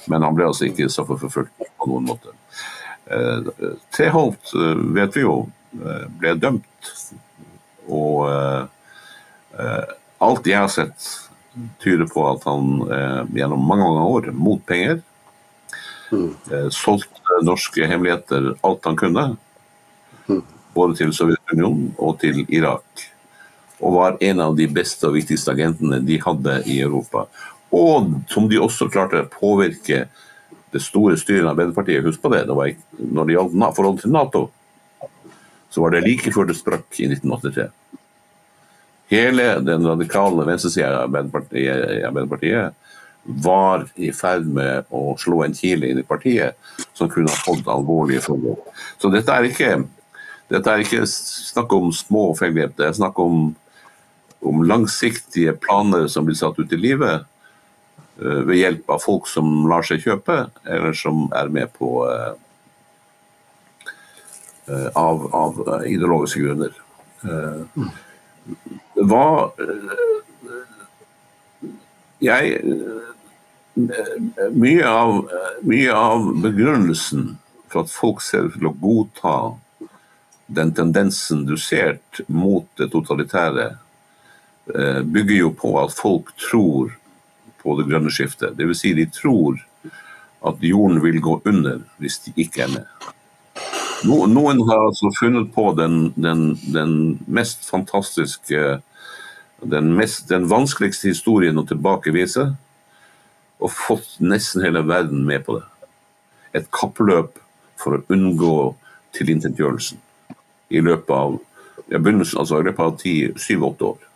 men 0.10 0.24
han 0.26 0.36
ble 0.36 0.48
altså 0.50 0.66
ikke 0.66 0.90
straffeforfulgt 0.90 1.54
på 1.78 1.90
noen 1.92 2.08
måte. 2.10 2.34
Eh, 3.06 3.50
Treholt 3.94 4.54
eh, 4.58 4.80
vet 4.98 5.18
vi 5.18 5.26
jo 5.26 5.36
eh, 5.78 6.08
ble 6.18 6.34
dømt, 6.42 6.94
og 7.92 8.24
eh, 8.32 8.64
eh, 9.60 9.94
alt 10.24 10.50
jeg 10.50 10.64
har 10.64 10.72
sett 10.72 11.10
tyder 11.84 12.06
på 12.10 12.26
at 12.32 12.46
han 12.50 12.70
eh, 12.92 13.22
gjennom 13.40 13.66
mange, 13.68 13.86
mange 13.86 14.06
år 14.16 14.30
mot 14.34 14.62
penger 14.66 15.02
eh, 16.12 16.70
solgte 16.74 17.42
norske 17.46 17.88
hemmeligheter 17.90 18.54
alt 18.62 18.86
han 18.90 19.00
kunne. 19.00 19.26
Både 20.74 20.98
til 20.98 21.14
Sovjetunionen 21.14 21.92
og 22.02 22.18
til 22.24 22.44
Irak. 22.48 23.08
Og 23.84 23.98
var 23.98 24.18
en 24.24 24.42
av 24.42 24.56
de 24.58 24.68
beste 24.72 25.06
og 25.10 25.18
viktigste 25.18 25.54
agentene 25.54 26.02
de 26.06 26.18
hadde 26.24 26.62
i 26.72 26.80
Europa. 26.82 27.28
Og 27.74 28.14
som 28.32 28.48
de 28.50 28.62
også 28.62 28.90
klarte 28.94 29.26
å 29.26 29.32
påvirke 29.34 30.08
det 30.74 30.82
store 30.82 31.18
styret 31.20 31.46
av 31.46 31.54
Arbeiderpartiet. 31.54 32.06
Husk 32.06 32.22
på 32.22 32.32
det, 32.34 32.46
det 32.50 32.58
var 32.58 32.72
når 32.98 33.30
det 33.30 33.36
gjaldt 33.38 33.78
forholdet 33.78 34.06
til 34.06 34.14
Nato, 34.14 34.44
så 35.74 35.82
var 35.82 35.94
det 35.94 36.04
like 36.06 36.34
før 36.34 36.50
det 36.50 36.58
sprakk 36.58 37.00
i 37.02 37.10
1983. 37.10 37.70
Hele 39.14 39.60
den 39.62 39.86
radikale 39.86 40.46
venstresida 40.48 40.90
i 40.90 41.02
Arbeiderpartiet, 41.04 42.06
Arbeiderpartiet 42.08 42.80
var 43.24 43.86
i 43.96 44.10
ferd 44.16 44.48
med 44.52 44.90
å 44.92 45.14
slå 45.22 45.44
en 45.46 45.54
kile 45.56 45.92
inn 45.92 46.00
i 46.02 46.08
partiet 46.08 46.58
som 46.98 47.12
kunne 47.12 47.32
ha 47.32 47.44
fått 47.46 47.70
alvorlige 47.72 48.24
følger. 48.26 48.58
Så 49.00 49.12
dette 49.14 49.36
er 49.36 49.48
ikke, 49.48 49.70
dette 50.52 50.72
er 50.72 50.84
ikke 50.84 51.06
snakk 51.08 51.76
om 51.78 51.92
små 51.96 52.32
feilgrep, 52.40 52.74
det 52.80 52.90
er 52.90 52.98
snakk 52.98 53.22
om, 53.22 53.54
om 54.44 54.66
langsiktige 54.68 55.54
planer 55.62 56.10
som 56.12 56.26
blir 56.28 56.40
satt 56.40 56.60
ut 56.60 56.74
i 56.74 56.80
livet 56.80 57.24
uh, 58.20 58.42
ved 58.50 58.60
hjelp 58.60 58.96
av 58.98 59.04
folk 59.06 59.30
som 59.32 59.68
lar 59.70 59.86
seg 59.88 60.04
kjøpe, 60.04 60.48
eller 60.66 60.98
som 60.98 61.30
er 61.38 61.54
med 61.54 61.72
på 61.78 61.94
uh, 62.10 62.34
uh, 64.68 64.90
av, 65.00 65.30
av 65.32 65.62
ideologiske 65.86 66.44
grunner. 66.44 66.82
Eh, 67.24 67.86
Hva 68.94 69.52
eh, 69.60 70.00
Jeg 72.24 72.58
eh, 72.62 73.14
mye 74.54 74.86
av, 74.86 75.16
mye 75.66 75.94
av 75.98 76.28
begrunnelsen 76.44 77.34
for 77.72 77.84
at 77.84 77.94
folk 77.94 78.22
ser 78.22 78.48
ut 78.48 78.58
til 78.60 78.70
å 78.70 78.76
godta 78.78 79.38
den 80.54 80.74
tendensen 80.78 81.46
du 81.50 81.56
ser 81.58 81.98
mot 82.28 82.68
det 82.78 82.92
totalitære, 82.94 83.70
eh, 84.76 85.02
bygger 85.02 85.40
jo 85.40 85.52
på 85.58 85.74
at 85.82 85.96
folk 85.98 86.30
tror 86.38 86.94
på 87.64 87.78
det 87.80 87.88
grønne 87.90 88.14
skiftet. 88.14 88.54
Dvs. 88.60 88.84
Si 88.84 88.94
de 88.94 89.08
tror 89.10 89.58
at 90.44 90.62
jorden 90.62 91.02
vil 91.04 91.22
gå 91.24 91.40
under 91.50 91.82
hvis 91.98 92.20
de 92.28 92.36
ikke 92.46 92.68
er 92.68 92.74
med. 92.76 93.12
No, 94.04 94.26
noen 94.28 94.60
har 94.68 94.90
altså 94.90 95.12
funnet 95.16 95.54
på 95.56 95.70
den, 95.80 96.10
den, 96.20 96.58
den 96.74 96.96
mest 97.32 97.64
fantastiske 97.70 98.82
den, 99.64 99.94
mest, 99.96 100.28
den 100.28 100.50
vanskeligste 100.52 101.08
historien 101.08 101.60
å 101.60 101.66
tilbakevise, 101.68 102.50
og 103.64 103.72
fått 103.72 104.18
nesten 104.20 104.66
hele 104.66 104.84
verden 104.84 105.24
med 105.28 105.46
på 105.46 105.56
det. 105.60 105.66
Et 106.60 106.68
kappløp 106.76 107.40
for 107.80 107.96
å 107.96 108.04
unngå 108.12 108.56
tilintetgjørelsen 109.16 110.02
i 110.74 110.82
løpet 110.84 111.14
av 111.16 111.38
ja, 111.88 112.00
begynnelsen, 112.00 112.42
altså 112.42 112.60
i 112.60 112.68
løpet 112.68 112.84
av 112.84 113.40
syv-åtte 113.40 113.88
år. 113.94 114.10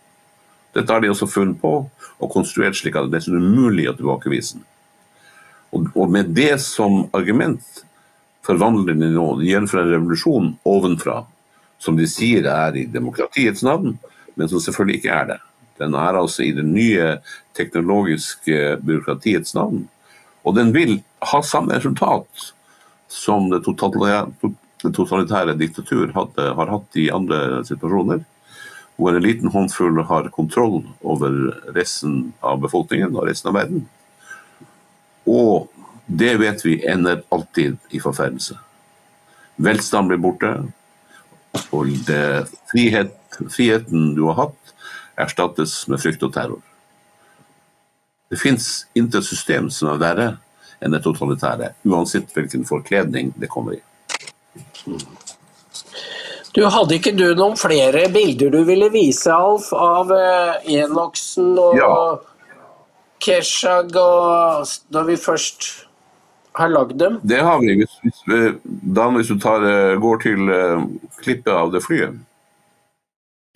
Dette 0.76 0.92
har 0.92 1.00
de 1.00 1.10
også 1.14 1.30
funnet 1.30 1.60
på 1.62 1.72
og 2.18 2.32
konstruert 2.32 2.76
slik 2.76 2.96
at 2.98 3.08
det 3.08 3.14
er 3.14 3.22
nesten 3.22 3.40
umulig 3.40 3.88
å 3.88 3.96
tilbakevise 3.96 4.58
den. 4.58 4.66
Og, 5.72 5.88
og 5.96 6.12
med 6.12 6.32
det 6.36 6.54
som 6.64 7.06
argument 7.16 7.86
forvandler 8.48 8.96
den 8.96 9.12
nå, 9.14 9.26
de 9.40 9.50
gjennomfører 9.50 9.90
en 9.90 9.94
revolusjon 9.96 10.52
ovenfra, 10.68 11.22
som 11.78 11.98
de 11.98 12.08
sier 12.10 12.48
er 12.50 12.78
i 12.78 12.86
demokratiets 12.90 13.62
navn, 13.66 13.98
men 14.38 14.50
som 14.50 14.62
selvfølgelig 14.62 15.02
ikke 15.02 15.14
er 15.14 15.28
det. 15.34 15.38
Den 15.78 15.94
er 15.94 16.18
altså 16.18 16.42
i 16.46 16.54
det 16.56 16.64
nye 16.66 17.18
teknologiske 17.58 18.78
byråkratiets 18.82 19.54
navn. 19.54 19.84
Og 20.46 20.56
den 20.56 20.72
vil 20.74 20.98
ha 21.32 21.42
samme 21.44 21.76
resultat 21.76 22.48
som 23.08 23.48
det 23.52 23.62
totalitære, 23.66 24.26
det 24.82 24.92
totalitære 24.94 25.56
diktatur 25.58 26.10
hadde, 26.14 26.50
har 26.58 26.72
hatt 26.72 26.98
i 26.98 27.08
andre 27.14 27.62
situasjoner, 27.66 28.24
hvor 28.98 29.14
en 29.14 29.22
liten 29.22 29.50
håndfull 29.54 30.00
har 30.08 30.30
kontroll 30.34 30.80
over 31.06 31.34
resten 31.76 32.32
av 32.42 32.58
befolkningen 32.64 33.14
og 33.14 33.28
resten 33.28 33.52
av 33.52 33.58
verden. 33.60 33.84
Og 35.28 35.68
det 36.08 36.36
vet 36.40 36.64
vi 36.64 36.78
ender 36.88 37.22
alltid 37.28 37.76
i 37.90 38.00
forferdelse. 38.00 38.56
Velstand 39.56 40.08
blir 40.08 40.20
borte, 40.22 40.52
og 41.74 41.90
det, 42.08 42.48
frihet, 42.72 43.12
friheten 43.52 44.14
du 44.16 44.24
har 44.30 44.38
hatt, 44.38 44.72
erstattes 45.20 45.82
med 45.90 46.00
frykt 46.00 46.24
og 46.24 46.32
terror. 46.32 46.62
Det 48.30 48.38
fins 48.40 48.86
intet 48.96 49.26
system 49.26 49.68
som 49.72 49.90
er 49.92 50.00
verre 50.00 50.28
enn 50.80 50.94
det 50.94 51.02
totalitære, 51.04 51.72
uansett 51.90 52.32
hvilken 52.32 52.64
forkledning 52.68 53.34
det 53.36 53.50
kommer 53.52 53.76
i. 53.76 53.82
Du 56.56 56.64
Hadde 56.64 56.96
ikke 56.96 57.12
du 57.12 57.26
noen 57.36 57.58
flere 57.60 58.06
bilder 58.14 58.54
du 58.54 58.62
ville 58.64 58.88
vise, 58.94 59.28
Alf, 59.34 59.68
av 59.76 60.12
eh, 60.14 60.72
Enoksen 60.80 61.52
og 61.58 61.76
Ja. 61.76 61.92
Keshag 63.18 63.96
og 63.98 64.68
da 64.94 65.02
vi 65.02 65.16
først 65.18 65.87
har 66.58 66.72
lagd 66.74 66.98
dem? 66.98 67.20
Det 67.22 67.38
har 67.38 67.60
vi. 67.62 67.74
Hvis, 67.80 67.98
hvis, 68.02 68.22
eh, 68.34 68.54
Dan, 68.94 69.14
hvis 69.14 69.30
du 69.30 69.38
tar, 69.38 69.62
går 70.02 70.24
til 70.26 70.48
eh, 70.50 70.88
klippet 71.22 71.54
av 71.54 71.72
det 71.72 71.84
flyet 71.86 72.18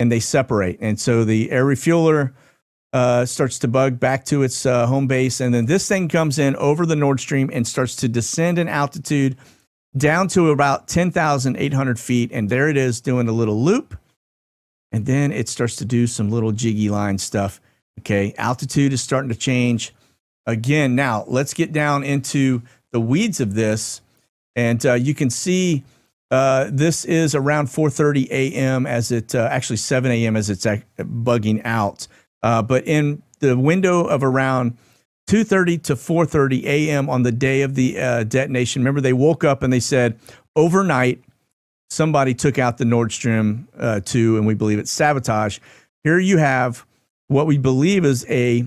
and 0.03 0.11
they 0.11 0.19
separate. 0.19 0.77
And 0.81 0.99
so 0.99 1.23
the 1.23 1.49
air 1.49 1.65
refueler 1.65 2.33
uh, 2.91 3.25
starts 3.25 3.57
to 3.59 3.69
bug 3.69 4.01
back 4.01 4.25
to 4.25 4.43
its 4.43 4.65
uh, 4.65 4.85
home 4.85 5.07
base. 5.07 5.39
And 5.39 5.53
then 5.53 5.65
this 5.65 5.87
thing 5.87 6.09
comes 6.09 6.37
in 6.37 6.57
over 6.57 6.85
the 6.85 6.95
Nord 6.95 7.21
Stream 7.21 7.49
and 7.53 7.65
starts 7.65 7.95
to 7.97 8.09
descend 8.09 8.59
in 8.59 8.67
altitude 8.67 9.37
down 9.95 10.27
to 10.29 10.51
about 10.51 10.89
10,800 10.89 11.99
feet. 11.99 12.31
And 12.33 12.49
there 12.49 12.67
it 12.67 12.75
is 12.75 12.99
doing 12.99 13.29
a 13.29 13.31
little 13.31 13.63
loop. 13.63 13.97
And 14.91 15.05
then 15.05 15.31
it 15.31 15.47
starts 15.47 15.77
to 15.77 15.85
do 15.85 16.05
some 16.05 16.29
little 16.29 16.51
jiggy 16.51 16.89
line 16.89 17.17
stuff. 17.17 17.61
Okay. 17.99 18.33
Altitude 18.37 18.91
is 18.91 19.01
starting 19.01 19.29
to 19.29 19.35
change. 19.35 19.93
again, 20.45 20.93
now 20.93 21.23
let's 21.27 21.53
get 21.53 21.71
down 21.71 22.03
into 22.03 22.61
the 22.93 23.01
weeds 23.01 23.41
of 23.41 23.55
this. 23.55 24.01
And 24.55 24.85
uh, 24.85 24.93
you 24.93 25.13
can 25.13 25.29
see 25.29 25.83
uh, 26.31 26.69
this 26.71 27.03
is 27.03 27.35
around 27.35 27.67
4:30 27.67 28.29
a.m. 28.29 28.85
as 28.85 29.11
it 29.11 29.35
uh, 29.35 29.49
actually 29.51 29.77
7 29.77 30.09
a.m. 30.09 30.37
as 30.37 30.49
it's 30.49 30.65
bugging 30.97 31.61
out. 31.65 32.07
Uh, 32.41 32.61
but 32.61 32.87
in 32.87 33.21
the 33.39 33.57
window 33.57 34.05
of 34.05 34.23
around 34.23 34.77
2:30 35.27 35.83
to 35.83 35.95
4:30 35.95 36.63
a.m. 36.63 37.09
on 37.09 37.23
the 37.23 37.31
day 37.31 37.61
of 37.61 37.75
the 37.75 37.99
uh, 37.99 38.23
detonation, 38.23 38.81
remember 38.81 39.01
they 39.01 39.13
woke 39.13 39.43
up 39.43 39.63
and 39.63 39.73
they 39.73 39.79
said 39.79 40.17
overnight 40.55 41.21
somebody 41.89 42.33
took 42.33 42.57
out 42.57 42.77
the 42.77 42.85
Nord 42.85 43.11
Stream 43.11 43.67
uh, 43.77 43.99
2, 44.03 44.37
and 44.37 44.47
we 44.47 44.55
believe 44.55 44.79
it's 44.79 44.91
sabotage. 44.91 45.59
Here 46.03 46.17
you 46.17 46.37
have 46.37 46.85
what 47.27 47.47
we 47.47 47.57
believe 47.57 48.05
is 48.05 48.25
a 48.29 48.65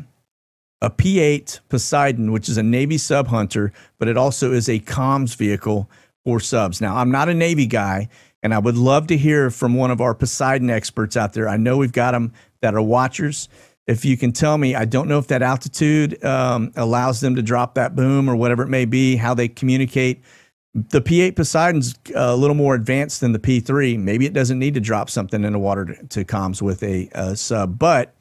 a 0.80 0.90
P8 0.90 1.60
Poseidon, 1.68 2.32
which 2.32 2.48
is 2.48 2.56
a 2.56 2.62
Navy 2.62 2.98
sub 2.98 3.28
hunter, 3.28 3.72
but 3.98 4.08
it 4.08 4.16
also 4.16 4.52
is 4.52 4.68
a 4.68 4.78
comms 4.80 5.36
vehicle 5.36 5.90
for 6.24 6.40
subs. 6.40 6.80
Now, 6.80 6.96
I'm 6.96 7.10
not 7.10 7.28
a 7.28 7.34
Navy 7.34 7.66
guy, 7.66 8.08
and 8.42 8.52
I 8.52 8.58
would 8.58 8.76
love 8.76 9.06
to 9.08 9.16
hear 9.16 9.50
from 9.50 9.74
one 9.74 9.90
of 9.90 10.00
our 10.00 10.14
Poseidon 10.14 10.70
experts 10.70 11.16
out 11.16 11.32
there. 11.32 11.48
I 11.48 11.56
know 11.56 11.76
we've 11.76 11.92
got 11.92 12.12
them 12.12 12.32
that 12.60 12.74
are 12.74 12.82
watchers. 12.82 13.48
If 13.86 14.04
you 14.04 14.16
can 14.16 14.32
tell 14.32 14.58
me, 14.58 14.74
I 14.74 14.84
don't 14.84 15.08
know 15.08 15.18
if 15.18 15.28
that 15.28 15.42
altitude 15.42 16.22
um, 16.24 16.72
allows 16.76 17.20
them 17.20 17.36
to 17.36 17.42
drop 17.42 17.74
that 17.76 17.94
boom 17.94 18.28
or 18.28 18.34
whatever 18.34 18.64
it 18.64 18.68
may 18.68 18.84
be, 18.84 19.16
how 19.16 19.32
they 19.32 19.46
communicate. 19.46 20.22
The 20.74 21.00
P8 21.00 21.36
Poseidon's 21.36 21.94
a 22.14 22.36
little 22.36 22.56
more 22.56 22.74
advanced 22.74 23.20
than 23.20 23.32
the 23.32 23.38
P3. 23.38 23.98
Maybe 23.98 24.26
it 24.26 24.32
doesn't 24.32 24.58
need 24.58 24.74
to 24.74 24.80
drop 24.80 25.08
something 25.08 25.44
in 25.44 25.52
the 25.52 25.58
water 25.58 25.84
to, 25.84 26.06
to 26.08 26.24
comms 26.24 26.60
with 26.60 26.82
a, 26.82 27.08
a 27.12 27.36
sub, 27.36 27.78
but 27.78 28.15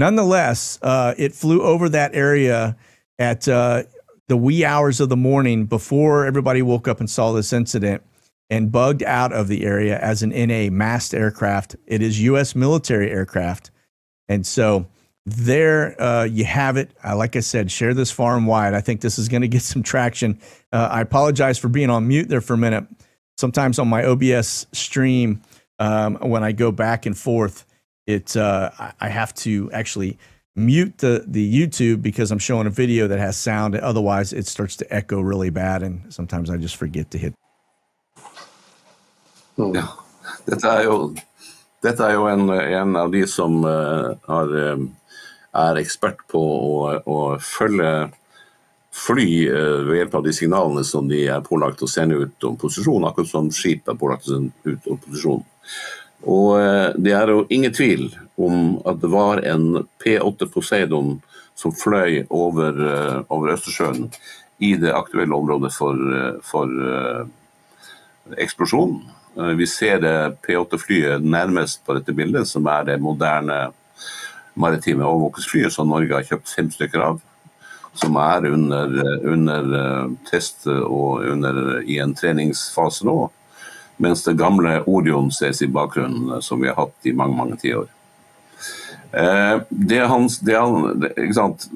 nonetheless, 0.00 0.78
uh, 0.82 1.14
it 1.16 1.32
flew 1.34 1.62
over 1.62 1.88
that 1.90 2.14
area 2.14 2.76
at 3.18 3.46
uh, 3.46 3.84
the 4.26 4.36
wee 4.36 4.64
hours 4.64 4.98
of 4.98 5.08
the 5.08 5.16
morning 5.16 5.66
before 5.66 6.24
everybody 6.24 6.62
woke 6.62 6.88
up 6.88 6.98
and 6.98 7.08
saw 7.08 7.32
this 7.32 7.52
incident 7.52 8.02
and 8.48 8.72
bugged 8.72 9.02
out 9.04 9.32
of 9.32 9.46
the 9.46 9.64
area 9.64 9.98
as 10.00 10.22
an 10.24 10.30
NA 10.30 10.70
massed 10.70 11.14
aircraft. 11.14 11.76
It 11.86 12.02
is 12.02 12.20
U.S. 12.22 12.56
military 12.56 13.10
aircraft. 13.10 13.70
And 14.28 14.44
so 14.44 14.86
there 15.26 16.00
uh, 16.00 16.24
you 16.24 16.44
have 16.44 16.76
it. 16.76 16.90
Uh, 17.04 17.16
like 17.16 17.36
I 17.36 17.40
said, 17.40 17.70
share 17.70 17.94
this 17.94 18.10
far 18.10 18.36
and 18.36 18.46
wide. 18.46 18.74
I 18.74 18.80
think 18.80 19.02
this 19.02 19.18
is 19.18 19.28
going 19.28 19.42
to 19.42 19.48
get 19.48 19.62
some 19.62 19.82
traction. 19.82 20.40
Uh, 20.72 20.88
I 20.90 21.02
apologize 21.02 21.58
for 21.58 21.68
being 21.68 21.90
on 21.90 22.08
mute 22.08 22.28
there 22.28 22.40
for 22.40 22.54
a 22.54 22.58
minute. 22.58 22.86
Sometimes 23.36 23.78
on 23.78 23.88
my 23.88 24.04
OBS 24.04 24.66
stream, 24.72 25.42
um, 25.78 26.16
when 26.16 26.42
I 26.42 26.52
go 26.52 26.72
back 26.72 27.06
and 27.06 27.16
forth, 27.16 27.64
it 28.14 28.36
uh, 28.36 28.70
I- 28.78 29.06
I 29.06 29.08
have 29.08 29.32
to 29.44 29.70
actually 29.72 30.18
mute 30.56 30.98
the 30.98 31.24
the 31.26 31.44
YouTube 31.58 32.02
because 32.02 32.30
I'm 32.32 32.40
showing 32.40 32.66
a 32.66 32.70
video 32.70 33.08
that 33.08 33.18
has 33.18 33.36
sound. 33.36 33.74
Otherwise, 33.76 34.32
it 34.32 34.46
starts 34.46 34.76
to 34.76 34.84
echo 34.90 35.20
really 35.20 35.50
bad, 35.50 35.82
and 35.82 36.12
sometimes 36.12 36.50
I 36.50 36.56
just 36.56 36.76
forget 36.76 37.10
to 37.10 37.18
hit. 37.18 37.34
Ja. 39.56 39.86
Dette 40.46 40.68
er 40.68 40.84
jo, 40.86 41.14
dette 41.82 42.04
er 42.06 42.14
jo 42.14 42.26
en, 42.30 42.48
en 42.50 42.96
av 42.96 43.10
de 43.12 43.26
som 43.28 43.64
eh, 43.66 44.10
har, 44.28 44.54
er 45.52 45.80
ekspert 45.80 46.22
på 46.30 46.40
å, 46.40 46.94
å 47.04 47.18
følge 47.44 47.90
fly 48.94 49.26
eh, 49.48 49.80
ved 49.86 50.00
hjelp 50.00 50.14
av 50.18 50.24
de 50.26 50.32
signalene 50.34 50.84
som 50.86 51.08
de 51.10 51.24
er 51.28 51.44
pålagt 51.46 51.82
å 51.82 51.90
sende 51.90 52.18
ut 52.22 52.46
om 52.48 52.56
posisjon, 52.60 53.04
akkurat 53.06 53.30
som 53.30 53.50
skip 53.54 53.88
er 53.88 53.98
pålagt 54.00 54.28
å 54.28 54.36
sende 54.36 54.72
ut 54.74 54.88
om 54.90 55.00
posisjon. 55.04 55.44
Og 56.28 56.60
eh, 56.60 56.92
det 57.00 57.14
er 57.16 57.32
jo 57.32 57.46
ingen 57.48 57.72
tvil 57.72 58.10
om 58.40 58.80
at 58.88 59.00
det 59.00 59.10
var 59.12 59.40
en 59.48 59.86
P8 60.02 60.48
Poseidon 60.52 61.18
som 61.56 61.72
fløy 61.76 62.26
over, 62.28 62.76
eh, 62.76 63.16
over 63.28 63.54
Østersjøen 63.54 64.10
i 64.60 64.74
det 64.76 64.92
aktuelle 64.92 65.36
området 65.36 65.72
for, 65.72 65.96
eh, 65.96 66.36
for 66.44 66.68
eksplosjonen. 68.36 69.00
Vi 69.56 69.66
ser 69.66 70.00
det 70.02 70.42
P8-flyet 70.42 71.22
nærmest 71.22 71.84
på 71.86 71.94
dette 71.96 72.12
bildet, 72.12 72.48
som 72.48 72.66
er 72.66 72.84
det 72.84 73.00
moderne 73.00 73.70
maritime 74.58 75.06
overvåkingsflyet 75.06 75.72
som 75.72 75.88
Norge 75.88 76.12
har 76.12 76.26
kjøpt 76.26 76.50
fem 76.50 76.70
stykker 76.70 77.00
av. 77.00 77.20
Som 77.94 78.18
er 78.20 78.48
under, 78.50 78.90
under 79.24 80.10
test 80.28 80.66
og 80.66 81.24
under, 81.30 81.80
i 81.86 82.00
en 82.02 82.14
treningsfase 82.14 83.06
nå. 83.06 83.30
Mens 84.00 84.22
det 84.24 84.36
gamle 84.40 84.78
Orion 84.88 85.28
ses 85.34 85.60
i 85.62 85.68
bakgrunnen, 85.68 86.30
eh, 86.36 86.40
som 86.44 86.60
vi 86.62 86.68
har 86.70 86.78
hatt 86.80 87.06
i 87.06 87.12
mange 87.16 87.36
mange 87.36 87.58
tiår. 87.60 87.88
Eh, 89.12 89.60
det 89.68 89.98
hans, 90.08 90.38
det 90.38 90.54
han- 90.56 91.02
ikke 91.10 91.34
sant? 91.34 91.68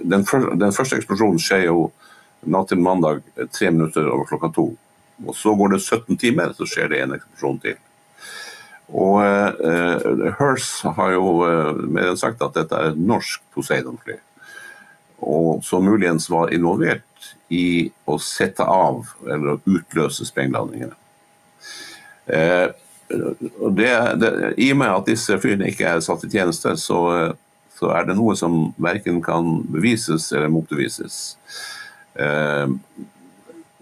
Den, 0.00 0.24
fyr- 0.24 0.54
den 0.58 0.72
første 0.72 0.96
eksplosjonen 0.98 1.38
skjer 1.38 1.66
jo 1.68 1.90
natt 2.46 2.68
til 2.72 2.78
mandag 2.80 3.22
eh, 3.36 3.46
tre 3.52 3.70
minutter 3.70 4.08
over 4.10 4.24
klokka 4.28 4.52
to. 4.54 4.66
Og 5.26 5.34
så 5.38 5.54
går 5.56 5.74
det 5.76 5.82
17 5.84 6.16
timer, 6.18 6.54
så 6.56 6.66
skjer 6.66 6.88
det 6.90 7.02
en 7.04 7.14
eksplosjon 7.18 7.60
til. 7.62 7.76
Og 8.94 9.22
eh, 9.24 10.32
Hers 10.40 10.82
har 10.96 11.12
jo 11.14 11.28
eh, 11.46 11.72
mer 11.88 12.10
enn 12.10 12.18
sagt 12.20 12.42
at 12.42 12.56
dette 12.58 12.74
er 12.76 12.90
et 12.92 12.98
norsk 13.00 13.40
Poseidon-fly. 13.54 14.18
Og 15.24 15.62
som 15.64 15.84
muligens 15.86 16.26
var 16.32 16.50
involvert 16.52 17.30
i 17.54 17.90
å 18.10 18.18
sette 18.20 18.64
av 18.66 19.06
eller 19.30 19.60
utløse 19.68 20.26
sprengladningene. 20.28 20.96
Eh, 22.26 22.68
det, 23.70 23.90
det, 24.20 24.30
I 24.56 24.70
og 24.72 24.78
med 24.80 24.90
at 24.90 25.08
disse 25.08 25.36
flyene 25.40 25.68
ikke 25.70 25.88
er 25.90 26.04
satt 26.04 26.24
i 26.26 26.30
tjeneste, 26.32 26.74
så, 26.80 27.00
så 27.76 27.90
er 27.94 28.08
det 28.08 28.16
noe 28.18 28.36
som 28.38 28.72
verken 28.80 29.20
kan 29.24 29.58
bevises 29.70 30.30
eller 30.32 30.52
motbevises. 30.52 31.36
Eh, 32.14 32.66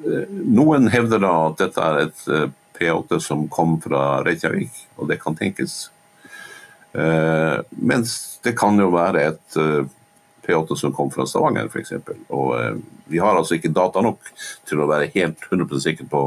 noen 0.02 0.90
hevder 0.90 1.22
da 1.22 1.32
at 1.46 1.60
dette 1.62 1.88
er 1.88 2.04
et 2.08 2.28
eh, 2.34 2.46
P8 2.78 3.20
som 3.22 3.46
kom 3.52 3.76
fra 3.82 4.22
Reykjavik, 4.26 4.74
og 4.98 5.10
det 5.12 5.20
kan 5.22 5.36
tenkes. 5.38 5.84
Mens 6.92 8.14
det 8.44 8.52
kan 8.58 8.76
jo 8.80 8.90
være 8.92 9.20
et 9.30 9.56
P8 10.46 10.76
som 10.76 10.92
kom 10.94 11.10
fra 11.10 11.26
Stavanger, 11.26 11.68
f.eks. 11.70 11.92
Og 12.34 12.48
eh, 12.58 12.76
vi 13.12 13.20
har 13.22 13.36
altså 13.36 13.56
ikke 13.56 13.72
data 13.74 14.02
nok 14.02 14.32
til 14.68 14.82
å 14.82 14.88
være 14.90 15.10
helt 15.14 15.44
100% 15.50 15.84
sikre 15.84 16.08
på 16.10 16.24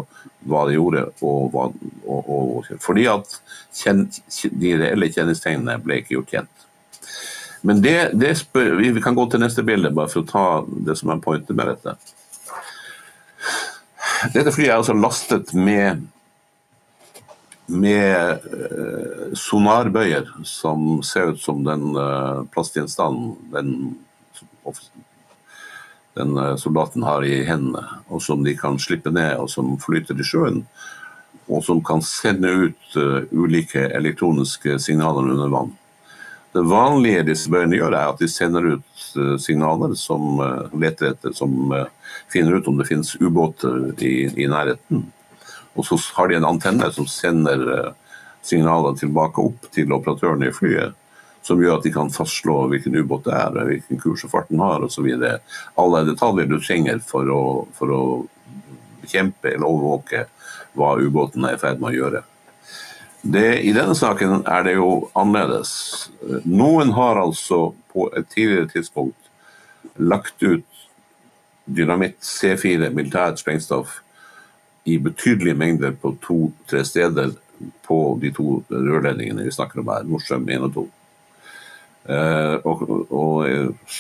hva 0.47 0.66
de 0.70 0.78
gjorde. 0.78 1.07
Og 1.26 1.55
og, 1.55 1.76
og, 2.05 2.70
fordi 2.84 3.07
at 3.11 3.39
kjen, 3.76 4.05
de 4.51 4.76
reelle 4.80 5.11
kjennetegnene 5.11 5.80
ble 5.84 6.01
ikke 6.01 6.18
gjort 6.18 6.36
kjent. 6.36 6.66
Men 7.66 7.82
det, 7.82 7.97
det 8.13 8.36
spør, 8.38 8.76
vi 8.78 8.91
vi 8.93 9.01
kan 9.01 9.16
gå 9.18 9.26
til 9.30 9.41
neste 9.41 9.66
bilde, 9.66 9.93
bare 9.95 10.11
for 10.11 10.22
å 10.22 10.30
ta 10.30 10.47
det 10.86 10.97
som 10.99 11.11
er 11.11 11.24
pointet 11.24 11.57
med 11.57 11.74
dette. 11.74 11.95
Dette 14.36 14.53
flyet 14.53 14.70
er 14.70 14.78
altså 14.80 14.95
lastet 14.97 15.53
med 15.57 16.05
med 17.66 18.30
eh, 18.30 19.34
sonarbøyer 19.34 20.28
som 20.45 20.99
ser 21.03 21.34
ut 21.34 21.41
som 21.41 21.63
den 21.66 21.95
eh, 21.97 22.43
plastgjenstanden 22.53 23.36
den, 23.53 23.72
den 26.16 26.38
eh, 26.38 26.55
soldaten 26.55 27.03
har 27.03 27.24
i 27.24 27.43
hendene, 27.43 27.84
og 28.07 28.22
som 28.24 28.43
de 28.43 28.55
kan 28.57 28.80
slippe 28.80 29.11
ned, 29.11 29.36
og 29.39 29.49
som 29.51 29.76
flyter 29.82 30.20
i 30.20 30.28
sjøen. 30.28 30.61
Og 31.45 31.61
som 31.66 31.82
kan 31.86 32.01
sende 32.05 32.49
ut 32.49 32.99
eh, 32.99 33.26
ulike 33.36 33.89
elektroniske 33.91 34.80
signaler 34.82 35.34
under 35.36 35.51
vann. 35.51 35.74
Det 36.55 36.63
vanlige 36.63 37.26
disse 37.28 37.51
bøyene 37.51 37.76
gjør, 37.76 37.97
er 37.99 38.13
at 38.13 38.24
de 38.24 38.32
sender 38.32 38.70
ut 38.78 39.03
eh, 39.20 39.36
signaler 39.43 39.97
som 39.99 40.39
leter 40.74 41.11
etter, 41.11 41.36
som 41.36 41.74
finner 42.32 42.57
ut 42.57 42.72
om 42.72 42.80
det 42.80 42.88
finnes 42.88 43.11
ubåter 43.20 43.91
i, 43.99 44.16
i 44.32 44.47
nærheten. 44.47 45.03
Og 45.76 45.84
så 45.84 45.99
har 46.16 46.32
de 46.32 46.39
en 46.39 46.47
antenne 46.47 46.88
som 46.95 47.07
sender 47.11 47.91
signaler 48.45 48.95
tilbake 48.95 49.43
opp 49.43 49.68
til 49.76 49.91
operatørene 49.91 50.47
i 50.47 50.55
flyet, 50.55 50.95
som 51.46 51.62
gjør 51.62 51.78
at 51.78 51.86
de 51.86 51.93
kan 51.93 52.10
fastslå 52.10 52.56
hvilken 52.72 52.96
ubåt 52.98 53.28
det 53.28 53.36
er, 53.38 53.58
hvilken 53.70 54.00
kurs 54.02 54.24
og 54.26 54.32
fart 54.34 54.48
den 54.50 54.64
har 54.64 54.84
osv. 54.86 55.10
Alle 55.78 56.06
detaljer 56.08 56.50
du 56.50 56.58
trenger 56.58 57.02
for 57.06 57.30
å, 57.30 57.43
for 57.78 57.93
å 57.93 58.04
bekjempe 59.04 59.54
eller 59.54 59.70
overvåke 59.70 60.26
hva 60.76 60.96
ubåten 60.98 61.46
er 61.46 61.58
i 61.58 61.62
ferd 61.62 61.82
med 61.82 61.93
å 61.93 62.00
gjøre. 62.00 62.24
Det, 63.26 63.46
I 63.66 63.74
denne 63.74 63.96
saken 63.98 64.43
er 64.46 64.66
det 64.66 64.76
jo 64.76 64.89
annerledes. 65.18 65.72
Noen 66.46 66.93
har 66.98 67.22
altså 67.22 67.76
på 67.93 68.10
et 68.18 68.28
tidligere 68.34 68.70
tidspunkt 68.74 69.32
lagt 69.98 70.41
ut 70.43 70.66
dynamitt 71.66 72.20
C4, 72.22 72.91
militært 72.93 73.41
sprengstoff, 73.41 74.02
i 74.86 75.00
betydelige 75.02 75.58
mengder 75.58 75.96
på 75.98 76.12
to-tre 76.22 76.84
steder 76.86 77.32
på 77.88 77.98
de 78.22 78.30
to 78.36 78.60
rørledningene 78.70 79.48
vi 79.48 79.54
snakker 79.54 79.82
om 79.82 79.89
her, 79.89 80.06
Nordstrøm 80.06 80.46
1 80.46 80.68
og 80.68 80.76
2. 80.76 80.84
Eh, 82.06 82.56
og, 82.68 82.86
og 83.10 83.49
eh, 83.49 83.99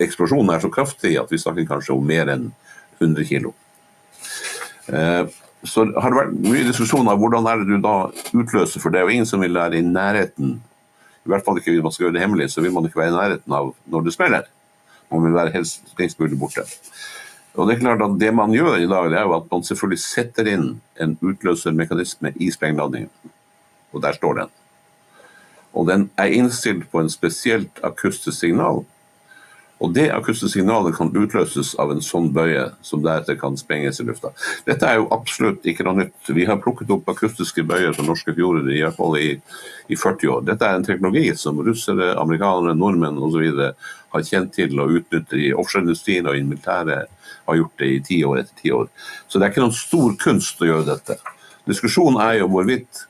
eksplosjonen 0.00 0.54
er 0.54 0.62
så 0.62 0.70
kraftig 0.72 1.16
at 1.18 1.30
vi 1.32 1.40
snakker 1.42 1.68
kanskje 1.68 1.96
om 1.96 2.06
mer 2.06 2.30
enn 2.30 2.50
100 3.00 3.26
kilo. 3.28 3.54
Eh, 4.90 5.24
så 5.66 5.84
har 5.84 6.12
det 6.12 6.20
vært 6.22 6.36
mye 6.40 6.66
diskusjon 6.70 7.08
av 7.10 7.20
hvordan 7.20 7.46
er 7.50 7.60
det 7.60 7.68
du 7.68 7.82
da 7.84 7.96
utløser, 8.32 8.80
for 8.80 8.92
det 8.92 9.00
er 9.00 9.08
jo 9.08 9.16
ingen 9.18 9.28
som 9.28 9.42
vil 9.44 9.58
være 9.58 9.80
i 9.80 9.86
nærheten 9.86 10.60
i 11.20 11.30
hvert 11.30 11.44
fall 11.44 11.58
ikke 11.60 11.74
hvis 11.74 11.84
man 11.84 11.92
skal 11.92 12.06
gjøre 12.06 12.16
det 12.16 12.22
hemmelig, 12.24 12.48
så 12.52 12.62
vil 12.64 12.72
man 12.72 12.86
ikke 12.88 13.00
være 13.02 13.12
i 13.12 13.16
nærheten 13.16 13.56
av 13.56 13.74
når 13.92 14.06
det 14.06 14.14
smeller. 14.14 14.46
Man 15.12 15.24
vil 15.26 15.34
være 15.36 15.52
helst 15.52 15.92
lengst 15.98 16.20
mulig 16.20 16.38
borte. 16.40 16.64
Og 17.58 17.66
Det 17.68 17.74
er 17.74 17.80
klart 17.80 18.02
at 18.02 18.16
det 18.20 18.30
man 18.34 18.54
gjør 18.54 18.78
i 18.78 18.88
dag, 18.88 19.10
det 19.10 19.18
er 19.18 19.26
jo 19.26 19.36
at 19.36 19.50
man 19.50 19.64
selvfølgelig 19.66 20.00
setter 20.00 20.48
inn 20.48 20.66
en 21.02 21.16
utløsermekanisme 21.20 22.32
i 22.36 22.50
sprengladningen. 22.50 23.10
Og 23.92 24.02
der 24.02 24.16
står 24.16 24.38
den. 24.38 24.52
Og 25.74 25.86
den 25.86 26.08
er 26.18 26.32
innstilt 26.34 26.88
på 26.90 27.02
en 27.02 27.12
spesielt 27.12 27.82
akustisk 27.86 28.38
signal. 28.40 28.84
Og 29.80 29.94
det 29.96 30.10
akustiske 30.12 30.58
signalet 30.58 30.92
kan 30.96 31.08
utløses 31.16 31.72
av 31.80 31.92
en 31.92 32.02
sånn 32.04 32.28
bøye 32.36 32.66
som 32.84 33.00
deretter 33.00 33.38
kan 33.40 33.56
sprenges 33.56 34.02
i 34.02 34.04
lufta. 34.04 34.34
Dette 34.66 34.84
er 34.84 34.98
jo 34.98 35.06
absolutt 35.16 35.64
ikke 35.70 35.86
noe 35.86 36.02
nytt. 36.02 36.32
Vi 36.36 36.44
har 36.48 36.60
plukket 36.60 36.92
opp 36.92 37.08
akustiske 37.08 37.64
bøyer 37.64 37.96
fra 37.96 38.04
norske 38.04 38.34
fjorder 38.36 38.68
i, 38.74 38.82
hvert 38.84 38.98
fall 38.98 39.16
i, 39.16 39.30
i 39.88 39.96
40 39.96 40.34
år. 40.34 40.44
Dette 40.50 40.68
er 40.68 40.76
en 40.76 40.84
teknologi 40.84 41.32
som 41.40 41.62
russere, 41.64 42.12
amerikanere, 42.20 42.76
nordmenn 42.76 43.22
osv. 43.24 43.48
har 44.12 44.28
kjent 44.28 44.52
til 44.58 44.76
og 44.84 44.98
utnytter 45.00 45.40
i 45.48 45.52
offshoreindustrien 45.56 46.28
og 46.28 46.36
i 46.36 46.44
militæret. 46.44 47.08
Har 47.48 47.62
gjort 47.62 47.80
det 47.80 47.88
i 47.88 48.00
ti 48.04 48.20
år 48.28 48.42
etter 48.42 48.60
ti 48.60 48.74
år. 48.76 48.90
Så 49.28 49.40
det 49.40 49.46
er 49.46 49.54
ikke 49.54 49.64
noen 49.64 49.80
stor 49.80 50.12
kunst 50.20 50.60
å 50.60 50.68
gjøre 50.68 50.90
dette. 50.92 51.16
Diskusjonen 51.70 52.20
er 52.20 52.42
jo 52.42 52.52
hvorvidt 52.52 53.06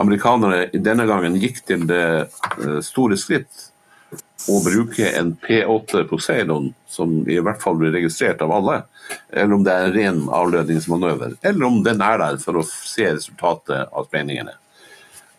amerikanere 0.00 0.68
denne 0.74 1.06
gangen 1.08 1.38
gikk 1.40 1.62
til 1.68 1.86
det 1.90 2.04
eh, 2.20 2.78
store 2.84 3.18
skritt 3.20 3.68
å 4.48 4.60
bruke 4.64 5.10
en 5.18 5.34
P8 5.38 6.04
Poseidon, 6.08 6.70
som 6.88 7.20
i 7.28 7.38
hvert 7.42 7.60
fall 7.62 7.76
blir 7.78 7.92
registrert 7.94 8.40
av 8.42 8.52
alle, 8.56 8.80
eller 9.28 9.54
om 9.54 9.64
det 9.66 9.74
er 9.74 9.86
en 9.86 9.94
ren 9.94 10.22
avledningsmanøver, 10.40 11.36
eller 11.46 11.66
om 11.66 11.82
den 11.84 12.00
er 12.04 12.18
der 12.22 12.40
for 12.42 12.60
å 12.60 12.66
se 12.66 13.06
resultatet 13.10 13.92
av 13.92 14.08
spenningene. 14.08 14.56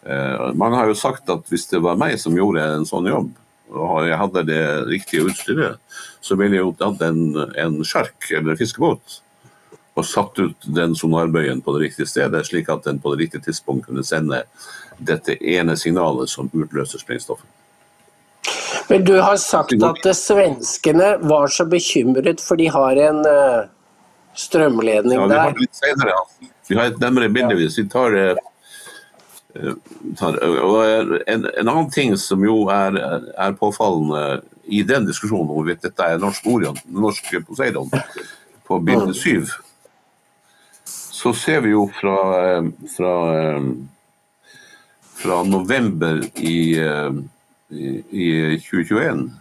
Uh, 0.01 0.51
mange 0.57 0.79
har 0.79 0.89
jo 0.89 0.97
sagt 0.97 1.29
at 1.29 1.49
hvis 1.51 1.67
det 1.69 1.81
var 1.83 1.99
meg 1.99 2.15
som 2.21 2.37
gjorde 2.37 2.63
en 2.77 2.87
sånn 2.89 3.09
jobb, 3.09 3.33
og 3.71 4.05
jeg 4.05 4.19
hadde 4.19 4.45
det 4.49 4.63
riktige 4.89 5.27
utstyret, 5.29 5.81
så 6.21 6.37
ville 6.37 6.57
jeg 6.57 6.65
jo 6.65 6.73
hatt 6.77 7.03
en, 7.07 7.21
en 7.57 7.77
sjark 7.87 8.29
eller 8.35 8.59
fiskebåt 8.59 9.21
og 10.01 10.07
satt 10.09 10.39
ut 10.41 10.69
den 10.75 10.95
sonarbøyen 10.97 11.61
på 11.61 11.75
det 11.75 11.87
riktige 11.87 12.09
stedet, 12.09 12.43
slik 12.47 12.69
at 12.73 12.85
den 12.87 12.99
på 13.01 13.13
det 13.13 13.25
riktige 13.25 13.47
tidspunkt 13.47 13.87
kunne 13.87 14.03
sende 14.05 14.43
dette 14.97 15.37
ene 15.39 15.77
signalet 15.77 16.29
som 16.29 16.49
utløser 16.53 17.01
sprengstoffet. 17.01 17.47
Men 18.89 19.05
du 19.05 19.13
har 19.21 19.37
sagt 19.39 19.83
at 19.85 20.07
svenskene 20.17 21.13
var 21.29 21.51
så 21.53 21.65
bekymret 21.69 22.41
for 22.43 22.59
de 22.59 22.67
har 22.73 22.97
en 22.99 23.21
uh, 23.23 23.69
strømledning 24.35 25.19
ja, 25.19 25.27
vi 25.27 25.37
har 25.39 25.53
det 25.55 25.65
litt 25.65 25.79
senere, 25.79 26.15
ja. 26.15 26.49
Vi 26.67 26.79
har 26.79 26.89
et 26.91 26.99
nærmere 27.03 27.29
bilde 27.31 27.55
hvis 27.59 27.77
vi 27.79 27.85
tar, 27.91 28.15
uh, 29.55 29.73
tar 30.19 30.39
en, 30.41 31.15
en, 31.29 31.47
annen 31.61 31.89
ting 31.93 32.17
som 32.19 32.43
jo 32.43 32.65
er, 32.73 32.99
er 33.37 33.57
påfallende 33.59 34.41
i 34.71 34.83
den 34.87 35.07
diskusjonen 35.07 35.51
om 35.51 35.71
dette 35.71 36.07
er 36.07 36.21
norsk 36.21 36.47
Orion, 36.47 36.79
norsk 36.91 37.33
Poseidon, 37.47 37.91
på 38.67 38.79
bilde 38.87 39.15
syv, 39.17 39.51
så 41.21 41.35
ser 41.37 41.61
vi 41.61 41.75
jo 41.75 41.85
fra, 41.93 42.17
fra, 42.89 43.13
fra 45.21 45.43
november 45.45 46.23
i 46.41 46.55
i 47.71 48.57
2021 48.59 49.31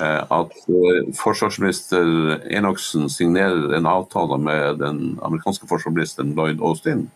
eh, 0.00 0.22
at 0.30 0.54
eh, 0.68 1.14
forsvarsminister 1.18 2.38
Enoksen 2.54 3.08
signerer 3.10 3.74
en 3.76 3.86
avtale 3.86 4.38
med 4.38 4.78
den 4.82 5.18
amerikanske 5.22 5.66
forsvarsministeren 5.66 6.34
Lloyd 6.36 6.62
Austin 6.62 7.08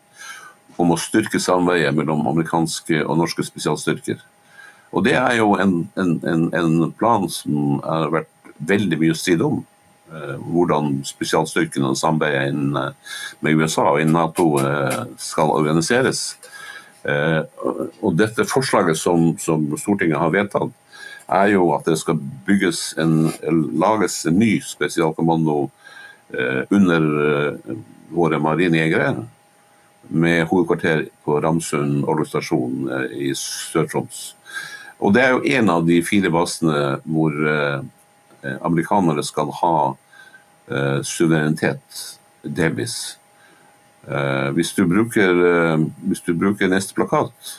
om 0.80 0.94
å 0.94 0.98
styrke 0.98 1.40
samarbeidet 1.40 1.94
mellom 1.94 2.26
amerikanske 2.26 3.04
og 3.04 3.18
norske 3.20 3.44
spesialstyrker. 3.44 4.18
Og 4.92 5.04
Det 5.04 5.14
er 5.16 5.36
jo 5.38 5.52
en, 5.60 5.84
en, 5.96 6.48
en 6.52 6.92
plan 6.98 7.28
som 7.30 7.78
har 7.84 8.10
vært 8.12 8.52
veldig 8.58 8.98
mye 9.00 9.16
strid 9.16 9.44
om. 9.44 9.60
Eh, 10.12 10.36
hvordan 10.36 10.98
spesialstyrkene 11.08 11.92
og 11.92 11.96
samarbeidet 11.96 12.92
med 13.40 13.56
USA 13.56 13.88
og 13.94 14.02
innen 14.02 14.18
Nato 14.18 14.50
skal 15.16 15.54
organiseres. 15.56 16.34
Eh, 17.02 17.42
og 18.02 18.14
dette 18.14 18.46
forslaget 18.46 18.98
som, 18.98 19.32
som, 19.42 19.64
Stortinget 19.78 20.20
har 20.22 20.30
vedtatt, 20.34 20.70
er 21.32 21.54
jo 21.54 21.70
at 21.74 21.86
det 21.88 21.96
skal 21.98 22.20
bygges 22.46 22.92
en, 23.00 23.32
lages 23.80 24.20
en 24.28 24.38
ny 24.38 24.54
spesialkommando 24.62 25.64
eh, 26.34 26.62
under 26.70 27.08
eh, 27.26 27.78
våre 28.12 28.38
marinejegere, 28.42 29.14
med 30.12 30.44
hovedkvarter 30.50 31.06
på 31.24 31.38
Ramsund 31.42 32.04
orlogsstasjon 32.10 32.86
eh, 32.90 33.18
i 33.30 33.32
Sør-Troms. 33.38 34.22
Og 35.02 35.14
Det 35.14 35.24
er 35.24 35.34
jo 35.34 35.58
en 35.58 35.70
av 35.72 35.86
de 35.86 35.98
fire 36.06 36.30
basene 36.30 37.00
hvor 37.02 37.34
eh, 37.34 37.82
amerikanere 38.62 39.24
skal 39.26 39.50
ha 39.62 39.76
eh, 39.90 40.01
suverenitet, 41.02 41.98
delvis. 42.42 43.18
Uh, 44.02 44.50
hvis, 44.56 44.72
du 44.74 44.82
bruker, 44.90 45.30
uh, 45.30 45.82
hvis 46.10 46.24
du 46.26 46.32
bruker 46.34 46.70
neste 46.70 46.94
plakat, 46.96 47.52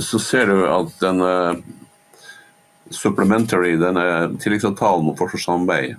så 0.00 0.20
ser 0.22 0.48
du 0.48 0.62
at 0.70 0.94
denne 1.02 1.32
supplementary, 2.94 3.74
denne 3.76 4.04
tilleggsavtalen 4.40 5.10
om 5.10 5.18
forsvarssamarbeid, 5.18 5.98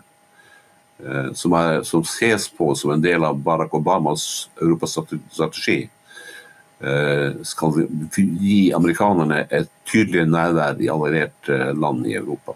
som, 1.35 1.55
som, 1.83 2.03
ses 2.05 2.45
på 2.55 2.69
som 2.77 2.93
en 2.93 3.03
del 3.03 3.25
av 3.25 3.39
Barack 3.41 3.73
Obamas 3.73 4.23
europastrategi, 4.61 5.79
skal 7.47 7.79
gi 8.13 8.59
amerikanerne 8.77 9.41
et 9.49 9.71
tydelig 9.89 10.27
nærvær 10.29 10.79
i 10.79 10.91
allierte 10.93 11.57
land 11.73 12.05
i 12.07 12.15
Europa. 12.19 12.55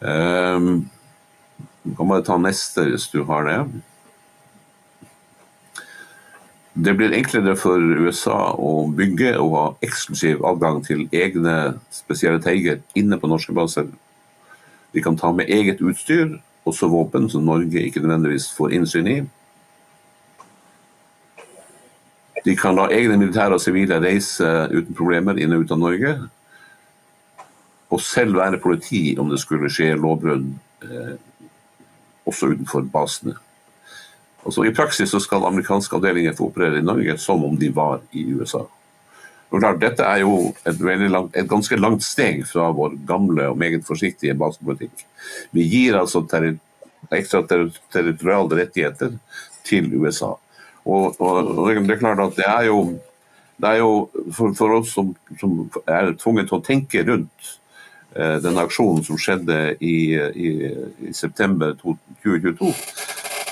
Du 0.00 1.94
kan 1.96 2.08
bare 2.08 2.24
ta 2.26 2.36
neste 2.38 2.84
hvis 2.86 3.08
du 3.10 3.22
har 3.26 3.46
det. 3.48 3.60
Det 6.78 6.94
blir 6.94 7.14
enklere 7.16 7.56
for 7.58 7.82
USA 7.82 8.52
å 8.54 8.86
bygge 8.94 9.32
og 9.42 9.54
ha 9.56 9.64
eksklusiv 9.82 10.44
adgang 10.46 10.78
til 10.86 11.08
egne 11.10 11.74
spesielle 11.90 12.38
teiger 12.44 12.78
inne 12.98 13.18
på 13.18 13.30
norske 13.30 13.54
baser. 13.56 13.88
De 14.94 15.02
kan 15.02 15.18
ta 15.18 15.32
med 15.34 15.50
eget 15.50 15.82
utstyr, 15.82 16.36
også 16.68 16.86
våpen 16.92 17.26
som 17.32 17.48
Norge 17.48 17.82
ikke 17.82 18.04
nødvendigvis 18.04 18.52
får 18.54 18.76
innsyn 18.78 19.10
i. 19.10 19.18
De 22.46 22.54
kan 22.56 22.78
la 22.78 22.86
egne 22.94 23.18
militære 23.18 23.58
og 23.58 23.62
sivile 23.64 23.98
reise 24.04 24.46
uten 24.70 24.94
problemer 24.94 25.40
inn 25.42 25.52
og 25.56 25.66
ut 25.66 25.74
av 25.74 25.82
Norge. 25.82 26.14
Og 27.90 28.00
selv 28.04 28.36
være 28.36 28.60
politi 28.60 29.16
om 29.18 29.30
det 29.32 29.40
skulle 29.40 29.70
skje 29.72 29.94
lovbrudd 29.96 30.48
eh, 30.84 31.14
også 32.28 32.52
utenfor 32.52 32.84
basene. 32.92 33.36
Altså, 34.44 34.64
I 34.64 34.74
praksis 34.74 35.10
så 35.10 35.20
skal 35.20 35.46
amerikanske 35.48 35.96
avdelinger 35.96 36.36
få 36.36 36.50
operere 36.50 36.78
i 36.80 36.84
Norge 36.84 37.16
som 37.20 37.44
om 37.44 37.56
de 37.58 37.70
var 37.74 38.00
i 38.12 38.24
USA. 38.32 38.64
Og 39.48 39.62
klart, 39.62 39.80
Dette 39.80 40.04
er 40.04 40.22
jo 40.22 40.52
et, 40.68 40.80
langt, 41.08 41.36
et, 41.36 41.48
ganske 41.48 41.76
langt 41.76 42.04
steg 42.04 42.44
fra 42.46 42.68
vår 42.76 42.98
gamle 43.08 43.48
og 43.48 43.58
meget 43.58 43.86
forsiktige 43.86 44.36
basepolitikk. 44.36 45.06
Vi 45.56 45.64
gir 45.64 45.96
altså 45.96 46.24
ekstra 47.10 47.42
ter 47.48 47.70
territoriale 47.92 48.60
rettigheter 48.60 49.16
til 49.64 49.88
USA. 49.96 50.34
Og, 50.84 51.16
og, 51.20 51.58
og, 51.58 51.70
det 51.74 51.96
er 51.96 52.00
klart 52.00 52.20
at 52.20 52.36
det 52.36 52.48
er 52.48 52.68
jo, 52.68 52.98
det 53.56 53.68
er 53.68 53.80
jo 53.80 54.10
for, 54.32 54.52
for, 54.56 54.80
oss 54.80 54.92
som, 54.92 55.14
som 55.40 55.64
er 55.86 56.12
tvunget 56.20 56.48
til 56.48 56.58
å 56.58 56.64
tenke 56.64 57.04
rundt 57.08 57.54
den 58.16 58.56
aksjonen 58.58 59.04
som 59.04 59.18
skjedde 59.20 59.76
i, 59.84 60.16
i, 60.16 60.48
i 61.08 61.12
september 61.14 61.74
2022, 61.82 62.72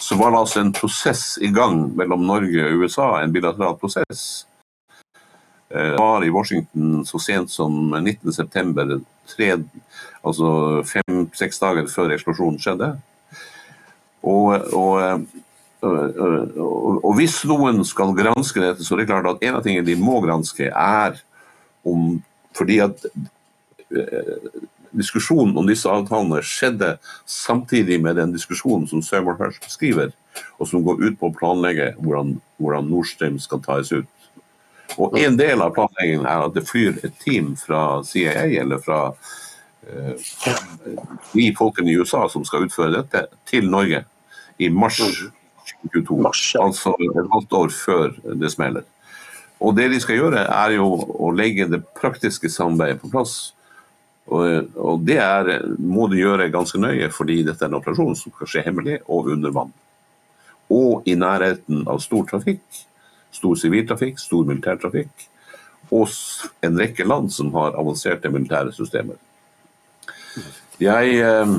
så 0.00 0.16
var 0.16 0.30
det 0.30 0.38
altså 0.38 0.60
en 0.60 0.72
prosess 0.72 1.24
i 1.42 1.50
gang 1.54 1.80
mellom 1.96 2.26
Norge 2.26 2.64
og 2.64 2.84
USA, 2.84 3.08
en 3.20 3.32
bilateral 3.34 3.76
prosess. 3.80 4.46
Det 5.68 5.82
eh, 5.82 5.96
var 5.98 6.24
i 6.24 6.30
Washington 6.30 7.04
så 7.06 7.18
sent 7.18 7.50
som 7.50 7.94
19.9., 7.94 9.64
altså 10.26 10.50
fem-seks 10.86 11.58
dager 11.62 11.90
før 11.90 12.14
eksplosjonen 12.14 12.60
skjedde. 12.62 12.92
Og, 14.26 14.52
og, 14.74 15.26
og, 15.82 17.02
og, 17.02 17.12
hvis 17.18 17.40
noen 17.50 17.82
skal 17.86 18.14
granske 18.16 18.62
dette, 18.62 18.86
så 18.86 18.94
er 18.94 19.02
det 19.02 19.10
klart 19.10 19.30
at 19.30 19.42
en 19.46 19.58
av 19.58 19.66
tingene 19.66 19.86
de 19.86 19.98
må 19.98 20.20
granske, 20.22 20.70
er 20.70 21.18
om 21.86 22.16
fordi 22.56 22.78
at 22.82 23.02
Eh, 23.04 23.35
diskusjonen 24.96 25.56
om 25.58 25.68
disse 25.68 25.88
avtalene 25.90 26.42
skjedde 26.44 26.94
samtidig 27.28 27.98
med 28.02 28.16
den 28.20 28.34
diskusjonen 28.34 28.86
som 28.90 29.02
Seymour 29.04 29.38
Hersh 29.40 29.68
skriver, 29.70 30.12
og 30.58 30.68
som 30.70 30.84
går 30.86 31.02
ut 31.04 31.18
på 31.20 31.30
å 31.30 31.36
planlegge 31.36 31.92
hvordan, 32.00 32.36
hvordan 32.60 32.90
Nord 32.90 33.10
Stream 33.10 33.40
skal 33.42 33.62
tas 33.64 33.92
ut. 33.92 34.08
Og 34.96 35.16
En 35.18 35.36
del 35.36 35.60
av 35.60 35.74
planleggingen 35.76 36.26
er 36.28 36.46
at 36.46 36.54
det 36.54 36.66
flyr 36.68 37.00
et 37.04 37.16
team 37.20 37.54
fra 37.58 38.02
CIA 38.06 38.46
eller 38.62 38.80
fra 38.80 39.00
eh, 39.88 40.28
de 41.32 41.48
folkene 41.58 41.90
i 41.90 41.96
USA 41.98 42.26
som 42.32 42.46
skal 42.46 42.68
utføre 42.68 42.94
dette, 43.00 43.26
til 43.48 43.68
Norge 43.70 44.04
i 44.62 44.70
mars 44.72 45.00
2022. 45.02 46.20
Altså 46.62 46.94
et 47.02 47.32
halvt 47.34 47.58
år 47.58 47.74
før 47.74 48.14
det 48.40 48.52
smeller. 48.54 48.86
Og 49.60 49.76
det 49.76 49.88
de 49.90 50.00
skal 50.00 50.20
gjøre, 50.20 50.46
er 50.52 50.76
jo 50.76 50.88
å 51.16 51.32
legge 51.32 51.68
det 51.72 51.82
praktiske 51.96 52.48
samarbeidet 52.52 53.00
på 53.02 53.10
plass. 53.12 53.55
Og, 54.26 54.72
og 54.74 55.02
det 55.06 55.18
er, 55.22 55.52
må 55.78 56.08
de 56.10 56.18
gjøre 56.18 56.50
ganske 56.50 56.80
nøye, 56.82 57.10
fordi 57.14 57.42
dette 57.46 57.62
er 57.62 57.70
en 57.70 57.78
operasjon 57.78 58.16
som 58.18 58.34
skal 58.34 58.50
skje 58.50 58.64
hemmelig 58.66 58.98
og 59.06 59.30
under 59.36 59.54
vann. 59.54 59.72
Og 60.72 61.06
i 61.06 61.14
nærheten 61.14 61.84
av 61.86 62.02
stor 62.02 62.26
trafikk. 62.26 62.64
Stor 63.36 63.54
siviltrafikk, 63.60 64.18
stor 64.18 64.46
militærtrafikk. 64.48 65.28
Og 65.94 66.10
en 66.66 66.80
rekke 66.80 67.06
land 67.06 67.30
som 67.30 67.52
har 67.54 67.78
avanserte 67.78 68.32
militære 68.32 68.74
systemer. 68.74 69.20
Jeg 70.82 71.20
eh, 71.22 71.52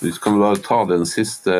Vi 0.00 0.12
skal 0.14 0.36
bare 0.38 0.60
ta 0.62 0.84
den 0.86 1.02
siste 1.10 1.54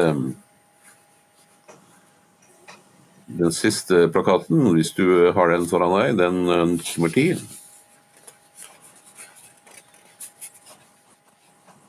den 3.29 3.53
siste 3.53 4.09
plakaten, 4.12 4.70
hvis 4.72 4.95
du 4.97 5.33
har 5.37 5.53
den 5.53 5.66
foran 5.68 5.95
deg, 5.99 6.18
den 6.18 6.39
eh, 6.49 6.64
nummer 6.97 7.12
ti. 7.12 7.26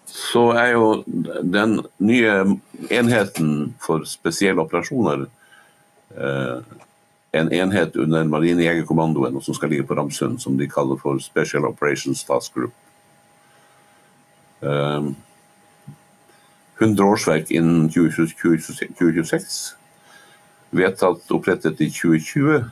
Så 0.10 0.50
er 0.60 0.74
jo 0.76 0.90
den 1.08 1.80
nye 1.98 2.34
enheten 2.92 3.74
for 3.82 4.04
spesielle 4.06 4.62
operasjoner 4.62 5.26
eh, 6.18 6.60
en 7.40 7.50
enhet 7.54 7.96
under 7.96 8.28
Marinejegerkommandoen, 8.28 9.40
som 9.42 9.56
skal 9.58 9.72
ligge 9.74 9.88
på 9.88 9.98
Ramsund, 9.98 10.40
som 10.42 10.58
de 10.58 10.68
kaller 10.70 11.00
for 11.02 11.22
Special 11.24 11.66
Operations 11.70 12.24
Task 12.28 12.54
Group. 12.54 12.76
Eh, 14.62 15.10
100 16.80 17.04
årsverk 17.06 17.52
innen 17.52 17.90
2026. 17.90 19.79
2026 20.70 20.76
vedtatt 20.76 21.32
opprettet 21.32 21.82
i 21.82 21.89
2020 21.91 22.63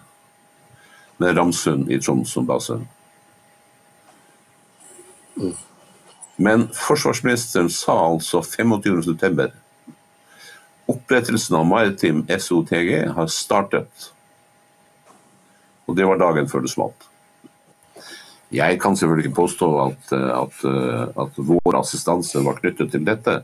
med 1.17 1.37
Ramsund 1.37 1.91
i 1.91 1.99
Troms 2.01 2.33
som 2.33 2.45
base. 2.45 2.79
Men 6.37 6.67
forsvarsministeren 6.73 7.69
sa 7.73 7.97
altså 8.05 8.41
25.9. 8.45 9.49
Opprettelsen 10.87 11.57
av 11.57 11.65
maritim 11.67 12.23
SOTG 12.29 12.93
har 13.17 13.33
startet. 13.33 14.11
Og 15.87 15.97
det 15.97 16.05
var 16.05 16.21
dagen 16.21 16.49
før 16.51 16.65
det 16.65 16.71
smalt. 16.71 17.09
Jeg 18.53 18.77
kan 18.79 18.95
selvfølgelig 18.95 19.27
ikke 19.27 19.41
påstå 19.41 19.67
at, 19.83 20.11
at, 20.13 20.61
at 21.19 21.39
vår 21.49 21.79
assistanse 21.81 22.39
var 22.45 22.61
knyttet 22.61 22.93
til 22.93 23.03
dette. 23.07 23.41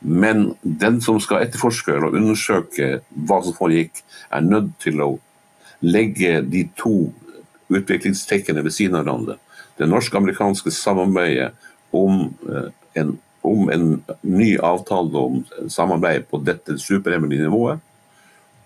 Men 0.00 0.54
den 0.60 1.00
som 1.00 1.20
skal 1.22 1.46
etterforske 1.46 1.94
eller 1.94 2.16
undersøke 2.16 3.00
hva 3.08 3.40
som 3.44 3.56
foregikk, 3.56 4.02
er 4.30 4.44
nødt 4.44 4.74
til 4.82 5.00
å 5.02 5.10
legge 5.84 6.40
de 6.44 6.66
to 6.78 7.12
utviklingstrekkene 7.72 8.64
ved 8.64 8.74
siden 8.74 8.98
av 8.98 9.06
hverandre. 9.06 9.38
Det 9.76 9.88
norsk-amerikanske 9.88 10.72
samarbeidet 10.72 11.52
om 11.96 12.28
eh, 12.48 12.68
en, 13.00 13.16
om 13.46 13.70
en 13.72 13.88
ny 14.22 14.54
avtale 14.58 15.20
om 15.20 15.42
samarbeid 15.72 16.28
på 16.30 16.40
dette 16.44 16.78
superhemmelige 16.80 17.46
nivået, 17.46 17.82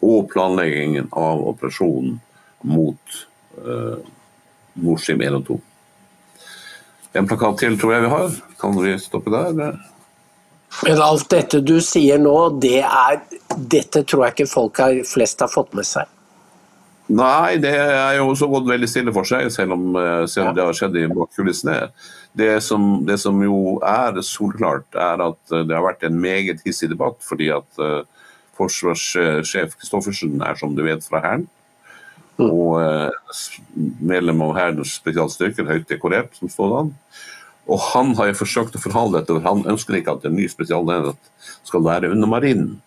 og 0.00 0.30
planleggingen 0.32 1.10
av 1.12 1.42
operasjonen 1.44 2.14
mot 2.64 3.16
uh, 3.60 3.98
Nord 4.80 5.02
Stream 5.02 5.20
1 5.20 5.36
og 5.36 5.44
2. 5.50 5.56
En 7.20 7.28
plakat 7.28 7.60
til 7.60 7.76
tror 7.76 7.92
jeg 7.92 8.06
vi 8.06 8.12
har. 8.14 8.38
Kan 8.60 8.78
vi 8.80 8.94
stoppe 9.02 9.32
der? 9.34 9.76
Men 10.86 11.02
alt 11.02 11.26
dette 11.32 11.60
du 11.66 11.76
sier 11.82 12.20
nå, 12.22 12.36
det 12.62 12.80
er 12.86 13.20
Dette 13.50 14.04
tror 14.06 14.28
jeg 14.28 14.36
ikke 14.36 14.50
folk 14.50 14.78
har, 14.80 15.00
flest 15.08 15.42
har 15.42 15.50
fått 15.50 15.74
med 15.76 15.86
seg. 15.88 16.08
Nei, 17.10 17.58
det 17.58 17.72
er 17.74 18.20
jo 18.20 18.28
også 18.30 18.46
gått 18.52 18.68
veldig 18.68 18.86
stille 18.88 19.12
for 19.14 19.26
seg, 19.26 19.48
selv 19.50 19.74
om, 19.74 19.88
eh, 19.98 20.26
selv 20.30 20.50
om 20.50 20.54
det 20.54 20.62
har 20.62 20.76
skjedd 20.78 20.98
i 21.00 21.08
bakkulissene. 21.10 21.78
Det 22.38 22.50
det 23.08 23.18
som 23.18 23.42
jo 23.42 23.80
er 23.82 24.20
solklart, 24.22 24.86
er 24.94 25.24
at 25.24 25.52
eh, 25.52 25.64
det 25.66 25.74
har 25.74 25.82
vært 25.82 26.06
en 26.06 26.20
meget 26.22 26.62
hissig 26.64 26.90
debatt, 26.92 27.18
fordi 27.26 27.50
at 27.50 27.82
uh, 27.82 28.04
forsvarssjef 28.54 29.74
Kristoffersen 29.80 30.38
er, 30.40 30.54
som 30.54 30.76
du 30.76 30.84
vet, 30.86 31.02
fra 31.02 31.20
Hæren. 31.24 31.48
Og 32.38 32.78
uh, 32.78 33.10
medlem 33.98 34.46
av 34.46 34.54
Hærens 34.54 34.94
spesialstyrker, 35.00 35.66
høyt 35.66 35.90
dekorert 35.90 36.38
som 36.38 36.48
sådan. 36.48 36.94
Og 37.70 37.78
han 37.92 38.14
har 38.18 38.30
jo 38.30 38.40
forsøkt 38.40 38.76
å 38.76 38.82
forholde 38.82 39.20
dette, 39.20 39.36
og 39.36 39.46
han 39.46 39.62
ønsker 39.70 39.98
ikke 39.98 40.16
at 40.16 40.26
en 40.26 40.36
ny 40.36 40.48
spesialenhet 40.50 41.30
skal 41.66 41.84
være 41.86 42.10
under 42.10 42.30
marinen. 42.30 42.80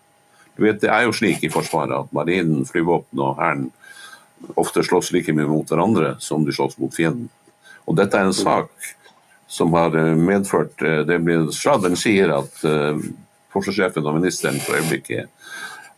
Du 0.56 0.64
vet, 0.66 0.80
Det 0.80 0.90
er 0.90 1.06
jo 1.06 1.12
slik 1.12 1.42
i 1.42 1.50
Forsvaret 1.50 1.96
at 1.96 2.12
marinen, 2.12 2.66
flyvåpenet 2.68 3.24
og 3.24 3.40
Hæren 3.40 3.70
ofte 4.60 4.84
slåss 4.84 5.10
like 5.12 5.32
mye 5.32 5.48
mot 5.48 5.66
hverandre 5.66 6.16
som 6.20 6.44
de 6.44 6.52
slåss 6.52 6.76
mot 6.78 6.94
fienden. 6.94 7.30
Og 7.88 7.96
dette 7.96 8.16
er 8.16 8.28
en 8.28 8.36
sak 8.36 8.70
som 9.48 9.72
har 9.72 9.96
eh, 9.96 10.14
medført 10.14 10.82
eh, 10.82 11.02
det 11.08 11.18
blir 11.24 11.48
Schraden 11.52 11.96
sier 11.96 12.32
at 12.32 12.62
uh, 12.64 12.96
forsvarssjefen 13.52 14.04
og 14.04 14.16
ministeren 14.18 14.60
for 14.60 14.76
øyeblikket 14.76 15.28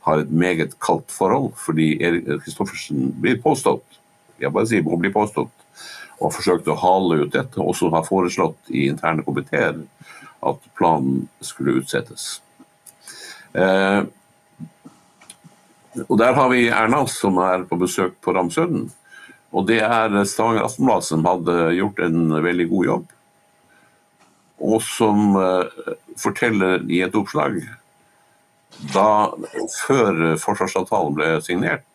har 0.06 0.22
et 0.22 0.30
meget 0.30 0.74
kaldt 0.82 1.10
forhold, 1.10 1.52
fordi 1.58 1.96
Erik 2.02 2.26
Kristoffersen 2.44 3.12
blir 3.22 3.40
påstått 3.42 3.96
jeg 4.40 4.52
bare 4.52 4.68
sier 4.68 4.84
må 4.84 4.98
bli 5.00 5.10
påstått, 5.12 5.52
og 6.16 6.28
har 6.28 6.36
forsøkt 6.38 6.68
å 6.72 6.78
hale 6.80 7.22
ut 7.24 7.32
dette, 7.34 7.60
og 7.60 7.72
også 7.74 7.90
har 7.92 8.06
foreslått 8.06 8.70
i 8.72 8.86
interne 8.90 9.24
komiteer 9.26 9.82
at 10.46 10.68
planen 10.78 11.26
skulle 11.44 11.78
utsettes. 11.80 12.38
Eh, 13.56 14.02
og 16.08 16.18
Der 16.18 16.36
har 16.36 16.48
vi 16.52 16.68
Erna, 16.68 17.06
som 17.08 17.38
er 17.40 17.64
på 17.68 17.78
besøk 17.80 18.18
på 18.20 18.34
Ramsøden. 18.36 18.90
Og 19.52 19.66
det 19.68 19.80
er 19.80 20.12
Stavanger 20.28 20.66
Aftenblad 20.66 21.04
som 21.06 21.24
hadde 21.24 21.54
gjort 21.78 22.02
en 22.04 22.34
veldig 22.44 22.68
god 22.68 22.86
jobb. 22.90 23.06
Og 24.66 24.82
som 24.84 25.36
eh, 25.40 25.92
forteller 26.20 26.84
i 26.92 27.00
et 27.04 27.16
oppslag 27.16 27.60
da 28.92 29.32
før 29.86 30.36
forsvarsavtalen 30.40 31.16
ble 31.16 31.28
signert. 31.44 31.86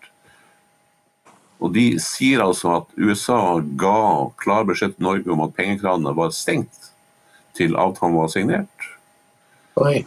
Og 1.61 1.73
De 1.75 1.85
sier 2.01 2.41
altså 2.41 2.77
at 2.79 2.95
USA 2.97 3.59
ga 3.77 4.29
klar 4.41 4.65
beskjed 4.69 4.95
til 4.95 5.05
Norge 5.05 5.29
om 5.33 5.43
at 5.45 5.53
pengekranene 5.57 6.15
var 6.17 6.33
stengt 6.33 6.89
til 7.57 7.77
avtalen 7.77 8.17
var 8.17 8.31
signert. 8.33 8.87
Oi. 9.81 10.01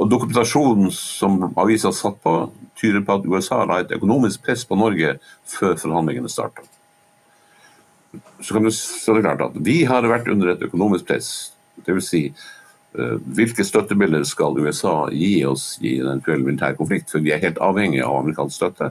Og 0.00 0.08
dokumentasjonen 0.10 0.90
som 0.94 1.40
avisa 1.60 1.92
satt 1.94 2.18
på, 2.22 2.34
tyder 2.78 3.04
på 3.06 3.18
at 3.18 3.26
USA 3.28 3.62
la 3.68 3.82
et 3.82 3.92
økonomisk 3.94 4.42
press 4.46 4.64
på 4.66 4.78
Norge 4.78 5.16
før 5.50 5.76
forhandlingene 5.78 6.30
starta. 6.30 6.64
Så, 8.42 8.52
kan 8.52 8.66
du, 8.66 8.70
så 8.70 9.14
det 9.14 9.22
klart 9.24 9.44
at 9.46 9.54
vi 9.64 9.82
har 9.88 10.06
vært 10.10 10.28
under 10.28 10.52
et 10.52 10.64
økonomisk 10.66 11.06
press. 11.08 11.28
Dvs. 11.86 12.08
Si, 12.10 12.22
uh, 12.98 13.14
hvilke 13.36 13.64
støttebilder 13.64 14.26
skal 14.28 14.58
USA 14.60 15.06
gi 15.14 15.38
oss 15.48 15.76
i 15.80 15.96
en 16.00 16.10
eventuell 16.10 16.42
militær 16.44 16.76
konflikt? 16.78 17.08
For 17.12 17.24
vi 17.24 17.32
er 17.32 17.42
helt 17.42 17.62
avhengig 17.62 18.02
av 18.04 18.18
amerikansk 18.18 18.58
støtte. 18.58 18.90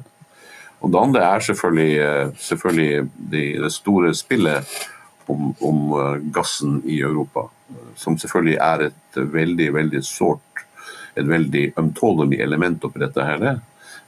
Og 0.81 0.91
det 0.91 1.01
andre 1.01 1.23
er 1.25 1.45
selvfølgelig, 1.45 1.91
uh, 2.01 2.37
selvfølgelig 2.37 3.09
det, 3.31 3.45
det 3.63 3.73
store 3.73 4.13
spillet 4.17 4.77
om, 5.29 5.51
om 5.61 5.81
uh, 5.93 6.31
gassen 6.33 6.81
i 6.85 6.99
Europa. 7.01 7.47
Som 7.95 8.17
selvfølgelig 8.17 8.57
er 8.61 8.87
et 8.89 9.19
veldig, 9.33 9.73
veldig 9.73 10.03
sårt 10.05 10.65
et 11.19 11.27
veldig 11.27 11.73
ømtålelig 11.79 12.39
element 12.39 12.85
oppi 12.87 13.01
dette. 13.01 13.23
her. 13.23 13.59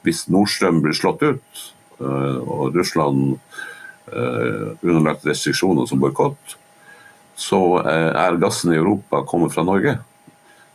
Hvis 0.03 0.29
Nordstrøm 0.31 0.81
blir 0.83 0.95
slått 0.95 1.23
ut, 1.23 1.63
og 1.99 2.75
Russland 2.75 3.35
underlagt 4.07 5.25
restriksjoner 5.27 5.87
som 5.87 5.99
boikott, 5.99 6.55
så 7.35 7.59
er 7.83 8.39
gassen 8.39 8.71
i 8.71 8.79
Europa 8.79 9.23
kommet 9.27 9.51
fra 9.51 9.65
Norge. 9.67 9.97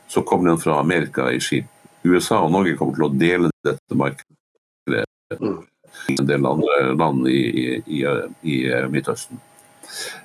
Så 0.09 0.21
kommer 0.21 0.51
den 0.51 0.61
fra 0.61 0.79
Amerika 0.81 1.31
i 1.33 1.41
skip. 1.41 1.69
USA 2.05 2.43
og 2.45 2.53
Norge 2.53 2.77
kommer 2.77 2.97
til 2.97 3.09
å 3.09 3.13
dele 3.25 3.51
dette 3.65 3.97
markedet 3.97 5.05
i 5.33 5.78
en 6.15 6.29
del 6.29 6.47
andre 6.49 6.79
land 6.95 7.29
i, 7.29 7.43
i, 7.59 7.73
i, 7.91 8.03
i 8.43 8.57
Midtøsten. 8.93 9.41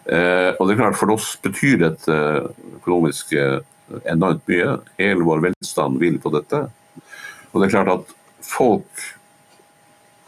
og 0.03 0.63
det 0.67 0.73
er 0.73 0.79
klart 0.79 0.99
For 0.99 1.13
oss 1.13 1.33
betyr 1.43 1.77
dette 1.85 2.17
økonomisk 2.79 3.33
enormt 4.03 4.47
mye. 4.49 4.77
Hele 4.99 5.27
vår 5.27 5.43
velstand 5.49 5.99
hviler 6.01 6.21
på 6.23 6.31
dette. 6.33 6.65
Og 7.51 7.61
det 7.61 7.67
er 7.67 7.75
klart 7.75 7.93
at 7.93 8.15
folk 8.43 9.03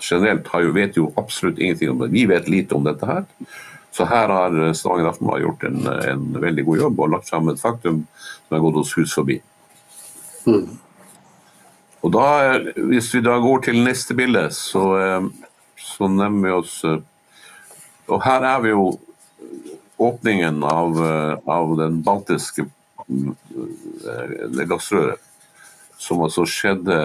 generelt 0.02 0.50
jo, 0.62 0.74
vet 0.76 0.98
jo 1.00 1.12
absolutt 1.18 1.60
ingenting 1.60 1.92
om 1.92 2.04
det. 2.04 2.14
Vi 2.14 2.26
vet 2.30 2.50
lite 2.52 2.76
om 2.76 2.86
dette 2.86 3.08
her. 3.10 3.26
Så 3.96 4.06
her 4.06 4.30
har 4.30 4.74
Stavanger 4.76 5.10
Aftenblad 5.10 5.42
gjort 5.42 5.64
en, 5.64 5.86
en, 5.88 6.26
veldig 6.42 6.66
god 6.68 6.82
jobb 6.82 7.00
og 7.00 7.14
lagt 7.14 7.30
fram 7.30 7.48
et 7.50 7.62
faktum 7.62 8.02
som 8.48 8.58
er 8.58 8.64
gått 8.66 8.80
oss 8.82 8.92
hus 8.98 9.14
forbi. 9.16 9.40
Mm. 10.46 10.76
Og 12.06 12.14
da, 12.14 12.60
Hvis 12.76 13.10
vi 13.16 13.24
da 13.26 13.40
går 13.42 13.66
til 13.66 13.82
neste 13.82 14.14
bilde, 14.18 14.46
så, 14.54 14.86
så 15.80 16.10
nevner 16.12 16.44
vi 16.46 16.54
oss 16.54 16.78
Og 16.86 18.22
her 18.22 18.46
er 18.46 18.62
vi 18.62 18.74
jo 18.76 18.88
åpningen 19.96 20.60
av, 20.68 20.98
av 21.48 21.70
den 21.80 22.02
baltiske 22.04 22.68
gassrøret, 24.68 25.22
som 25.98 26.24
altså 26.26 26.44
skjedde 26.50 26.98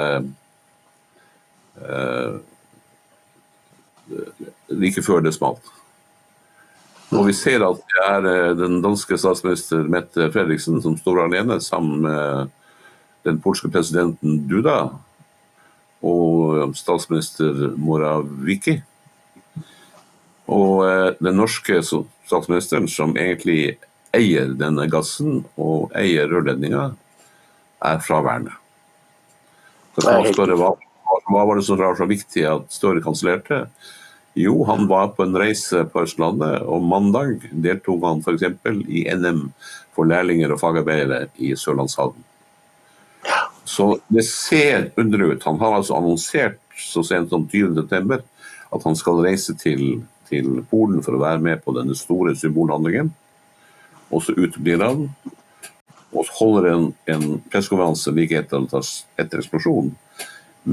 eh, 1.78 2.38
like 4.74 5.04
før 5.06 5.22
det 5.22 5.34
smalt. 5.36 5.62
Og 7.10 7.26
vi 7.26 7.34
ser 7.34 7.64
at 7.66 7.80
det 7.90 8.06
er 8.06 8.28
eh, 8.30 8.56
den 8.58 8.80
danske 8.84 9.18
statsminister 9.18 9.86
Mette 9.90 10.30
Fredriksen 10.34 10.80
som 10.82 10.98
står 10.98 11.24
alene 11.26 11.60
sammen 11.62 12.04
med 12.06 12.56
den 13.26 13.40
polske 13.42 13.70
presidenten 13.72 14.44
Duda 14.48 14.90
og 16.06 16.72
statsminister 16.78 17.74
Moraviki. 17.76 18.78
Og 20.50 20.86
eh, 20.88 21.08
den 21.20 21.36
norske 21.38 21.82
statsministeren, 21.84 22.88
som 22.90 23.14
egentlig 23.18 23.76
eier 24.16 24.54
denne 24.58 24.88
gassen 24.90 25.44
og 25.60 25.92
eier 25.98 26.30
rørledninga, 26.30 26.90
er 27.86 28.02
fraværende. 28.04 28.56
Så 29.94 30.06
kan 30.06 30.24
helt- 30.24 30.34
spørre, 30.34 30.56
hva, 30.58 30.72
hva 31.30 31.44
var 31.46 31.56
det 31.56 31.66
som 31.66 31.78
var 31.78 31.96
så 31.98 32.08
viktig 32.08 32.44
at 32.48 32.72
Støre 32.72 33.02
kansellerte? 33.04 33.66
Jo, 34.38 34.62
han 34.64 34.86
var 34.86 35.08
på 35.16 35.24
en 35.26 35.36
reise 35.36 35.84
på 35.90 36.04
Østlandet, 36.06 36.62
og 36.62 36.84
mandag 36.86 37.40
deltok 37.50 38.04
han 38.06 38.22
f.eks. 38.22 38.44
i 38.86 39.04
NM 39.10 39.48
for 39.94 40.06
lærlinger 40.06 40.54
og 40.54 40.60
fagarbeidere 40.62 41.26
i 41.42 41.50
Sørlandshallen. 41.58 42.22
Så 43.70 43.86
det 44.08 44.24
ser 44.26 44.88
underlig 44.98 45.26
ut. 45.26 45.44
Han 45.46 45.60
har 45.60 45.76
altså 45.76 45.94
annonsert 45.94 46.58
så 46.74 47.04
sent 47.06 47.30
som 47.30 47.44
20.9 47.48 48.16
at 48.70 48.86
han 48.86 48.96
skal 48.98 49.20
reise 49.22 49.54
til, 49.58 50.00
til 50.26 50.64
Polen 50.70 51.04
for 51.06 51.14
å 51.14 51.20
være 51.22 51.42
med 51.44 51.62
på 51.62 51.74
denne 51.76 51.94
store 51.98 52.34
symbolhandlingen. 52.38 53.12
Og 54.10 54.24
så 54.26 54.34
uteblir 54.34 54.82
han, 54.82 55.04
og 56.10 56.32
holder 56.40 56.66
en, 56.72 56.88
en 57.14 57.24
pressekonferanse 57.52 58.10
like 58.16 58.42
etter, 58.42 58.66
etter 59.22 59.44
eksplosjonen 59.44 59.94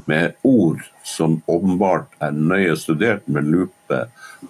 med 0.09 0.33
ord 0.41 0.81
som 1.05 1.37
åpenbart 1.45 2.17
er 2.19 2.33
nøye 2.33 2.73
studert 2.81 3.29
med 3.29 3.45
lupe 3.45 4.01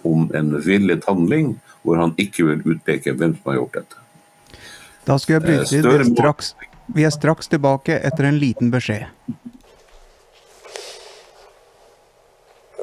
om 0.08 0.24
en 0.34 0.56
villet 0.64 1.04
handling, 1.04 1.52
hvor 1.84 2.00
han 2.00 2.16
ikke 2.16 2.48
vil 2.48 2.64
utpeke 2.74 3.12
hvem 3.12 3.36
som 3.36 3.52
har 3.52 3.60
gjort 3.60 3.78
dette. 3.82 4.04
Da 5.04 5.20
skal 5.20 5.38
jeg 5.38 5.42
Eh, 5.42 5.68
bryte 5.68 5.94
inn. 6.00 6.16
Straks, 6.16 6.54
vi 6.94 7.04
er 7.04 7.12
straks 7.14 7.50
tilbake 7.52 7.98
etter 8.04 8.28
en 8.28 8.38
liten 8.40 8.70
beskjed. 8.72 9.08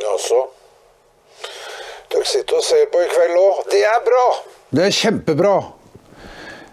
Jaså? 0.01 0.41
Dere 2.14 2.28
sitter 2.30 2.60
og 2.60 2.68
ser 2.68 2.86
på 2.93 3.01
i 3.01 3.10
kveld 3.12 3.39
òg. 3.39 3.64
Det 3.72 3.82
er 3.89 4.03
bra! 4.06 4.28
Det 4.76 4.86
er 4.86 4.95
kjempebra. 4.99 5.56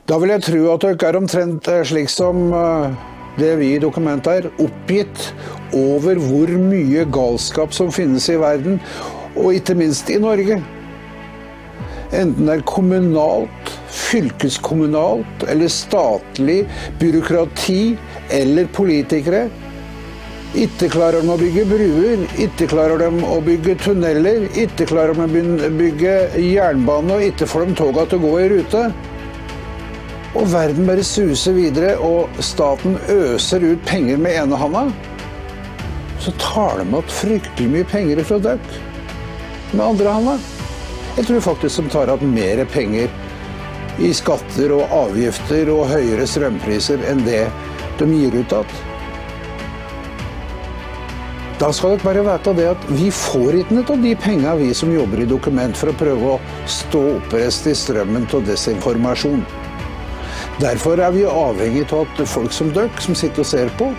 Da 0.08 0.18
vil 0.18 0.32
jeg 0.34 0.44
tro 0.44 0.60
at 0.72 0.84
dere 0.84 1.08
er 1.08 1.18
omtrent 1.18 1.68
eh, 1.70 1.84
slik 1.86 2.10
som 2.10 2.48
eh, 2.56 3.02
det 3.38 3.54
vi 3.60 3.72
i 3.76 3.80
dokumentet 3.82 4.42
er, 4.42 4.48
oppgitt 4.60 5.30
over 5.72 6.18
hvor 6.20 6.50
mye 6.60 7.06
galskap 7.14 7.72
som 7.72 7.92
finnes 7.94 8.28
i 8.28 8.36
verden, 8.40 8.80
og 9.38 9.54
ikke 9.56 9.76
minst 9.78 10.10
i 10.12 10.18
Norge. 10.20 10.58
Enten 12.12 12.44
det 12.44 12.58
er 12.58 12.64
kommunalt, 12.68 13.70
fylkeskommunalt 13.88 15.46
eller 15.48 15.70
statlig 15.72 16.58
byråkrati 17.00 17.96
eller 18.36 18.68
politikere. 18.76 19.46
Ikke 20.52 20.90
klarer 20.92 21.24
de 21.24 21.32
å 21.32 21.38
bygge 21.40 21.64
bruer, 21.70 22.26
ikke 22.44 22.66
klarer 22.68 23.00
de 23.00 23.24
å 23.24 23.38
bygge 23.40 23.78
tunneler, 23.80 24.44
ikke 24.52 24.84
klarer 24.90 25.16
de 25.16 25.24
å 25.24 25.70
bygge 25.78 26.16
jernbane, 26.36 27.16
og 27.16 27.24
ikke 27.30 27.48
får 27.48 27.70
de 27.70 27.76
toga 27.80 28.04
til 28.04 28.20
å 28.20 28.26
gå 28.26 28.34
i 28.42 28.50
rute. 28.52 28.82
Og 30.36 30.44
verden 30.52 30.88
bare 30.88 31.04
suser 31.04 31.56
videre, 31.56 31.94
og 31.96 32.28
staten 32.44 32.98
øser 33.08 33.64
ut 33.64 33.88
penger 33.88 34.20
med 34.20 34.36
ene 34.42 34.60
handa. 34.60 34.84
Så 36.20 36.36
tar 36.36 36.82
de 36.82 37.00
opp 37.00 37.08
fryktelig 37.08 37.72
mye 37.72 37.88
penger 37.88 38.20
fra 38.28 38.40
dere 38.50 38.82
med 39.72 39.86
andre 39.86 40.18
handa. 40.18 40.36
Jeg 41.12 41.26
tror 41.28 41.40
faktisk 41.44 41.82
de 41.82 41.90
tar 41.92 42.10
opp 42.12 42.22
mer 42.24 42.62
penger 42.72 43.12
i 44.00 44.08
skatter 44.16 44.72
og 44.72 44.94
avgifter 44.96 45.68
og 45.68 45.90
høyere 45.90 46.24
strømpriser 46.28 47.04
enn 47.10 47.20
det 47.26 47.44
de 48.00 48.08
gir 48.08 48.38
ut 48.38 48.54
igjen. 48.56 48.80
Da 51.60 51.68
skal 51.70 51.92
dere 51.92 52.02
bare 52.02 52.22
vite 52.26 52.54
det 52.58 52.64
at 52.72 52.86
vi 52.90 53.10
får 53.14 53.60
ikke 53.60 53.76
noe 53.76 53.94
av 53.94 54.00
de 54.02 54.14
pengene 54.18 54.54
vi 54.58 54.70
som 54.74 54.90
jobber 54.90 55.20
i 55.22 55.28
dokument 55.30 55.76
for 55.78 55.92
å 55.92 55.98
prøve 56.00 56.32
å 56.32 56.40
stå 56.66 57.02
oppreist 57.18 57.68
i 57.70 57.74
strømmen 57.78 58.26
av 58.32 58.48
desinformasjon. 58.48 59.44
Derfor 60.64 60.98
er 60.98 61.12
vi 61.14 61.28
avhengig 61.28 61.84
av 61.92 62.08
at 62.08 62.24
folk 62.26 62.56
som 62.56 62.72
dere, 62.74 62.90
som 63.04 63.14
sitter 63.14 63.44
og 63.44 63.50
ser 63.52 63.70
på, 63.78 63.92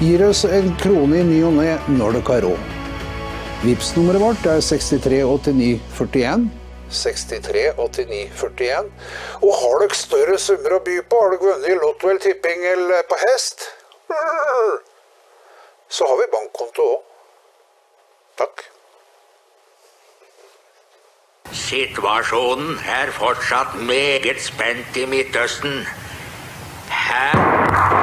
gir 0.00 0.24
oss 0.26 0.42
en 0.48 0.72
krone 0.80 1.20
i 1.20 1.28
ny 1.28 1.44
og 1.46 1.60
ne 1.60 1.76
når 1.94 2.18
dere 2.18 2.32
har 2.32 2.48
råd. 2.48 2.73
Vipps-nummeret 3.64 4.20
vårt 4.20 4.46
er 4.46 4.60
638941. 4.60 6.50
638941. 6.90 8.92
Og 9.40 9.54
har 9.60 9.78
dere 9.80 9.94
større 9.96 10.38
summer 10.38 10.74
å 10.76 10.80
by 10.84 10.98
på, 11.08 11.20
har 11.22 11.32
dere 11.32 11.46
vunnet 11.46 11.70
i 11.72 11.78
Lotto 11.78 12.10
eller 12.10 12.20
Tipping 12.20 12.66
eller 12.74 13.06
på 13.08 13.16
hest, 13.22 13.64
så 15.88 16.10
har 16.10 16.20
vi 16.20 16.28
bankkonto 16.36 16.82
òg. 16.92 17.02
Takk. 18.42 18.56
Situasjonen 21.64 22.76
er 23.00 23.16
fortsatt 23.16 23.80
meget 23.80 24.44
spent 24.44 25.00
i 25.00 25.08
Midtøsten. 25.08 25.86
Her 26.92 27.93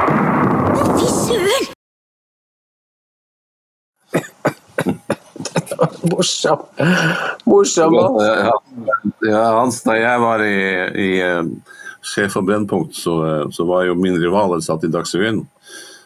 Morsom. 6.10 6.62
Morsom. 7.46 7.94
Ja, 7.94 8.52
ja, 9.22 9.42
Hans, 9.58 9.82
da 9.86 9.94
jeg 9.98 10.20
var 10.22 10.42
i, 10.42 10.56
i 10.98 11.08
eh, 11.22 11.42
Sjef 12.02 12.34
for 12.36 12.42
Brennpunkt, 12.46 12.96
så, 12.98 13.14
eh, 13.28 13.44
så 13.54 13.66
var 13.68 13.84
jo 13.86 13.94
min 13.98 14.18
rivaler 14.20 14.62
satt 14.64 14.84
i 14.86 14.90
Dagsrevyen. 14.92 15.44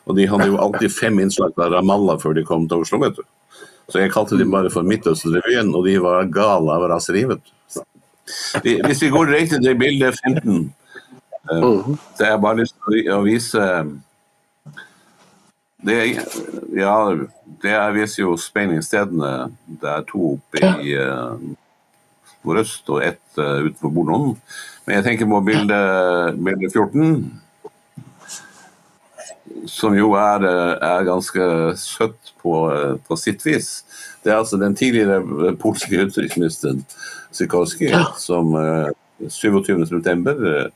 Og 0.07 0.15
de 0.19 0.27
hadde 0.31 0.47
jo 0.53 0.59
alltid 0.63 0.93
fem 0.95 1.17
innslag 1.25 1.55
fra 1.57 1.71
Ramallah 1.73 2.21
før 2.23 2.37
de 2.37 2.45
kom 2.47 2.69
til 2.71 2.85
Oslo, 2.85 3.01
vet 3.03 3.17
du. 3.19 3.25
Så 3.91 4.01
jeg 4.03 4.13
kalte 4.15 4.37
dem 4.39 4.51
bare 4.51 4.71
for 4.71 4.83
Midtøsten-revyen, 4.87 5.73
og 5.75 5.85
de 5.87 5.97
var 6.03 6.27
gale 6.35 6.75
av 6.75 6.89
raseri, 6.91 7.25
vet 7.31 7.43
du. 7.43 7.83
Vi- 8.65 8.81
Hvis 8.83 9.01
vi 9.03 9.11
går 9.15 9.31
rett 9.33 9.51
til 9.63 9.75
bildet, 9.79 10.19
15, 10.27 10.73
eh, 11.51 11.63
så 12.17 12.25
har 12.25 12.33
jeg 12.35 12.41
bare 12.43 12.61
lyst 12.63 12.75
til 12.89 13.13
å 13.15 13.23
vise 13.25 13.67
det, 15.87 15.99
ja, 16.77 16.97
det 17.63 17.73
er- 17.73 17.95
viser 17.97 18.23
jo 18.25 18.37
speilingsstedene. 18.41 19.53
Det 19.81 19.91
er 19.93 20.07
to 20.11 20.35
oppe 20.37 20.71
i 20.83 20.95
uh, 20.99 21.39
nordøst 22.47 22.89
og 22.93 23.03
ett 23.07 23.39
uh, 23.39 23.63
utenfor 23.67 23.95
Bornholm. 23.95 24.37
Men 24.87 25.01
jeg 25.01 25.05
tenker 25.05 25.27
på 25.31 25.41
bilde, 25.47 25.79
bilde 26.39 26.71
14, 26.71 27.41
som 29.67 29.97
jo 29.99 30.13
er, 30.15 30.45
eh, 30.47 30.75
er 30.87 31.07
ganske 31.09 31.47
søtt 31.81 32.33
på, 32.43 32.53
eh, 32.73 32.95
på 33.09 33.17
sitt 33.19 33.43
vis. 33.47 33.83
Det 34.23 34.31
er 34.33 34.39
altså 34.39 34.59
den 34.61 34.77
tidligere 34.79 35.19
eh, 35.49 35.57
polske 35.59 36.05
utenriksministeren 36.07 36.85
Sikorski 37.35 37.91
som 38.19 38.55
uh, 38.55 38.89
27.9. 39.21 40.15
med 40.23 40.71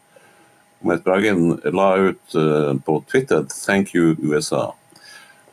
Mette 0.83 1.05
Bragen 1.05 1.55
la 1.73 1.87
ut 1.97 2.35
uh, 2.35 2.75
på 2.85 2.99
Twitter 3.09 3.47
'Thank 3.49 3.95
you, 3.95 4.17
USA'. 4.21 4.75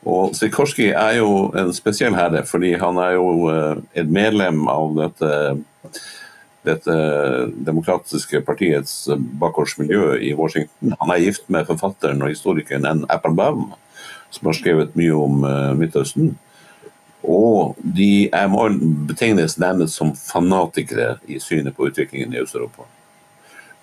Og 0.06 0.36
Sikorski 0.36 0.91
er 0.91 1.18
jo 1.18 1.50
en 1.58 1.74
spesiell 1.74 2.16
herre, 2.16 2.43
fordi 2.45 2.76
han 2.80 3.00
er 3.02 3.18
jo 3.18 3.50
eh, 3.52 3.82
et 4.02 4.10
medlem 4.10 4.68
av 4.72 4.93
dette, 4.98 5.32
dette 6.68 6.98
demokratiske 7.68 8.41
partiets 8.45 9.08
bakgårdsmiljø 9.41 10.18
i 10.30 10.34
Washington. 10.38 10.95
Han 11.02 11.14
er 11.14 11.24
gift 11.26 11.50
med 11.50 11.68
forfatteren 11.70 12.22
og 12.22 12.32
historikeren 12.32 12.86
N. 12.86 13.06
Applebaum, 13.10 13.72
som 14.30 14.52
har 14.52 14.60
skrevet 14.60 14.95
mye 15.00 15.16
om 15.16 15.48
eh, 15.48 15.74
Midtøsten. 15.80 16.36
Og 17.28 17.76
de 17.82 18.30
er, 18.30 18.48
betegnes 19.10 19.58
nærmest 19.60 19.98
som 19.98 20.14
fanatikere 20.16 21.18
i 21.28 21.41
synet 21.43 21.76
på 21.76 21.89
utviklingen 21.89 22.34
i 22.34 22.39
Øst-Europa. 22.39 22.86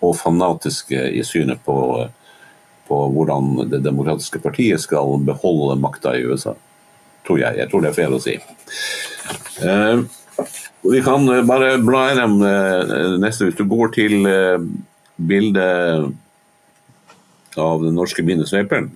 Og 0.01 0.17
fanatiske 0.17 1.11
i 1.12 1.23
synet 1.25 1.61
på, 1.65 2.07
på 2.89 2.99
hvordan 3.14 3.68
det 3.70 3.80
demokratiske 3.85 4.43
partiet 4.45 4.82
skal 4.82 5.18
beholde 5.24 5.78
makta 5.80 6.16
i 6.16 6.24
USA. 6.24 6.55
Tror 7.24 7.41
jeg. 7.41 7.57
Jeg 7.59 7.70
tror 7.70 7.85
det 7.85 7.91
er 7.93 7.97
fair 7.97 8.12
å 8.12 8.20
si. 8.20 8.35
Eh, 9.64 10.03
vi 10.85 11.01
kan 11.05 11.24
bare 11.49 11.78
bla 11.80 12.03
gjennom 12.11 12.43
eh, 12.45 13.16
neste. 13.22 13.49
Hvis 13.49 13.57
du 13.57 13.64
går 13.70 13.95
til 13.97 14.28
eh, 14.28 14.59
bildet 15.16 16.12
av 17.57 17.85
den 17.85 17.95
norske 17.95 18.22
minnesveiperen 18.26 18.91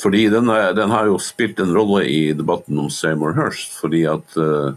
Fordi 0.00 0.28
den, 0.32 0.48
den 0.76 0.92
har 0.94 1.10
jo 1.10 1.18
spilt 1.20 1.58
en 1.60 1.74
rolle 1.76 2.06
i 2.08 2.32
debatten 2.32 2.78
om 2.80 2.88
Seymour 2.88 3.34
Hirst. 3.36 3.74
Fordi 3.82 4.06
at 4.08 4.36
eh, 4.40 4.72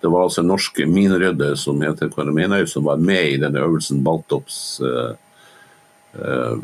det 0.00 0.08
var 0.08 0.28
altså 0.28 0.44
norsk 0.46 0.78
minerydder 0.86 1.54
som 1.58 1.80
heter 1.82 2.30
Menhaug, 2.30 2.68
som 2.68 2.84
var 2.84 2.96
med 3.02 3.32
i 3.32 3.38
denne 3.42 3.62
øvelsen 3.64 4.02
Baltops 4.04 4.80
eh, 4.80 5.14
eh, 6.22 6.58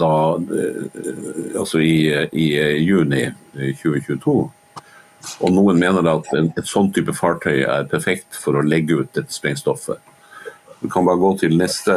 da 0.00 0.16
eh, 0.36 1.56
Altså 1.56 1.80
i, 1.80 2.12
i 2.32 2.46
juni 2.84 3.24
2022. 3.54 4.34
Og 5.40 5.54
noen 5.54 5.78
mener 5.78 6.06
at 6.10 6.28
en, 6.36 6.50
et 6.58 6.68
sånn 6.68 6.90
type 6.92 7.14
fartøy 7.16 7.62
er 7.62 7.88
perfekt 7.88 8.36
for 8.36 8.58
å 8.58 8.66
legge 8.66 9.00
ut 9.00 9.12
dette 9.16 9.32
sprengstoffet. 9.32 10.00
Du 10.82 10.90
kan 10.90 11.06
bare 11.06 11.20
gå 11.22 11.32
til 11.44 11.56
neste, 11.56 11.96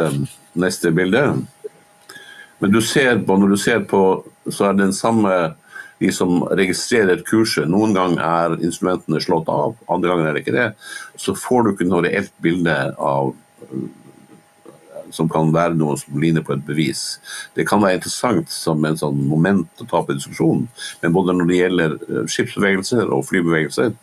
neste 0.54 0.92
bilde. 0.94 1.24
Men 2.62 2.72
du 2.72 2.80
ser 2.80 3.18
på, 3.26 3.36
når 3.36 3.52
du 3.52 3.58
ser 3.60 3.82
på, 3.88 4.02
så 4.48 4.68
er 4.68 4.76
det 4.76 4.86
den 4.86 4.96
samme 4.96 5.32
de 6.02 6.12
som 6.12 6.42
registrerer 6.58 7.22
kurset. 7.26 7.68
Noen 7.70 7.94
ganger 7.96 8.22
er 8.24 8.56
instrumentene 8.60 9.20
slått 9.24 9.48
av, 9.52 9.76
andre 9.88 10.12
ganger 10.12 10.28
er 10.28 10.36
det 10.36 10.44
ikke 10.44 10.56
det. 10.56 10.66
Så 11.20 11.36
får 11.38 11.64
du 11.64 11.72
ikke 11.72 11.88
noe 11.88 12.04
reelt 12.04 12.34
bilde 12.44 12.76
av 12.96 13.32
som 15.14 15.28
kan 15.30 15.52
være 15.54 15.76
noe 15.78 15.96
som 16.00 16.18
ligner 16.20 16.44
på 16.44 16.54
et 16.56 16.64
bevis. 16.66 17.04
Det 17.56 17.66
kan 17.68 17.82
være 17.82 18.00
interessant 18.00 18.50
som 18.52 18.84
en 18.84 18.98
sånn 18.98 19.20
moment 19.28 19.82
å 19.82 19.88
ta 19.88 20.02
på 20.02 20.16
diskusjonen, 20.16 20.66
men 21.02 21.14
både 21.14 21.36
når 21.36 21.50
det 21.50 21.60
gjelder 21.60 21.96
eh, 21.96 22.22
skipsbevegelser 22.32 23.12
og 23.14 23.26
flybevegelser, 23.28 23.94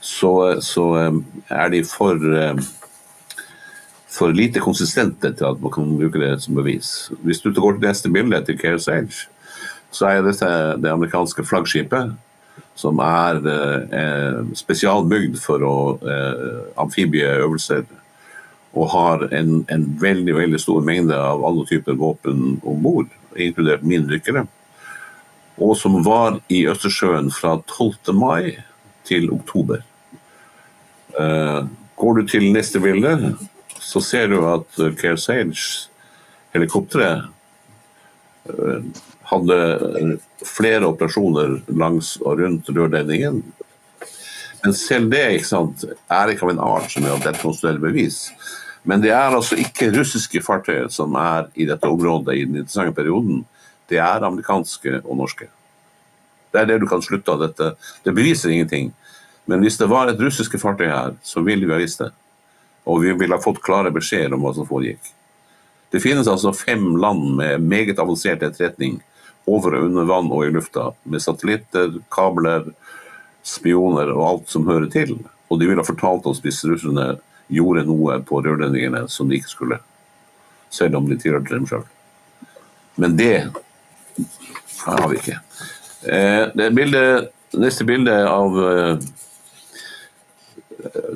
så, 0.00 0.34
så 0.64 0.86
eh, 1.00 1.18
er 1.54 1.72
de 1.74 1.82
for, 1.86 2.30
eh, 2.36 2.62
for 4.10 4.36
lite 4.36 4.62
konsistente 4.64 5.32
til 5.32 5.50
at 5.52 5.60
man 5.62 5.74
kan 5.74 5.92
bruke 6.00 6.22
det 6.22 6.36
som 6.44 6.58
bevis. 6.58 7.10
Hvis 7.24 7.44
du 7.44 7.52
går 7.54 7.78
til 7.78 7.86
neste 7.88 8.12
bilde, 8.12 8.42
til 8.46 8.58
Care 8.60 8.82
Sage, 8.82 9.28
så 9.90 10.06
er 10.10 10.22
dette 10.24 10.50
det 10.80 10.92
amerikanske 10.92 11.44
flaggskipet 11.46 12.12
som 12.78 13.00
er 13.04 13.40
eh, 13.50 14.38
spesialbygd 14.56 15.38
for 15.40 15.98
eh, 16.00 16.60
amfibieøvelser 16.80 17.84
og 18.70 18.90
har 18.92 19.24
en, 19.34 19.64
en, 19.72 19.84
veldig 20.00 20.34
veldig 20.36 20.60
stor 20.62 20.80
mengde 20.86 21.16
av 21.18 21.44
alle 21.44 21.66
typer 21.66 21.94
våpen 21.98 22.60
om 22.62 22.82
bord, 22.84 23.08
inkludert 23.34 23.82
mindykkere. 23.82 24.46
Og 25.60 25.76
som 25.76 26.04
var 26.06 26.38
i 26.48 26.66
Østersjøen 26.70 27.30
fra 27.34 27.56
12. 27.66 28.14
mai 28.14 28.62
til 29.08 29.30
oktober. 29.34 29.82
Eh, 31.18 31.62
går 31.98 32.14
du 32.16 32.26
til 32.30 32.52
neste 32.54 32.80
bilde, 32.80 33.34
så 33.80 34.00
ser 34.00 34.28
du 34.30 34.46
at 34.46 34.66
Care 35.00 35.18
Sage-helikopteret 35.18 37.24
uh, 38.50 38.82
hadde 39.30 40.18
flere 40.46 40.88
operasjoner 40.88 41.60
langs 41.78 42.16
og 42.24 42.40
rundt 42.42 42.70
rørledningen. 42.74 43.42
Men 44.64 44.74
selv 44.76 45.10
det 45.12 45.22
ikke 45.36 45.48
sant, 45.48 45.84
er 46.10 46.32
ikke 46.32 46.48
av 46.48 46.52
en 46.54 46.64
art 46.64 46.90
som 46.92 47.06
er 47.06 47.14
av 47.14 47.38
konstituerer 47.40 47.80
bevis. 47.80 48.28
Men 48.82 49.02
det 49.04 49.12
er 49.12 49.36
altså 49.36 49.58
ikke 49.60 49.92
russiske 49.94 50.42
fartøyer 50.44 50.88
som 50.92 51.16
er 51.20 51.48
i 51.54 51.66
dette 51.68 51.88
området 51.88 52.36
i 52.36 52.44
den 52.44 52.60
interessante 52.62 52.96
perioden. 52.96 53.44
Det 53.88 54.00
er 54.00 54.26
amerikanske 54.26 55.00
og 55.04 55.18
norske. 55.20 55.48
Det 56.50 56.60
er 56.60 56.66
det 56.66 56.80
du 56.82 56.88
kan 56.90 57.02
slutte 57.04 57.32
av 57.32 57.44
dette. 57.44 57.74
Det 58.04 58.14
beviser 58.16 58.50
ingenting. 58.50 58.90
Men 59.48 59.62
hvis 59.64 59.78
det 59.80 59.88
var 59.90 60.10
et 60.10 60.20
russiske 60.20 60.58
fartøy 60.60 60.88
her, 60.88 61.14
så 61.22 61.42
ville 61.44 61.66
vi 61.66 61.74
ha 61.74 61.80
visst 61.80 62.02
det. 62.02 62.10
Og 62.88 63.02
vi 63.04 63.14
ville 63.14 63.36
ha 63.36 63.42
fått 63.42 63.62
klare 63.64 63.92
beskjeder 63.94 64.34
om 64.34 64.44
hva 64.44 64.54
som 64.56 64.68
foregikk. 64.68 65.12
Det 65.90 66.02
finnes 66.02 66.28
altså 66.30 66.52
fem 66.54 66.96
land 67.02 67.34
med 67.38 67.64
meget 67.66 67.98
avansert 67.98 68.44
etterretning 68.46 69.00
over 69.50 69.76
og 69.78 69.88
under 69.88 70.08
vann 70.08 70.30
og 70.32 70.46
i 70.46 70.52
lufta, 70.54 70.90
med 71.02 71.22
satellitter, 71.22 71.98
kabler, 72.12 72.70
spioner 73.46 74.12
og 74.14 74.26
alt 74.26 74.52
som 74.52 74.68
hører 74.68 74.88
til. 74.92 75.16
Og 75.50 75.60
de 75.60 75.68
ville 75.68 75.82
ha 75.82 75.86
fortalt 75.86 76.28
oss 76.30 76.42
hvis 76.44 76.62
russerne 76.68 77.14
gjorde 77.50 77.86
noe 77.88 78.20
på 78.26 78.42
rørledningene 78.44 79.06
som 79.10 79.30
de 79.30 79.40
ikke 79.40 79.50
skulle. 79.50 79.80
Selv 80.70 81.00
om 81.00 81.08
de 81.10 81.18
tilhørte 81.18 81.54
dem 81.54 81.66
sjøl. 81.66 81.86
Men 83.00 83.16
det 83.18 83.50
har 84.84 85.08
vi 85.10 85.18
ikke. 85.18 85.40
Eh, 86.02 86.44
det 86.54 86.70
bildet, 86.76 87.32
neste 87.58 87.84
bilde 87.84 88.14
av 88.28 88.54
eh, 88.64 89.08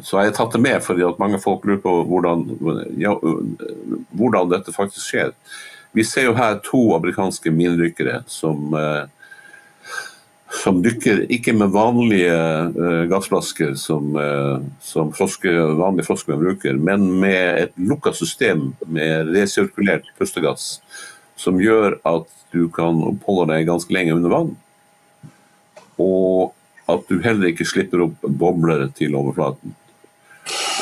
Så 0.05 0.19
har 0.19 0.27
jeg 0.27 0.35
tatt 0.37 0.53
det 0.53 0.61
med 0.61 0.83
fordi 0.85 1.07
at 1.07 1.21
mange 1.23 1.39
folk 1.41 1.65
lurer 1.65 1.81
på 1.81 1.93
hvordan, 2.11 2.43
ja, 3.01 3.15
hvordan 4.13 4.51
dette 4.53 4.75
faktisk 4.75 5.07
skjer. 5.07 5.33
Vi 5.95 6.05
ser 6.07 6.29
jo 6.29 6.39
her 6.39 6.59
to 6.65 6.81
amerikanske 6.97 7.53
minedykkere 7.55 8.23
som 8.31 8.75
eh, 8.75 9.05
som 10.63 10.81
dykker 10.85 11.25
ikke 11.35 11.55
med 11.57 11.73
vanlige 11.75 12.35
uh, 12.77 13.05
gassflasker 13.11 13.75
som, 13.79 14.15
uh, 14.17 14.63
som 14.85 15.13
froske, 15.15 15.51
vanlige 15.79 16.07
froskemenn 16.09 16.43
bruker, 16.45 16.79
men 16.79 17.09
med 17.21 17.65
et 17.65 17.75
lukka 17.91 18.15
system 18.15 18.69
med 18.87 19.33
resirkulert 19.35 20.07
pustegass, 20.19 20.79
som 21.37 21.61
gjør 21.63 21.99
at 22.07 22.31
du 22.55 22.69
kan 22.73 23.01
oppholde 23.03 23.51
deg 23.51 23.69
ganske 23.69 23.95
lenge 23.95 24.15
under 24.15 24.35
vann. 24.35 24.53
Og 26.01 26.55
at 26.91 27.09
du 27.09 27.19
heller 27.25 27.51
ikke 27.51 27.67
slipper 27.67 28.07
opp 28.07 28.23
bobler 28.23 28.87
til 28.95 29.17
overflaten. 29.19 29.75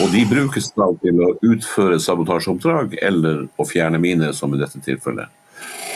Og 0.02 0.10
de 0.10 0.24
brukes 0.26 0.70
da 0.74 0.88
til 1.02 1.20
å 1.22 1.34
utføre 1.46 2.00
sabotasjeoppdrag 2.02 2.96
eller 3.04 3.46
å 3.60 3.66
fjerne 3.68 4.00
miner, 4.02 4.32
som 4.34 4.54
i 4.54 4.60
dette 4.60 4.80
tilfellet. 4.82 5.30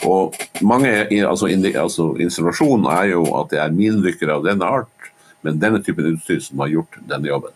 Og 0.06 0.36
mange, 0.66 0.90
altså, 1.24 1.48
altså 1.80 2.08
Installasjonen 2.22 2.86
er 2.92 3.12
jo 3.14 3.24
at 3.38 3.50
det 3.54 3.62
er 3.62 3.74
minedykkere 3.74 4.36
av 4.36 4.44
denne 4.46 4.68
art, 4.68 5.10
men 5.42 5.60
denne 5.62 5.80
typen 5.82 6.12
utstyr 6.12 6.42
som 6.44 6.60
har 6.62 6.72
gjort 6.74 6.98
denne 7.08 7.30
jobben. 7.30 7.54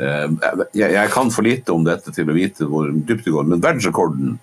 Eh, 0.00 0.28
jeg, 0.78 1.08
kan 1.12 1.32
for 1.34 1.46
lite 1.46 1.74
om 1.74 1.84
dette 1.86 2.14
til 2.14 2.30
å 2.30 2.36
vite 2.36 2.68
hvor 2.70 2.90
dypt 2.90 3.26
det 3.26 3.34
går, 3.34 3.48
men 3.50 3.62
verdensrekorden 3.62 4.38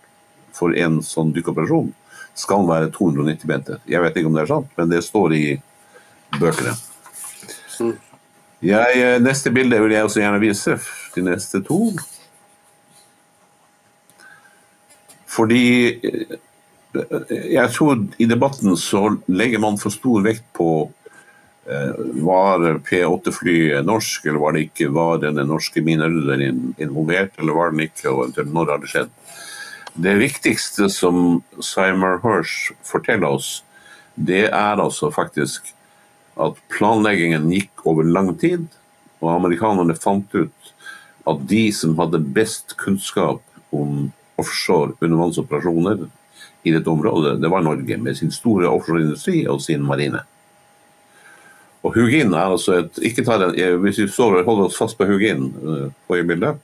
for 0.55 0.75
en 0.77 0.99
sånn 1.05 1.33
dykkeoperasjon 1.35 1.93
skal 2.37 2.67
være 2.69 2.91
290 2.93 3.49
meter. 3.49 3.79
Jeg 3.89 4.03
vet 4.03 4.19
ikke 4.19 4.29
om 4.29 4.37
det 4.37 4.45
er 4.45 4.51
sant, 4.51 4.69
men 4.77 4.91
det 4.91 5.01
står 5.05 5.33
i 5.37 5.45
bøkene. 6.37 6.75
Jeg, 8.65 8.97
eh, 8.97 9.19
neste 9.21 9.51
bilde 9.53 9.77
vil 9.83 9.93
jeg 9.93 10.05
også 10.07 10.21
gjerne 10.23 10.41
vise. 10.41 10.77
De 11.13 11.23
neste 11.25 11.61
to. 11.65 11.91
Fordi 15.29 15.65
eh, 16.01 16.37
jeg 17.53 17.73
tror 17.75 18.01
i 18.17 18.25
debatten 18.25 18.73
så 18.79 19.11
legger 19.29 19.61
man 19.61 19.77
for 19.77 19.93
stor 19.93 20.25
vekt 20.25 20.47
på 20.57 20.71
eh, 21.69 21.93
var 22.25 22.81
P8-flyet 22.87 23.85
norsk, 23.85 24.25
eller 24.25 24.41
var 24.41 24.57
det 24.57 24.65
ikke? 24.71 24.89
Var 24.95 25.21
denne 25.27 25.45
norske 25.45 25.83
minerydderen 25.85 26.73
involvert, 26.81 27.37
eller 27.37 27.59
var 27.59 27.75
den 27.75 27.85
ikke? 27.85 28.09
Og 28.09 28.41
når 28.41 28.73
har 28.73 28.81
det 28.81 28.93
skjedd? 28.95 29.13
Det 29.97 30.17
viktigste 30.17 30.89
som 30.93 31.43
Simon 31.61 32.21
Hirsch 32.25 32.73
forteller 32.85 33.37
oss, 33.37 33.61
det 34.17 34.47
er 34.49 34.81
altså 34.81 35.13
faktisk 35.13 35.76
at 36.37 36.59
planleggingen 36.73 37.49
gikk 37.51 37.85
over 37.89 38.05
lang 38.05 38.33
tid, 38.39 38.67
og 39.21 39.33
amerikanerne 39.33 39.97
fant 39.97 40.33
ut 40.37 40.73
at 41.27 41.43
de 41.49 41.65
som 41.75 41.97
hadde 41.99 42.21
best 42.35 42.77
kunnskap 42.79 43.41
om 43.75 44.11
offshore 44.39 44.93
undervannsoperasjoner 45.01 46.05
i 46.67 46.73
dette 46.73 46.91
området, 46.91 47.37
det 47.41 47.49
var 47.51 47.65
Norge, 47.65 47.97
med 47.97 48.17
sin 48.17 48.31
store 48.31 48.69
offshoreindustri 48.69 49.45
og 49.49 49.61
sin 49.63 49.83
marine. 49.87 50.21
Og 51.85 51.93
Hugin 51.95 52.33
er 52.33 52.53
altså 52.53 52.81
et 52.81 52.97
ikke 53.05 53.23
ta 53.23 53.37
den, 53.39 53.53
Hvis 53.81 53.99
vi 54.01 54.07
står 54.11 54.39
og 54.39 54.47
holder 54.49 54.65
oss 54.67 54.79
fast 54.79 54.97
på 54.97 55.05
Hugin 55.07 55.51
uh, 55.61 55.85
på 56.07 56.17
bildet 56.27 56.57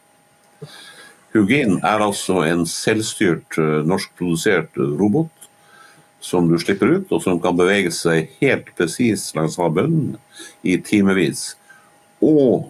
Hugin 1.34 1.78
er 1.80 2.04
altså 2.04 2.41
en 2.44 2.66
selvstyrt 2.68 3.58
uh, 3.58 3.86
norskprodusert 3.88 4.76
robot 5.00 5.43
som 6.24 6.48
du 6.48 6.56
slipper 6.62 6.88
ut, 6.98 7.12
og 7.12 7.22
som 7.24 7.40
kan 7.44 7.58
bevege 7.58 7.91
seg 7.91 8.32
helt 8.40 8.70
presis 8.78 9.28
langs 9.36 9.58
havbunnen 9.60 10.16
i 10.64 10.78
timevis. 10.80 11.52
Og 12.24 12.70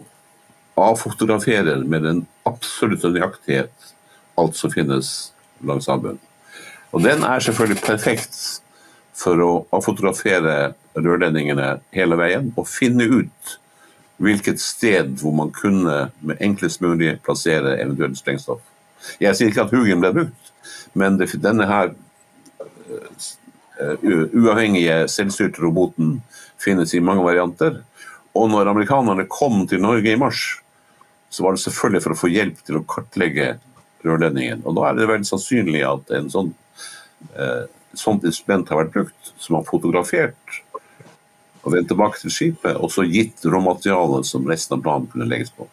avfotograferer 0.80 1.84
med 1.86 2.02
den 2.02 2.22
absolutte 2.48 3.12
nøyaktighet 3.14 3.92
alt 4.40 4.58
som 4.58 4.72
finnes 4.74 5.10
langs 5.62 5.86
havbunnen. 5.86 6.22
Og 6.94 7.02
den 7.02 7.22
er 7.26 7.42
selvfølgelig 7.42 7.82
perfekt 7.82 8.38
for 9.14 9.38
å 9.42 9.50
avfotografere 9.74 10.74
rørledningene 10.94 11.76
hele 11.94 12.18
veien 12.18 12.50
og 12.58 12.68
finne 12.70 13.06
ut 13.06 13.54
hvilket 14.22 14.62
sted 14.62 15.14
hvor 15.20 15.34
man 15.34 15.50
kunne 15.54 16.08
med 16.22 16.42
enklest 16.42 16.82
mulig 16.82 17.16
plassere 17.26 17.76
eventuelt 17.82 18.18
sprengstoff. 18.18 18.62
Jeg 19.22 19.34
sier 19.36 19.50
ikke 19.50 19.66
at 19.66 19.74
Hugin 19.74 20.02
ble 20.02 20.12
brukt, 20.14 20.52
men 20.94 21.18
denne 21.18 21.66
her 21.68 21.90
uh, 21.94 23.08
uavhengige 23.78 25.04
selvstyrte 25.10 25.62
roboten 25.64 26.18
finnes 26.62 26.94
i 26.94 27.02
mange 27.02 27.24
varianter. 27.24 27.80
Og 28.34 28.50
når 28.50 28.70
amerikanerne 28.70 29.26
kom 29.30 29.64
til 29.70 29.82
Norge 29.82 30.12
i 30.12 30.18
mars, 30.18 30.42
så 31.30 31.42
var 31.42 31.54
det 31.54 31.64
selvfølgelig 31.64 32.02
for 32.04 32.14
å 32.14 32.18
få 32.18 32.30
hjelp 32.30 32.60
til 32.66 32.78
å 32.78 32.84
kartlegge 32.86 33.54
rørledningen. 34.06 34.62
Og 34.66 34.76
da 34.78 34.88
er 34.88 34.98
det 34.98 35.08
veldig 35.10 35.28
sannsynlig 35.28 35.82
at 35.86 36.12
en 36.14 36.30
sånn, 36.30 36.52
eh, 37.34 37.64
sånt 37.94 38.26
instrument 38.26 38.68
har 38.70 38.84
vært 38.84 38.94
brukt, 38.94 39.32
som 39.38 39.58
har 39.58 39.66
fotografert 39.66 40.60
og 41.64 41.72
vendt 41.72 41.88
tilbake 41.88 42.20
til 42.20 42.30
skipet, 42.30 42.76
og 42.76 42.92
så 42.92 43.06
gitt 43.08 43.42
råmaterialet 43.48 44.26
som 44.28 44.46
resten 44.46 44.76
av 44.76 44.84
planen 44.84 45.08
kunne 45.10 45.28
legges 45.28 45.50
på. 45.50 45.66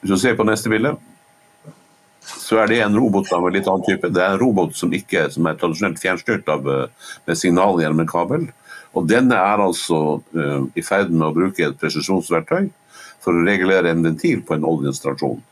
Hvis 0.00 0.12
du 0.12 0.18
ser 0.20 0.36
på 0.38 0.46
neste 0.46 0.70
bilde 0.70 0.94
så 2.26 2.58
er 2.62 2.70
det 2.70 2.80
en 2.82 2.96
robot 2.98 3.30
av 3.32 3.46
en 3.46 3.54
litt 3.54 3.68
annen 3.70 3.86
type. 3.86 4.10
Det 4.10 4.22
er 4.22 4.34
en 4.34 4.42
robot 4.42 4.74
som 4.76 4.94
ikke 4.94 5.28
som 5.34 5.46
er 5.46 5.58
tradisjonelt 5.60 6.00
fjernstyrt 6.02 6.48
av, 6.50 6.66
eh, 6.68 7.12
med 7.26 7.38
signal 7.38 7.78
gjennom 7.80 8.02
en 8.02 8.10
kabel. 8.10 8.48
Og 8.96 9.06
denne 9.08 9.36
er 9.36 9.60
altså 9.60 9.98
uh, 10.32 10.62
i 10.72 10.82
ferd 10.84 11.10
med 11.12 11.26
å 11.28 11.34
bruke 11.36 11.66
et 11.66 11.76
presisjonsverktøy 11.76 12.70
for 13.20 13.36
å 13.36 13.44
regulere 13.44 13.90
en 13.92 14.04
ventil 14.06 14.40
på 14.46 14.56
en 14.56 14.64
oljeinstallasjon. 14.64 15.42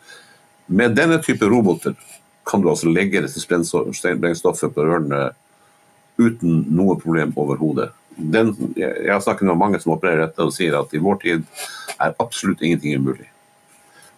Med 0.72 0.94
denne 0.96 1.18
type 1.20 1.44
roboter 1.50 1.92
kan 2.48 2.62
du 2.64 2.70
altså 2.70 2.88
legge 2.88 3.20
dette 3.20 3.42
sprengstoffet 3.42 4.72
på 4.72 4.86
rørene 4.86 5.26
uten 6.16 6.64
noe 6.72 6.96
problem 7.00 7.34
overhodet. 7.36 7.90
Jeg 8.16 9.10
har 9.10 9.20
snakket 9.20 9.50
med 9.50 9.60
mange 9.60 9.80
som 9.82 9.92
opererer 9.96 10.28
dette 10.28 10.44
og 10.44 10.54
sier 10.54 10.76
at 10.78 10.92
i 10.94 11.02
vår 11.02 11.20
tid 11.24 11.44
er 11.98 12.16
absolutt 12.22 12.62
ingenting 12.62 12.96
umulig. 12.96 13.28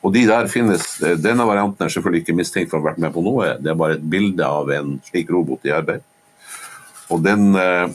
Og 0.05 0.13
de 0.15 0.27
der 0.29 0.47
finnes, 0.51 0.85
Denne 1.23 1.47
varianten 1.49 1.87
er 1.87 1.93
selvfølgelig 1.93 2.25
ikke 2.25 2.37
mistenkt 2.37 2.71
for 2.71 2.79
å 2.79 2.85
ha 2.85 2.91
vært 2.91 3.01
med 3.03 3.15
på 3.15 3.25
noe, 3.25 3.55
det 3.63 3.73
er 3.73 3.81
bare 3.81 3.97
et 3.97 4.05
bilde 4.07 4.45
av 4.45 4.71
en 4.75 4.99
slik 5.09 5.33
robot 5.33 5.67
i 5.67 5.75
arbeid. 5.75 6.05
Og 7.15 7.23
den 7.23 7.55
eh, 7.59 7.89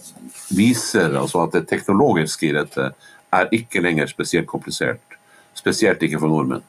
viser 0.55 1.15
altså 1.19 1.45
at 1.45 1.55
det 1.55 1.67
teknologiske 1.69 2.47
i 2.47 2.55
dette 2.55 2.91
er 3.31 3.55
ikke 3.55 3.83
lenger 3.83 4.11
spesielt 4.11 4.47
komplisert. 4.47 5.17
Spesielt 5.55 6.03
ikke 6.03 6.19
for 6.19 6.31
nordmenn. 6.31 6.63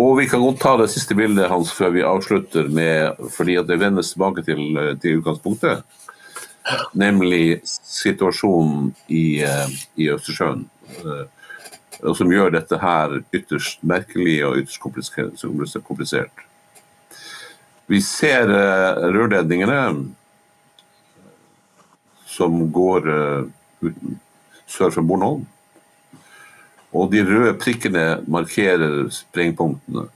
Og 0.00 0.16
vi 0.18 0.26
kan 0.26 0.42
godt 0.42 0.58
ta 0.62 0.72
det 0.80 0.88
siste 0.90 1.14
bildet 1.14 1.52
hans 1.52 1.70
før 1.72 1.92
vi 1.94 2.02
avslutter 2.02 2.66
med 2.66 3.20
fordi 3.30 3.60
at 3.60 3.68
det 3.68 3.78
vendes 3.78 4.10
tilbake 4.10 4.42
til, 4.46 4.64
til 5.00 5.20
utgangspunktet. 5.20 5.84
Nemlig 6.98 7.60
situasjonen 7.64 8.90
i, 9.12 9.44
eh, 9.44 9.76
i 10.00 10.10
Østersjøen. 10.10 10.64
Eh, 12.00 12.08
og 12.10 12.16
som 12.18 12.32
gjør 12.32 12.54
dette 12.54 12.80
her 12.82 13.20
ytterst 13.34 13.84
merkelig 13.86 14.38
og 14.46 14.60
ytterst 14.62 14.82
komplisert. 15.84 16.44
Vi 17.86 18.00
ser 18.00 18.48
uh, 18.48 19.04
rørledningene 19.12 19.80
som 22.24 22.56
går 22.72 23.10
uten, 23.84 24.16
sør 24.66 24.94
for 24.94 25.06
Bornholm. 25.06 25.44
Og 26.94 27.10
de 27.12 27.24
røde 27.26 27.56
prikkene 27.58 28.22
markerer 28.30 29.08
sprengpunktene. 29.12 30.06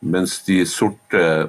Mens 0.00 0.36
de 0.46 0.60
sorte 0.66 1.22
eh, 1.22 1.46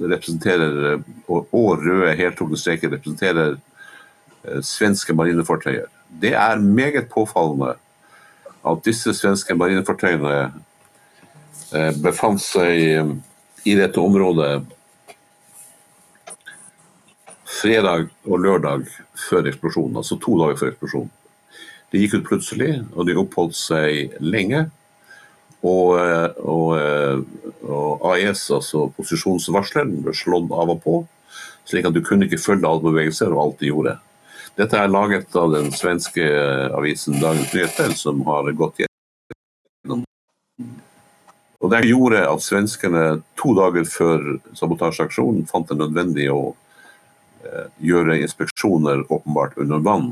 representerer, 0.00 1.02
og, 1.28 1.48
røde 1.80 2.14
heltrukne 2.16 2.60
streker 2.60 2.92
representerer 2.92 3.58
svenske 4.64 5.16
marinefartøyer. 5.16 5.88
Det 6.20 6.34
er 6.38 6.62
meget 6.62 7.08
påfallende 7.12 7.74
at 8.64 8.84
disse 8.86 9.12
svenske 9.16 9.54
marinefartøyene 9.58 10.52
befant 12.04 12.40
seg 12.40 13.10
i 13.64 13.74
dette 13.76 14.00
området 14.00 14.62
fredag 17.64 18.08
og 18.28 18.40
lørdag 18.44 18.86
før 19.28 19.48
eksplosjonen, 19.48 19.96
altså 20.00 20.18
to 20.20 20.36
dager 20.40 20.58
før 20.60 20.72
eksplosjonen. 20.72 21.12
De 21.92 22.00
gikk 22.02 22.18
ut 22.18 22.26
plutselig, 22.28 22.72
og 22.94 23.06
de 23.06 23.16
oppholdt 23.20 23.56
seg 23.56 24.16
lenge. 24.20 24.64
Og, 25.64 25.94
og, 26.44 27.24
og 27.64 28.06
AES, 28.10 28.48
altså 28.52 28.88
posisjonsvarsleren, 28.96 30.00
ble 30.04 30.12
slått 30.16 30.50
av 30.52 30.74
og 30.74 30.82
på, 30.84 30.96
slik 31.68 31.86
at 31.88 31.94
du 31.94 32.02
kunne 32.04 32.26
ikke 32.28 32.42
følge 32.42 32.68
alle 32.68 32.84
bevegelser 32.84 33.32
og 33.32 33.44
alt 33.44 33.62
de 33.62 33.70
gjorde. 33.70 33.94
Dette 34.54 34.78
er 34.78 34.90
laget 34.90 35.34
av 35.34 35.50
den 35.50 35.72
svenske 35.74 36.24
avisen 36.78 37.18
Dagens 37.18 37.50
Nyheter, 37.54 37.90
som 37.98 38.20
har 38.28 38.52
gått 38.54 38.84
gjennom 38.84 40.04
og 41.64 41.70
Det 41.72 41.80
gjorde 41.88 42.20
at 42.28 42.42
svenskene 42.44 43.02
to 43.40 43.54
dager 43.56 43.86
før 43.88 44.24
sabotasjeaksjonen 44.54 45.46
fant 45.48 45.70
det 45.70 45.78
nødvendig 45.80 46.26
å 46.28 46.52
eh, 47.40 47.70
gjøre 47.80 48.18
inspeksjoner 48.20 49.06
åpenbart 49.08 49.56
under 49.64 49.80
vann. 49.80 50.10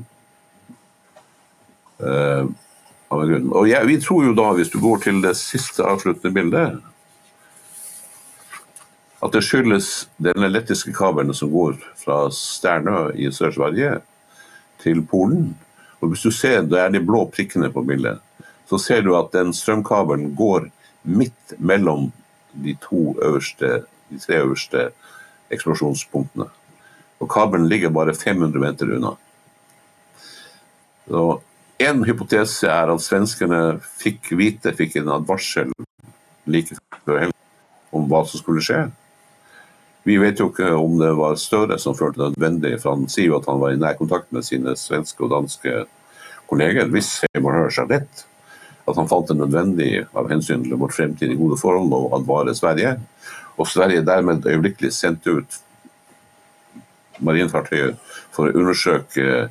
Eh, 2.00 2.48
og 3.12 3.66
jeg, 3.68 3.86
Vi 3.86 3.98
tror 4.00 4.24
jo 4.24 4.32
da, 4.34 4.48
hvis 4.56 4.72
du 4.72 4.78
går 4.80 5.04
til 5.04 5.20
det 5.20 5.34
siste 5.36 5.84
avsluttende 5.84 6.32
bildet, 6.32 6.80
at 9.22 9.36
det 9.36 9.44
skyldes 9.44 9.90
den 10.24 10.48
elektriske 10.48 10.94
kabelen 10.96 11.36
som 11.36 11.52
går 11.52 11.76
fra 12.00 12.24
Sternø 12.32 13.12
i 13.12 13.28
Sør-Sverige 13.28 14.00
til 14.82 15.02
Polen. 15.06 15.52
Og 16.00 16.08
Hvis 16.08 16.22
du 16.26 16.30
ser, 16.30 16.62
det 16.62 16.78
er 16.80 16.90
de 16.90 17.00
blå 17.00 17.24
prikkene 17.30 17.70
på 17.72 17.84
bildet, 17.86 18.18
så 18.66 18.78
ser 18.78 19.02
du 19.02 19.14
at 19.16 19.32
den 19.32 19.52
strømkabelen 19.54 20.34
går 20.36 20.68
midt 21.02 21.54
mellom 21.58 22.10
de 22.52 22.76
øverste, 23.22 23.84
de 24.10 24.18
tre 24.18 24.42
øverste 24.42 24.90
eksplosjonspunktene. 25.50 26.46
Og 27.20 27.30
kabelen 27.30 27.68
ligger 27.68 27.90
bare 27.90 28.14
500 28.14 28.58
meter 28.58 28.96
unna. 28.96 29.14
Så 31.08 31.40
en 31.78 32.04
hypotese 32.04 32.66
er 32.66 32.90
at 32.92 33.02
svenskene 33.02 33.80
fikk 33.98 34.32
vite, 34.38 34.74
fikk 34.74 34.96
en 34.96 35.12
advarsel 35.16 35.72
like 36.46 36.76
før 37.04 37.18
helgen 37.18 37.38
om 37.92 38.06
hva 38.10 38.22
som 38.26 38.40
skulle 38.40 38.62
skje. 38.64 38.84
Vi 40.02 40.16
vet 40.18 40.40
jo 40.40 40.48
ikke 40.50 40.72
om 40.74 40.96
det 40.98 41.12
var 41.14 41.38
Støre 41.38 41.78
som 41.78 41.94
følte 41.94 42.24
det 42.24 42.32
nødvendig, 42.34 42.74
for 42.82 42.96
han 42.96 43.06
sier 43.10 43.30
jo 43.30 43.38
at 43.38 43.46
han 43.46 43.60
var 43.62 43.74
i 43.74 43.78
nær 43.78 43.98
kontakt 44.00 44.32
med 44.34 44.46
sine 44.46 44.74
svenske 44.78 45.22
og 45.22 45.30
danske 45.30 45.84
kolleger. 46.50 46.90
Hvis 46.90 47.20
Seymour 47.20 47.54
hører 47.54 47.74
seg 47.76 47.94
rett, 47.94 48.24
at 48.82 48.98
han 48.98 49.08
fant 49.10 49.30
det 49.30 49.38
nødvendig 49.38 49.90
av 50.18 50.30
hensyn 50.32 50.64
til 50.66 50.80
vårt 50.80 50.96
fremtidige 50.96 51.38
gode 51.38 51.60
forhold 51.60 51.94
å 51.94 52.08
advare 52.18 52.54
Sverige. 52.58 52.96
Og 53.60 53.68
Sverige 53.70 54.02
dermed 54.06 54.48
øyeblikkelig 54.48 54.90
sendte 54.96 55.38
ut 55.38 55.60
marinefartøyet 57.22 57.98
for 58.34 58.48
å 58.48 58.58
undersøke 58.58 59.48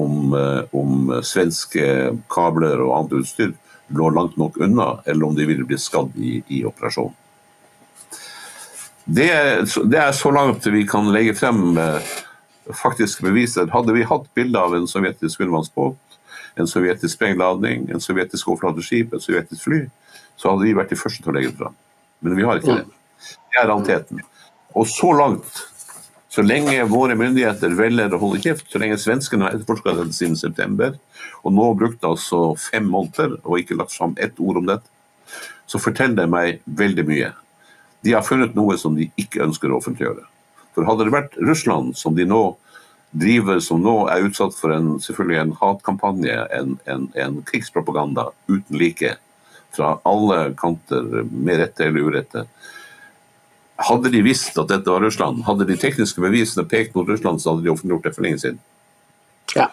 om, 0.00 0.34
eh, 0.34 0.62
om, 0.72 1.12
svenske 1.22 1.84
kabler 2.32 2.80
og 2.80 2.94
annet 2.96 3.18
utstyr 3.20 3.52
lå 3.92 4.08
langt 4.10 4.38
nok 4.40 4.56
unna, 4.56 5.02
eller 5.06 5.26
om 5.26 5.34
de 5.36 5.46
ville 5.46 5.66
bli 5.68 5.78
skadd 5.78 6.16
i, 6.16 6.40
i 6.48 6.64
operasjonen. 6.64 7.14
Det, 9.04 9.30
det, 9.90 9.98
er 9.98 10.12
så 10.14 10.30
langt 10.30 10.66
vi 10.70 10.84
kan 10.86 11.08
legge 11.12 11.34
frem 11.34 11.78
eh, 11.80 12.12
faktiske 12.78 13.24
beviser. 13.26 13.70
Hadde 13.74 13.96
vi 13.96 14.06
hatt 14.06 14.28
bilde 14.36 14.60
av 14.60 14.76
en 14.76 14.86
sovjetisk 14.90 15.42
undervannsbåt 15.42 15.98
en 16.54 16.68
sovjetisk 16.68 17.14
sprengladning, 17.14 17.88
en 17.90 18.00
sovjetisk 18.00 18.48
overflateskip, 18.52 19.14
et 19.14 19.24
sovjetisk 19.24 19.64
fly, 19.64 19.82
så 20.36 20.52
hadde 20.52 20.66
vi 20.66 20.76
vært 20.76 20.92
de 20.92 20.98
første 21.00 21.24
til 21.24 21.32
å 21.32 21.36
legge 21.36 21.52
det 21.52 21.60
fram. 21.60 21.76
Men 22.22 22.38
vi 22.38 22.46
har 22.46 22.60
ikke 22.60 22.78
det. 22.80 22.88
Det 23.52 23.60
er 23.60 23.68
realiteten. 23.68 24.22
Og 24.78 24.88
så 24.88 25.12
langt, 25.16 25.62
så 26.32 26.44
lenge 26.44 26.88
våre 26.90 27.16
myndigheter 27.18 27.74
velger 27.76 28.14
å 28.14 28.20
holde 28.22 28.40
kjeft, 28.44 28.68
så 28.70 28.80
lenge 28.80 29.00
svenskene 29.00 29.46
har 29.46 29.56
etterforska 29.56 29.96
dette 29.98 30.16
siden 30.16 30.38
september, 30.40 30.96
og 31.42 31.56
nå 31.56 31.68
brukte 31.78 32.08
altså 32.08 32.52
fem 32.60 32.88
måneder 32.88 33.38
og 33.42 33.60
ikke 33.60 33.78
lagt 33.80 33.96
fram 33.96 34.16
ett 34.20 34.38
ord 34.40 34.62
om 34.62 34.68
dette, 34.68 34.88
så 35.68 35.80
forteller 35.80 36.22
det 36.22 36.32
meg 36.32 36.60
veldig 36.66 37.04
mye. 37.08 37.32
De 38.02 38.14
har 38.16 38.26
funnet 38.26 38.56
noe 38.58 38.76
som 38.78 38.96
de 38.98 39.08
ikke 39.20 39.44
ønsker 39.44 39.70
å 39.70 39.78
offentliggjøre. 39.78 40.26
For 40.74 40.88
hadde 40.88 41.06
det 41.06 41.14
vært 41.14 41.36
Russland, 41.42 41.96
som 41.98 42.16
de 42.16 42.26
nå 42.28 42.42
driver 43.12 43.60
som 43.60 43.82
nå 43.84 44.06
er 44.08 44.24
utsatt 44.24 44.54
for 44.56 44.72
en, 44.72 44.94
selvfølgelig 45.04 45.40
en 45.40 45.56
hatkampanje, 45.60 46.36
en, 46.56 46.76
en, 46.88 47.08
en 47.20 47.42
krigspropaganda 47.48 48.30
uten 48.48 48.78
like 48.80 49.16
fra 49.76 49.96
alle 50.08 50.54
kanter, 50.56 51.24
med 51.30 51.60
rette 51.60 51.84
eller 51.86 52.08
urette. 52.08 52.46
Hadde 53.82 54.12
de 54.12 54.22
visst 54.24 54.58
at 54.60 54.70
dette 54.72 54.88
var 54.88 55.04
Russland, 55.04 55.44
hadde 55.46 55.68
de 55.68 55.76
tekniske 55.80 56.20
bevisene 56.24 56.64
pekt 56.68 56.96
mot 56.96 57.08
Russland, 57.08 57.40
så 57.40 57.52
hadde 57.52 57.66
de 57.66 57.72
offentliggjort 57.72 58.08
det 58.08 58.14
for 58.16 58.26
lenge 58.26 58.42
siden. 58.42 58.60
Ja. 59.56 59.68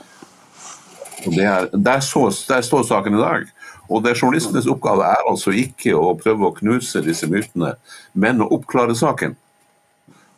Og 1.27 1.35
det 1.35 1.45
er, 1.45 1.67
der, 1.73 2.03
så, 2.03 2.27
der 2.47 2.63
står 2.65 2.85
saken 2.87 3.17
i 3.17 3.23
dag. 3.23 3.49
Og 3.89 4.03
det 4.05 4.15
Journalistenes 4.19 4.69
oppgave 4.69 5.07
er 5.09 5.27
altså 5.27 5.51
ikke 5.57 5.95
å 5.97 6.13
prøve 6.17 6.47
å 6.47 6.55
knuse 6.59 7.01
disse 7.01 7.27
mytene, 7.29 7.73
men 8.13 8.43
å 8.45 8.49
oppklare 8.59 8.95
saken. 8.97 9.33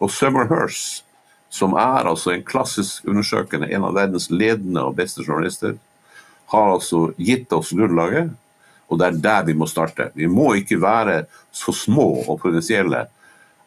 Og 0.02 0.12
Summer 0.12 0.48
Hearse 0.50 1.04
som 1.52 1.76
er 1.76 2.08
altså 2.08 2.32
en 2.32 2.46
klassisk 2.48 3.08
undersøkende, 3.12 3.68
en 3.76 3.84
av 3.90 3.98
verdens 3.98 4.30
ledende 4.32 4.86
og 4.88 4.96
beste 4.96 5.26
journalister, 5.26 5.76
har 6.52 6.72
altså 6.78 7.10
gitt 7.20 7.52
oss 7.56 7.74
grunnlaget, 7.76 8.32
og 8.88 9.00
det 9.00 9.08
er 9.08 9.20
der 9.26 9.44
vi 9.48 9.56
må 9.60 9.68
starte. 9.68 10.10
Vi 10.16 10.28
må 10.32 10.54
ikke 10.60 10.80
være 10.82 11.26
så 11.56 11.76
små 11.76 12.08
og 12.24 12.40
provinsielle 12.44 13.06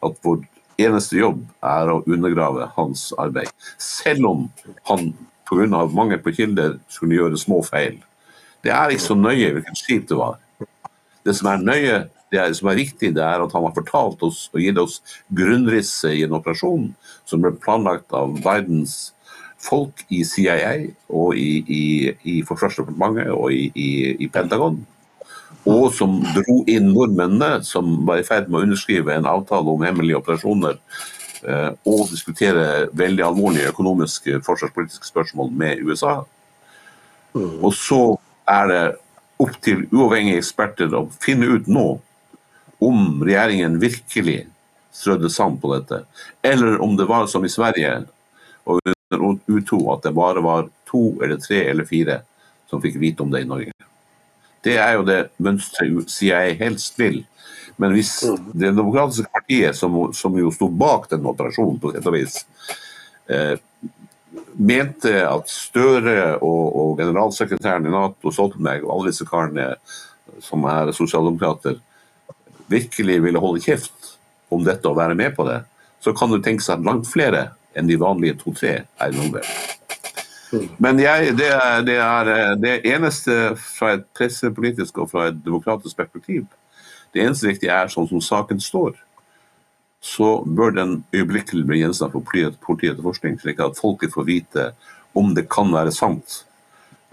at 0.05 0.19
vår 0.25 0.43
eneste 0.81 1.17
jobb 1.17 1.45
er 1.65 1.93
å 1.93 2.01
undergrave 2.03 2.67
hans 2.75 3.07
arbeid. 3.21 3.49
Selv 3.81 4.29
om 4.29 4.43
han 4.89 5.13
pga. 5.49 5.85
mangel 5.93 6.21
på 6.21 6.33
kilder 6.33 6.79
skulle 6.89 7.17
gjøre 7.17 7.41
små 7.41 7.61
feil. 7.65 8.01
Det 8.65 8.73
er 8.73 8.91
ikke 8.91 9.05
så 9.05 9.17
nøye 9.17 9.53
hvilket 9.53 9.77
skip 9.77 10.07
det 10.09 10.17
var. 10.17 10.39
Det 11.25 11.33
som 11.37 11.49
er 11.51 11.61
nøye, 11.61 11.97
det 12.33 12.39
er, 12.41 12.53
som 12.57 12.69
er 12.71 12.79
viktig, 12.79 13.11
det 13.15 13.21
er 13.23 13.43
at 13.43 13.53
han 13.53 13.65
har 13.67 13.75
fortalt 13.75 14.23
oss 14.25 14.47
og 14.53 14.61
gitt 14.61 14.79
oss 14.81 14.99
grunnrisset 15.37 16.17
i 16.17 16.23
en 16.25 16.33
operasjon 16.37 16.89
som 17.29 17.43
ble 17.43 17.53
planlagt 17.61 18.13
av 18.17 18.33
Bidens 18.41 19.13
folk 19.61 20.03
i 20.13 20.23
CIA 20.27 20.73
og 21.09 21.37
i, 21.37 21.61
i, 21.61 21.85
i 22.33 22.35
Forsvarsdepartementet 22.45 23.31
og 23.33 23.53
i, 23.53 23.69
i, 24.17 24.29
Pentagon. 24.33 24.81
og 25.65 25.87
som 25.93 26.19
dro 26.35 26.59
inn 26.69 26.91
nordmennene, 26.91 27.63
som 27.65 28.03
var 28.05 28.21
i 28.21 28.27
ferd 28.27 28.49
med 28.49 28.59
å 28.59 28.65
underskrive 28.67 29.15
en 29.15 29.29
avtale 29.29 29.71
om 29.71 29.85
hemmelige 29.85 30.19
operasjoner, 30.19 30.77
eh, 31.41 31.71
og 31.89 32.03
diskutere 32.11 32.91
veldig 32.93 33.25
alvorlige 33.25 33.71
økonomiske 33.73 34.43
forsvarspolitiske 34.45 35.09
spørsmål 35.09 35.49
med 35.63 35.81
USA. 35.81 36.19
Og 37.35 37.73
så 37.73 38.01
er 38.49 38.67
det 38.71 38.83
opp 39.41 39.55
til 39.63 39.85
uavhengige 39.91 40.39
eksperter 40.39 40.93
å 40.95 41.07
finne 41.21 41.49
ut 41.57 41.67
nå 41.67 41.87
om 42.83 43.23
regjeringen 43.23 43.79
virkelig 43.81 44.45
strødde 44.95 45.29
sand 45.31 45.59
på 45.61 45.73
dette, 45.73 46.03
eller 46.45 46.79
om 46.83 46.95
det 46.95 47.07
var 47.09 47.27
som 47.27 47.43
i 47.45 47.51
Sverige 47.51 48.05
og 48.65 48.79
under 48.85 49.35
U2 49.51 49.81
at 49.93 50.07
det 50.07 50.15
bare 50.15 50.43
var 50.43 50.69
to 50.89 51.17
eller 51.23 51.41
tre 51.41 51.65
eller 51.69 51.87
fire 51.87 52.21
som 52.69 52.81
fikk 52.81 52.97
vite 53.01 53.23
om 53.23 53.31
det 53.33 53.43
i 53.43 53.49
Norge. 53.49 53.73
Det 54.65 54.77
er 54.81 54.95
jo 54.97 55.05
det 55.05 55.19
mønsteret 55.37 56.09
CIA 56.09 56.55
helst 56.57 56.97
vil. 56.99 57.21
Men 57.77 57.91
hvis 57.93 58.23
Det 58.53 58.71
demokratiske 58.71 59.29
partiet, 59.33 59.75
som, 59.75 60.13
som 60.13 60.37
jo 60.39 60.51
sto 60.51 60.69
bak 60.71 61.09
den 61.11 61.27
operasjonen, 61.27 61.77
på 61.79 61.91
et 61.91 62.07
vis, 62.15 62.39
eh, 63.29 63.59
mente 64.55 65.13
at 65.27 65.51
Støre 65.51 66.37
og, 66.37 66.63
og 66.75 66.97
generalsekretæren 66.99 67.87
i 67.87 67.93
Nato, 67.93 68.31
Stoltenberg 68.31 68.85
og 68.85 68.95
alle 68.95 69.13
disse 69.13 69.27
karene 69.27 69.73
som 70.43 70.65
er 70.69 70.91
sosialdemokrater, 70.95 71.77
virkelig 72.71 73.19
ville 73.23 73.41
holde 73.41 73.61
kjeft 73.61 74.15
om 74.53 74.65
dette 74.65 74.89
og 74.89 74.97
være 74.97 75.15
med 75.17 75.35
på 75.37 75.45
det, 75.47 75.61
så 76.01 76.13
kan 76.17 76.31
du 76.31 76.39
tenke 76.41 76.65
seg 76.65 76.79
at 76.79 76.87
langt 76.87 77.07
flere 77.09 77.49
enn 77.75 77.89
de 77.89 77.97
vanlige 77.99 78.39
to-tre 78.41 78.75
er 78.85 79.13
involvert. 79.13 79.75
Men 80.79 80.99
jeg, 81.01 81.33
det, 81.37 81.47
er, 81.51 81.81
det 81.85 81.95
er 81.99 82.55
det 82.61 82.75
eneste 82.87 83.55
fra 83.59 83.95
et 83.97 84.05
pressepolitisk 84.15 85.01
og 85.03 85.09
fra 85.11 85.29
et 85.31 85.39
demokratisk 85.45 85.97
perspektiv. 85.97 86.45
Det 87.13 87.23
eneste 87.23 87.49
riktige 87.49 87.73
er 87.73 87.91
sånn 87.91 88.07
som 88.09 88.21
saken 88.23 88.61
står. 88.63 88.95
Så 90.05 90.43
bør 90.45 90.75
den 90.75 90.99
øyeblikkelig 91.15 91.65
bli 91.65 91.79
gjenstand 91.81 92.13
for 92.13 92.21
politi- 92.21 92.59
politietterforskning, 92.61 93.39
slik 93.41 93.61
at 93.63 93.79
folket 93.79 94.13
får 94.13 94.27
vite 94.27 94.67
om 95.17 95.33
det 95.33 95.47
kan 95.49 95.71
være 95.73 95.93
sant 95.95 96.43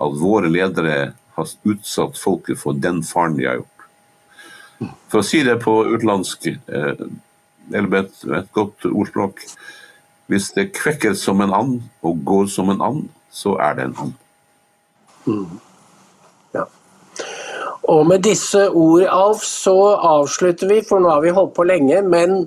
at 0.02 0.18
våre 0.20 0.50
ledere 0.50 1.12
har 1.36 1.52
utsatt 1.68 2.18
folket 2.18 2.60
for 2.60 2.76
den 2.76 3.02
faren 3.06 3.36
de 3.38 3.46
har 3.48 3.60
gjort. 3.60 4.92
For 5.12 5.22
å 5.22 5.26
si 5.26 5.42
det 5.46 5.60
på 5.62 5.74
utenlandsk, 5.92 6.48
eller 6.68 7.88
med 7.88 8.00
et, 8.04 8.24
et 8.40 8.50
godt 8.52 8.88
ordspråk 8.90 9.44
Hvis 10.30 10.48
det 10.56 10.72
kvekker 10.72 11.12
som 11.18 11.42
en 11.44 11.52
and 11.52 11.82
og 12.06 12.22
går 12.24 12.46
som 12.48 12.70
en 12.72 12.80
and, 12.80 13.08
så 13.30 13.52
er 13.60 13.74
det 13.76 13.84
en 13.84 13.96
and. 14.00 14.14
Ja. 16.54 16.62
Og 17.90 18.06
med 18.06 18.22
disse 18.24 18.62
ord, 18.70 19.02
Alf, 19.12 19.42
så 19.44 19.74
avslutter 19.98 20.70
vi, 20.70 20.78
for 20.88 21.02
nå 21.02 21.10
har 21.12 21.20
vi 21.26 21.34
holdt 21.36 21.52
på 21.58 21.66
lenge. 21.68 22.00
Men 22.06 22.46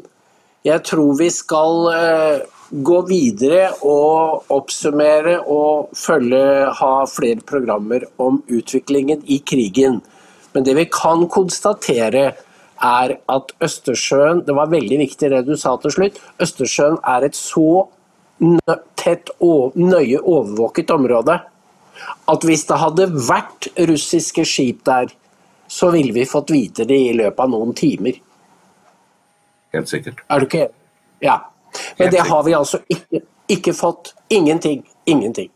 jeg 0.65 0.81
tror 0.87 1.13
vi 1.19 1.29
skal 1.33 1.87
eh, 1.93 2.45
gå 2.85 3.01
videre 3.09 3.69
og 3.85 4.49
oppsummere 4.53 5.37
og 5.45 5.91
følge, 5.97 6.71
ha 6.79 6.93
flere 7.09 7.45
programmer 7.45 8.07
om 8.21 8.41
utviklingen 8.49 9.21
i 9.29 9.39
krigen. 9.45 10.01
Men 10.55 10.65
det 10.65 10.75
vi 10.77 10.87
kan 10.89 11.27
konstatere, 11.29 12.33
er 12.75 13.13
at 13.31 13.51
Østersjøen 13.63 14.41
Det 14.43 14.51
var 14.51 14.67
veldig 14.67 14.97
viktig 14.99 15.29
det 15.31 15.45
du 15.47 15.53
sa 15.55 15.77
til 15.79 15.93
slutt. 15.95 16.17
Østersjøen 16.43 16.97
er 17.07 17.23
et 17.23 17.37
så 17.39 17.85
tett 18.99 19.31
og 19.39 19.77
nøye 19.79 20.19
overvåket 20.19 20.91
område 20.91 21.37
at 22.27 22.43
hvis 22.43 22.65
det 22.67 22.81
hadde 22.81 23.07
vært 23.29 23.69
russiske 23.87 24.43
skip 24.43 24.83
der, 24.83 25.07
så 25.67 25.87
ville 25.95 26.11
vi 26.13 26.27
fått 26.27 26.51
vite 26.51 26.83
det 26.83 26.97
i 26.99 27.15
løpet 27.15 27.39
av 27.45 27.53
noen 27.53 27.71
timer. 27.77 28.19
Helt 29.76 29.91
sikkert. 29.91 30.23
Er 30.30 30.41
du 30.41 30.47
ikke 30.49 30.65
enig? 30.65 30.73
Ja. 31.23 31.39
Men 31.99 32.11
det 32.11 32.23
har 32.27 32.43
vi 32.47 32.56
altså 32.56 32.80
ikke, 32.89 33.22
ikke 33.52 33.73
fått. 33.76 34.14
Ingenting. 34.30 34.85
Ingenting. 35.06 35.52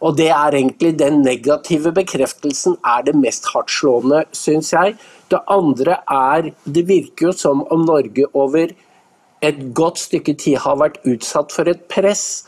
Og 0.00 0.16
det 0.18 0.28
er 0.30 0.54
egentlig 0.54 0.92
den 0.98 1.22
negative 1.24 1.92
bekreftelsen 1.94 2.76
er 2.86 3.06
det 3.06 3.14
mest 3.18 3.48
hardtslående, 3.52 4.24
syns 4.32 4.72
jeg. 4.72 4.94
Det 5.30 5.40
andre 5.50 5.98
er 6.08 6.52
Det 6.64 6.88
virker 6.88 7.26
jo 7.26 7.32
som 7.32 7.64
om 7.70 7.84
Norge 7.86 8.26
over 8.34 8.68
et 9.42 9.58
godt 9.74 9.98
stykke 9.98 10.34
tid 10.34 10.56
har 10.64 10.78
vært 10.80 10.98
utsatt 11.06 11.52
for 11.54 11.68
et 11.70 11.84
press 11.90 12.46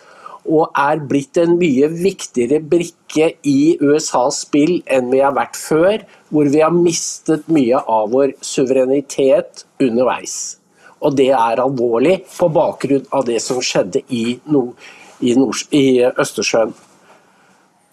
og 0.48 0.72
er 0.78 1.02
blitt 1.06 1.36
en 1.38 1.56
mye 1.60 1.86
viktigere 1.92 2.60
brikke 2.60 3.34
i 3.46 3.76
USAs 3.80 4.40
spill 4.46 4.80
enn 4.90 5.10
vi 5.12 5.20
har 5.20 5.34
vært 5.36 5.58
før, 5.58 6.00
hvor 6.30 6.48
vi 6.48 6.62
har 6.64 6.72
mistet 6.74 7.46
mye 7.52 7.82
av 7.86 8.10
vår 8.14 8.32
suverenitet 8.40 9.66
underveis. 9.82 10.59
Og 11.00 11.16
det 11.16 11.30
er 11.32 11.62
alvorlig 11.62 12.20
på 12.28 12.50
bakgrunn 12.52 13.06
av 13.16 13.24
det 13.28 13.38
som 13.42 13.60
skjedde 13.64 14.02
i, 14.12 14.38
Nord 14.52 14.76
i, 15.20 15.34
Nord 15.38 15.64
i 15.76 16.02
Østersjøen. 16.10 16.74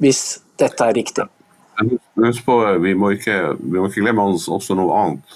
Hvis 0.03 0.21
dette 0.59 0.83
er 0.83 0.95
riktig. 0.97 1.25
Husk 2.17 2.45
på, 2.45 2.57
vi 2.83 2.93
må 2.97 3.13
ikke, 3.15 3.37
vi 3.61 3.77
må 3.77 3.87
ikke 3.89 4.03
glemme 4.03 4.25
oss 4.33 4.47
også 4.51 4.75
noe 4.77 4.95
annet. 4.97 5.35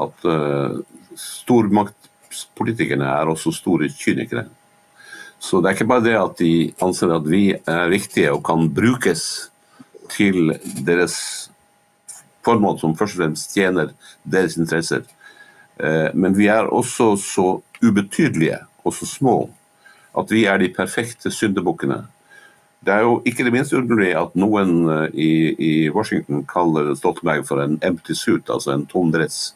At 0.00 0.26
uh, 0.28 0.78
stormaktspolitikerne 1.18 3.08
er 3.08 3.32
også 3.32 3.52
store 3.56 3.90
kynikere. 3.96 4.46
Så 5.42 5.58
det 5.58 5.70
er 5.70 5.76
ikke 5.76 5.90
bare 5.90 6.06
det 6.06 6.18
at 6.20 6.36
de 6.38 6.52
anser 6.84 7.12
at 7.16 7.24
vi 7.26 7.48
er 7.50 7.90
viktige 7.90 8.30
og 8.30 8.44
kan 8.46 8.68
brukes 8.72 9.24
til 10.12 10.52
deres 10.86 11.16
formål 12.46 12.78
som 12.78 12.94
først 12.98 13.16
og 13.16 13.24
fremst 13.24 13.56
tjener 13.56 13.90
deres 14.22 14.56
interesser. 14.60 15.02
Eh, 15.82 16.10
Men 16.14 16.36
vi 16.38 16.46
er 16.46 16.70
også 16.70 17.16
så 17.18 17.60
ubetydelige 17.82 18.58
og 18.84 18.94
så 18.94 19.06
små 19.06 19.50
at 20.18 20.30
vi 20.30 20.44
er 20.44 20.58
de 20.60 20.68
perfekte 20.68 21.30
syndebukkene. 21.32 22.02
Det 22.84 22.92
er 22.92 23.00
jo 23.06 23.22
ikke 23.24 23.44
det 23.46 23.52
minste 23.54 23.78
underlig 23.78 24.12
at 24.18 24.34
noen 24.38 24.88
eh, 24.90 25.08
i, 25.14 25.32
i 25.58 25.90
Washington 25.90 26.44
kaller 26.46 26.94
Stoltenberg 26.94 27.46
for 27.48 27.62
en 27.62 27.78
empty 27.82 28.14
suit, 28.14 28.50
altså 28.50 28.74
en 28.74 28.86
tom 28.86 29.12
dress. 29.14 29.54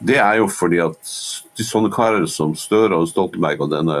Det 0.00 0.16
er 0.16 0.38
jo 0.40 0.48
fordi 0.48 0.80
at 0.80 1.14
de 1.58 1.66
sånne 1.66 1.92
karer 1.92 2.24
som 2.30 2.54
Støre 2.56 2.96
og 2.96 3.08
Stoltenberg 3.10 3.60
og 3.60 3.72
denne 3.74 3.98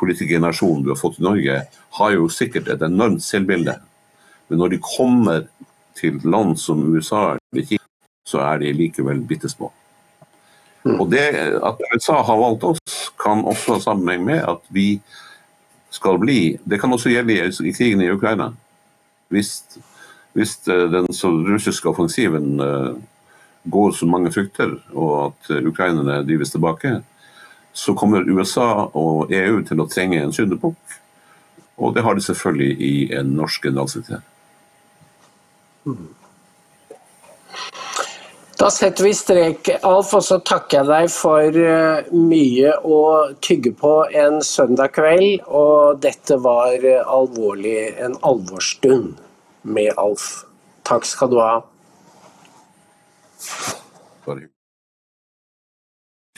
politikergenerasjonen 0.00 0.82
du 0.84 0.90
har 0.92 1.00
fått 1.00 1.20
i 1.20 1.24
Norge, 1.24 1.60
har 1.98 2.16
jo 2.16 2.28
sikkert 2.32 2.68
et 2.72 2.82
enormt 2.84 3.22
selvbilde. 3.24 3.78
Men 4.48 4.60
når 4.60 4.74
de 4.74 4.82
kommer 4.84 5.46
til 5.96 6.18
land 6.24 6.58
som 6.60 6.82
USA 6.92 7.36
eller 7.36 7.68
Kina, 7.68 7.86
så 8.28 8.42
er 8.44 8.60
de 8.60 8.74
likevel 8.76 9.22
bitte 9.28 9.48
små. 9.52 9.70
Og 10.84 11.06
det 11.10 11.26
at 11.62 11.82
USA 11.94 12.22
har 12.26 12.40
valgt 12.40 12.64
oss, 12.66 13.12
kan 13.22 13.44
også 13.46 13.76
ha 13.76 13.84
sammenheng 13.84 14.24
med 14.26 14.42
at 14.48 14.64
vi 14.74 15.00
skal 15.92 16.18
bli 16.18 16.58
Det 16.64 16.80
kan 16.80 16.92
også 16.92 17.12
gjelde 17.12 17.36
i, 17.68 17.72
krigen 17.72 18.00
i 18.00 18.10
Ukraina. 18.10 18.52
Hvis, 19.28 19.62
hvis 20.32 20.56
eh, 20.68 20.88
den 20.90 21.06
russiske 21.52 21.88
offensiven 21.88 22.60
eh, 22.60 22.94
går 23.64 23.92
som 23.92 24.10
mange 24.10 24.32
frykter, 24.32 24.74
og 24.94 25.12
at 25.26 25.66
ukrainerne 25.66 26.24
drives 26.26 26.50
tilbake, 26.50 27.02
så 27.72 27.94
kommer 27.94 28.28
USA 28.28 28.88
og 28.92 29.32
EU 29.32 29.62
til 29.64 29.80
å 29.80 29.88
trenge 29.88 30.18
en 30.20 30.32
syndebukk. 30.32 30.98
Og 31.78 31.94
det 31.94 32.02
har 32.04 32.14
de 32.14 32.24
selvfølgelig 32.24 32.72
i 32.80 32.94
en 33.16 33.36
norsk 33.36 33.68
generalsekretær. 33.68 34.24
Da 38.62 38.68
setter 38.70 39.04
vi 39.04 39.10
strek, 39.10 39.68
Alf, 39.82 40.12
og 40.14 40.22
så 40.22 40.36
takker 40.46 40.76
jeg 40.76 40.86
deg 40.86 41.08
for 41.10 41.56
eh, 41.58 42.10
mye 42.14 42.70
å 42.86 42.98
tygge 43.42 43.72
på 43.74 43.90
en 44.14 44.36
søndag 44.46 44.92
kveld. 44.94 45.40
Og 45.50 45.98
dette 46.04 46.36
var 46.44 46.76
eh, 46.86 47.00
alvorlig, 47.02 47.74
en 47.98 48.14
alvorsstund 48.22 49.16
med 49.66 49.90
Alf. 49.98 50.44
Takk 50.86 51.08
skal 51.10 51.32
du 51.32 51.40
ha. 51.42 51.56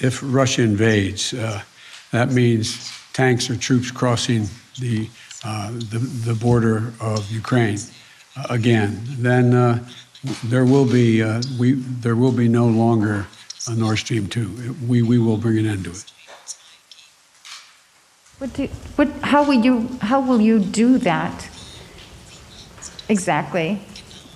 If 0.01 0.23
Russia 0.23 0.65
invades, 0.65 1.35
uh, 1.35 1.61
that 2.11 2.33
means 2.33 2.91
tanks 3.13 3.51
or 3.51 3.57
troops 3.57 3.91
crossing 3.91 4.49
the, 4.81 5.11
uh, 5.45 5.69
the, 5.93 5.99
the 6.25 6.35
border 6.41 6.95
of 7.03 7.31
Ukraine 7.31 7.81
uh, 8.35 8.47
again. 8.49 9.05
Then 9.21 9.53
uh, 9.53 9.79
there 10.45 10.65
will 10.65 10.87
be 10.87 11.23
uh, 11.23 11.43
we 11.59 11.73
there 11.73 12.17
will 12.17 12.33
be 12.33 12.49
no 12.49 12.67
longer 12.67 13.27
a 13.69 13.75
Nord 13.75 13.99
Stream 13.99 14.27
two. 14.27 14.75
We 14.87 15.03
we 15.03 15.19
will 15.19 15.37
bring 15.37 15.59
an 15.59 15.67
end 15.67 15.85
to 15.85 15.91
it. 15.91 16.05
What 18.39 18.53
do, 18.53 18.67
what, 18.97 19.09
how 19.23 19.45
will 19.45 19.65
you, 19.65 19.89
how 20.01 20.21
will 20.21 20.41
you 20.41 20.59
do 20.59 20.99
that 20.99 21.49
exactly? 23.09 23.81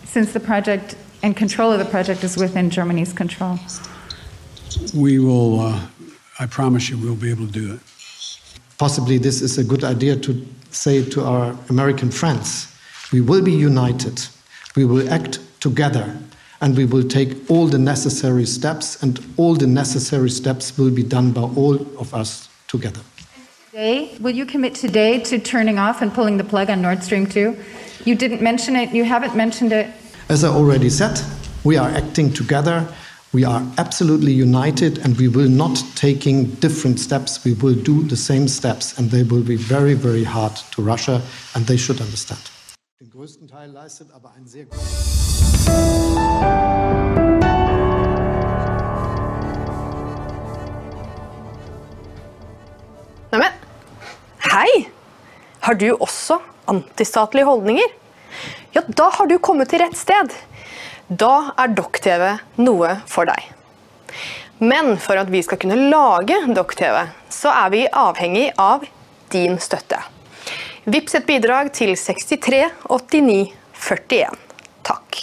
Since 0.05 0.32
the 0.32 0.40
project 0.40 0.94
and 1.23 1.36
control 1.36 1.73
of 1.73 1.78
the 1.81 1.85
project 1.85 2.23
is 2.23 2.36
within 2.36 2.70
Germany's 2.70 3.12
control. 3.12 3.59
We 4.94 5.19
will. 5.19 5.60
Uh, 5.60 5.86
I 6.39 6.47
promise 6.47 6.89
you, 6.89 6.97
we'll 6.97 7.16
be 7.16 7.31
able 7.31 7.47
to 7.47 7.52
do 7.52 7.74
it. 7.74 7.81
Possibly 8.78 9.19
this 9.19 9.43
is 9.43 9.59
a 9.59 9.65
good 9.65 9.82
idea 9.82 10.15
to 10.16 10.47
say 10.70 11.05
to 11.10 11.24
our 11.24 11.56
American 11.69 12.10
friends 12.10 12.73
we 13.12 13.20
will 13.20 13.43
be 13.43 13.52
united, 13.52 14.27
we 14.77 14.85
will 14.85 15.10
act 15.12 15.40
together, 15.60 16.16
and 16.60 16.76
we 16.76 16.85
will 16.85 17.05
take 17.05 17.51
all 17.51 17.66
the 17.66 17.78
necessary 17.78 18.47
steps, 18.47 19.02
and 19.02 19.24
all 19.36 19.55
the 19.55 19.66
necessary 19.66 20.30
steps 20.30 20.76
will 20.76 20.90
be 20.90 21.02
done 21.02 21.32
by 21.32 21.43
all 21.43 21.74
of 21.98 22.14
us 22.14 22.48
together. 22.66 23.01
Today, 23.70 24.16
will 24.20 24.35
you 24.35 24.44
commit 24.44 24.74
today 24.74 25.20
to 25.20 25.39
turning 25.39 25.78
off 25.78 26.02
and 26.02 26.12
pulling 26.12 26.36
the 26.36 26.44
plug 26.44 26.70
on 26.70 26.82
Nord 26.82 27.02
Stream 27.02 27.26
2? 27.26 27.56
You 28.05 28.14
didn't 28.14 28.43
mention 28.43 28.76
it, 28.76 28.90
you 28.90 29.05
haven't 29.05 29.36
mentioned 29.36 29.72
it. 29.72 29.89
As 30.28 30.43
I 30.43 30.48
already 30.48 30.90
said, 30.90 31.20
we 31.64 31.76
are 31.76 31.89
acting 31.89 32.32
together. 32.32 32.86
We 33.32 33.44
are 33.44 33.62
absolutely 33.76 34.32
united, 34.32 34.98
and 34.98 35.16
we 35.18 35.28
will 35.28 35.48
not 35.48 35.82
taking 35.94 36.47
different 36.56 36.98
steps. 36.98 37.44
We 37.44 37.52
will 37.52 37.74
do 37.74 38.02
the 38.02 38.16
same 38.16 38.48
steps, 38.48 38.98
and 38.98 39.10
they 39.10 39.22
will 39.22 39.43
be 39.43 39.56
very, 39.56 39.94
very 39.94 40.24
hard 40.24 40.56
to 40.72 40.82
Russia, 40.82 41.20
and 41.55 41.66
they 41.66 41.76
should 41.76 42.01
understand. 42.01 42.40
Den 43.00 43.10
größten 43.12 43.46
Teil 43.46 43.70
leistet 43.70 44.08
aber 44.12 44.32
einen 44.34 44.48
sehr 44.48 44.66
Neimen, 53.30 53.52
hei! 54.40 54.90
Har 55.60 55.74
du 55.74 55.94
også 55.94 56.40
antistatlige 56.66 57.46
holdninger? 57.46 57.86
Ja, 58.72 58.82
da 58.88 59.12
har 59.20 59.30
du 59.30 59.38
kommet 59.38 59.70
til 59.70 59.78
rett 59.78 59.94
sted. 59.94 60.34
Da 61.06 61.54
er 61.54 61.70
Dokk-TV 61.78 62.34
noe 62.58 62.96
for 63.06 63.30
deg. 63.30 63.46
Men 64.58 64.96
for 64.98 65.22
at 65.22 65.30
vi 65.30 65.46
skal 65.46 65.62
kunne 65.62 65.78
lage 65.86 66.42
Dokk-TV, 66.50 67.06
så 67.30 67.54
er 67.62 67.74
vi 67.78 67.86
avhengig 67.86 68.48
av 68.58 68.90
din 69.30 69.60
støtte. 69.62 70.02
Vips 70.89 71.19
et 71.19 71.24
bidrag 71.28 71.69
til 71.77 71.90
63 72.01 72.62
89 72.89 73.51
41. 73.77 74.36
Takk. 74.89 75.19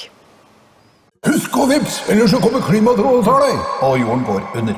Husk 1.26 1.58
å 1.58 1.66
vips, 1.72 2.04
ellers 2.14 2.36
så 2.36 2.42
kommer 2.44 2.62
klimatrollet 2.62 3.24
og 3.24 3.26
tar 3.26 3.48
deg! 3.48 3.64
Og 3.88 3.96
jorden 4.04 4.28
går 4.28 4.44
under. 4.62 4.78